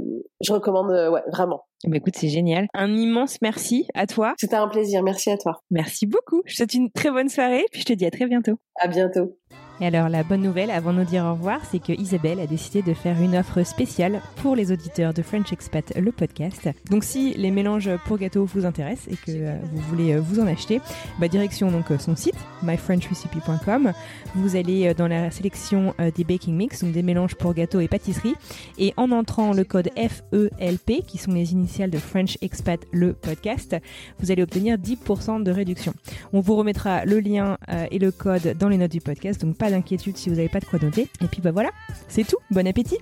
je 0.41 0.51
recommande, 0.51 0.91
euh, 0.91 1.11
ouais, 1.11 1.21
vraiment. 1.31 1.65
Bah, 1.85 1.97
écoute, 1.97 2.15
c'est 2.17 2.29
génial. 2.29 2.67
Un 2.73 2.95
immense 2.95 3.37
merci 3.41 3.87
à 3.93 4.07
toi. 4.07 4.33
C'était 4.39 4.55
un 4.55 4.67
plaisir. 4.67 5.03
Merci 5.03 5.29
à 5.29 5.37
toi. 5.37 5.61
Merci 5.69 6.07
beaucoup. 6.07 6.41
Je 6.45 6.53
te 6.53 6.57
souhaite 6.57 6.73
une 6.73 6.89
très 6.91 7.11
bonne 7.11 7.29
soirée, 7.29 7.65
puis 7.71 7.81
je 7.81 7.85
te 7.85 7.93
dis 7.93 8.05
à 8.05 8.11
très 8.11 8.25
bientôt. 8.25 8.57
À 8.79 8.87
bientôt. 8.87 9.37
Et 9.81 9.87
alors 9.87 10.07
la 10.07 10.23
bonne 10.23 10.41
nouvelle 10.41 10.71
avant 10.71 10.93
de 10.93 10.99
nous 10.99 11.05
dire 11.05 11.25
au 11.25 11.33
revoir, 11.33 11.59
c'est 11.69 11.79
que 11.79 11.91
Isabelle 11.91 12.39
a 12.39 12.47
décidé 12.47 12.81
de 12.81 12.93
faire 12.93 13.21
une 13.21 13.35
offre 13.35 13.63
spéciale 13.63 14.21
pour 14.37 14.55
les 14.55 14.71
auditeurs 14.71 15.13
de 15.13 15.21
French 15.21 15.51
Expat, 15.51 15.93
le 15.97 16.13
podcast. 16.13 16.69
Donc 16.89 17.03
si 17.03 17.33
les 17.33 17.51
mélanges 17.51 17.89
pour 18.05 18.17
gâteau 18.17 18.45
vous 18.45 18.65
intéressent 18.65 19.13
et 19.13 19.17
que 19.17 19.31
euh, 19.31 19.57
vous 19.73 19.81
voulez 19.81 20.13
euh, 20.13 20.21
vous 20.21 20.39
en 20.39 20.47
acheter, 20.47 20.79
bah, 21.19 21.27
direction 21.27 21.71
donc 21.71 21.91
euh, 21.91 21.97
son 21.97 22.15
site 22.15 22.35
myfrenchrecipe.com. 22.63 23.91
Vous 24.35 24.55
allez 24.55 24.93
dans 24.93 25.07
la 25.07 25.29
sélection 25.29 25.93
des 26.15 26.23
baking 26.23 26.55
mix, 26.55 26.83
donc 26.83 26.93
des 26.93 27.03
mélanges 27.03 27.35
pour 27.35 27.53
gâteau 27.53 27.79
et 27.79 27.87
pâtisserie, 27.87 28.33
et 28.77 28.93
en 28.97 29.11
entrant 29.11 29.53
le 29.53 29.63
code 29.63 29.89
FELP, 29.95 31.05
qui 31.05 31.17
sont 31.17 31.31
les 31.31 31.51
initiales 31.51 31.91
de 31.91 31.97
French 31.97 32.37
Expat, 32.41 32.79
le 32.91 33.13
podcast, 33.13 33.75
vous 34.19 34.31
allez 34.31 34.41
obtenir 34.41 34.77
10% 34.77 35.43
de 35.43 35.51
réduction. 35.51 35.93
On 36.33 36.39
vous 36.39 36.55
remettra 36.55 37.05
le 37.05 37.19
lien 37.19 37.57
et 37.91 37.99
le 37.99 38.11
code 38.11 38.55
dans 38.57 38.69
les 38.69 38.77
notes 38.77 38.91
du 38.91 39.01
podcast, 39.01 39.41
donc 39.41 39.57
d'inquiétude 39.69 40.17
si 40.17 40.29
vous 40.29 40.35
n'avez 40.35 40.49
pas 40.49 40.59
de 40.59 40.65
quoi 40.65 40.79
noter. 40.79 41.09
Et 41.21 41.27
puis 41.27 41.41
bah 41.41 41.51
voilà, 41.51 41.71
c'est 42.07 42.25
tout. 42.25 42.37
Bon 42.51 42.67
appétit 42.67 42.97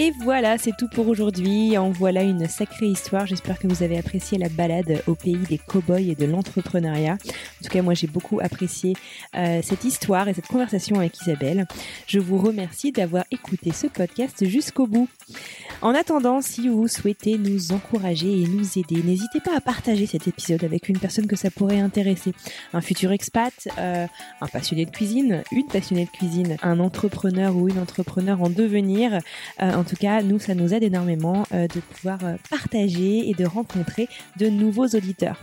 Et 0.00 0.12
voilà, 0.22 0.58
c'est 0.58 0.76
tout 0.78 0.86
pour 0.86 1.08
aujourd'hui. 1.08 1.76
En 1.76 1.90
voilà 1.90 2.22
une 2.22 2.46
sacrée 2.46 2.86
histoire. 2.86 3.26
J'espère 3.26 3.58
que 3.58 3.66
vous 3.66 3.82
avez 3.82 3.98
apprécié 3.98 4.38
la 4.38 4.48
balade 4.48 5.02
au 5.08 5.16
pays 5.16 5.38
des 5.48 5.58
cow-boys 5.58 6.02
et 6.02 6.14
de 6.14 6.24
l'entrepreneuriat. 6.24 7.14
En 7.14 7.64
tout 7.64 7.68
cas, 7.68 7.82
moi, 7.82 7.94
j'ai 7.94 8.06
beaucoup 8.06 8.38
apprécié 8.40 8.94
euh, 9.34 9.60
cette 9.60 9.82
histoire 9.82 10.28
et 10.28 10.34
cette 10.34 10.46
conversation 10.46 11.00
avec 11.00 11.20
Isabelle. 11.20 11.66
Je 12.06 12.20
vous 12.20 12.38
remercie 12.38 12.92
d'avoir 12.92 13.24
écouté 13.32 13.72
ce 13.72 13.88
podcast 13.88 14.44
jusqu'au 14.46 14.86
bout. 14.86 15.08
En 15.80 15.94
attendant, 15.94 16.40
si 16.40 16.68
vous 16.68 16.88
souhaitez 16.88 17.38
nous 17.38 17.70
encourager 17.70 18.42
et 18.42 18.46
nous 18.48 18.78
aider, 18.78 19.00
n'hésitez 19.04 19.38
pas 19.40 19.56
à 19.56 19.60
partager 19.60 20.06
cet 20.06 20.26
épisode 20.26 20.64
avec 20.64 20.88
une 20.88 20.98
personne 20.98 21.28
que 21.28 21.36
ça 21.36 21.52
pourrait 21.52 21.78
intéresser. 21.78 22.32
Un 22.72 22.80
futur 22.80 23.12
expat, 23.12 23.52
euh, 23.78 24.06
un 24.40 24.46
passionné 24.48 24.86
de 24.86 24.90
cuisine, 24.90 25.44
une 25.52 25.68
passionnée 25.68 26.06
de 26.06 26.10
cuisine, 26.10 26.56
un 26.62 26.80
entrepreneur 26.80 27.54
ou 27.54 27.68
une 27.68 27.78
entrepreneur 27.78 28.42
en 28.42 28.50
devenir. 28.50 29.20
Euh, 29.62 29.72
en 29.72 29.84
tout 29.84 29.94
cas, 29.94 30.20
nous, 30.22 30.40
ça 30.40 30.56
nous 30.56 30.74
aide 30.74 30.82
énormément 30.82 31.44
euh, 31.52 31.68
de 31.68 31.78
pouvoir 31.78 32.18
partager 32.50 33.30
et 33.30 33.34
de 33.34 33.46
rencontrer 33.46 34.08
de 34.36 34.48
nouveaux 34.48 34.88
auditeurs. 34.88 35.40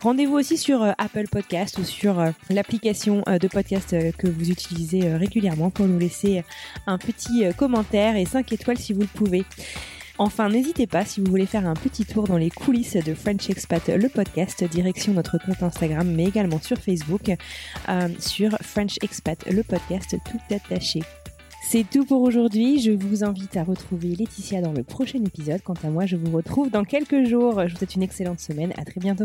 Rendez-vous 0.00 0.34
aussi 0.34 0.56
sur 0.56 0.82
Apple 0.82 1.28
Podcast 1.30 1.78
ou 1.78 1.84
sur 1.84 2.22
l'application 2.50 3.22
de 3.26 3.48
podcast 3.48 3.96
que 4.18 4.26
vous 4.26 4.50
utilisez 4.50 5.16
régulièrement 5.16 5.70
pour 5.70 5.86
nous 5.86 5.98
laisser 5.98 6.44
un 6.86 6.98
petit 6.98 7.44
commentaire 7.56 8.14
et 8.14 8.26
5 8.26 8.52
étoiles 8.52 8.76
si 8.76 8.92
vous 8.92 9.00
le 9.00 9.06
pouvez. 9.06 9.44
Enfin, 10.18 10.48
n'hésitez 10.48 10.86
pas 10.86 11.04
si 11.04 11.20
vous 11.20 11.26
voulez 11.28 11.46
faire 11.46 11.66
un 11.66 11.74
petit 11.74 12.04
tour 12.04 12.28
dans 12.28 12.36
les 12.36 12.50
coulisses 12.50 12.96
de 12.96 13.14
French 13.14 13.50
Expat, 13.50 13.88
le 13.88 14.08
podcast, 14.08 14.62
direction 14.62 15.12
notre 15.12 15.38
compte 15.38 15.62
Instagram, 15.62 16.08
mais 16.08 16.24
également 16.24 16.60
sur 16.60 16.78
Facebook, 16.78 17.32
sur 18.20 18.50
French 18.60 18.96
Expat, 19.02 19.44
le 19.50 19.64
podcast 19.64 20.16
tout 20.24 20.54
attaché. 20.54 21.00
C'est 21.66 21.84
tout 21.90 22.04
pour 22.04 22.20
aujourd'hui. 22.22 22.80
Je 22.80 22.92
vous 22.92 23.24
invite 23.24 23.56
à 23.56 23.64
retrouver 23.64 24.14
Laetitia 24.14 24.60
dans 24.60 24.72
le 24.72 24.84
prochain 24.84 25.24
épisode. 25.24 25.62
Quant 25.62 25.74
à 25.82 25.88
moi, 25.88 26.04
je 26.04 26.14
vous 26.14 26.30
retrouve 26.30 26.70
dans 26.70 26.84
quelques 26.84 27.24
jours. 27.24 27.66
Je 27.66 27.72
vous 27.72 27.78
souhaite 27.78 27.94
une 27.94 28.02
excellente 28.02 28.38
semaine. 28.38 28.72
À 28.76 28.84
très 28.84 29.00
bientôt. 29.00 29.24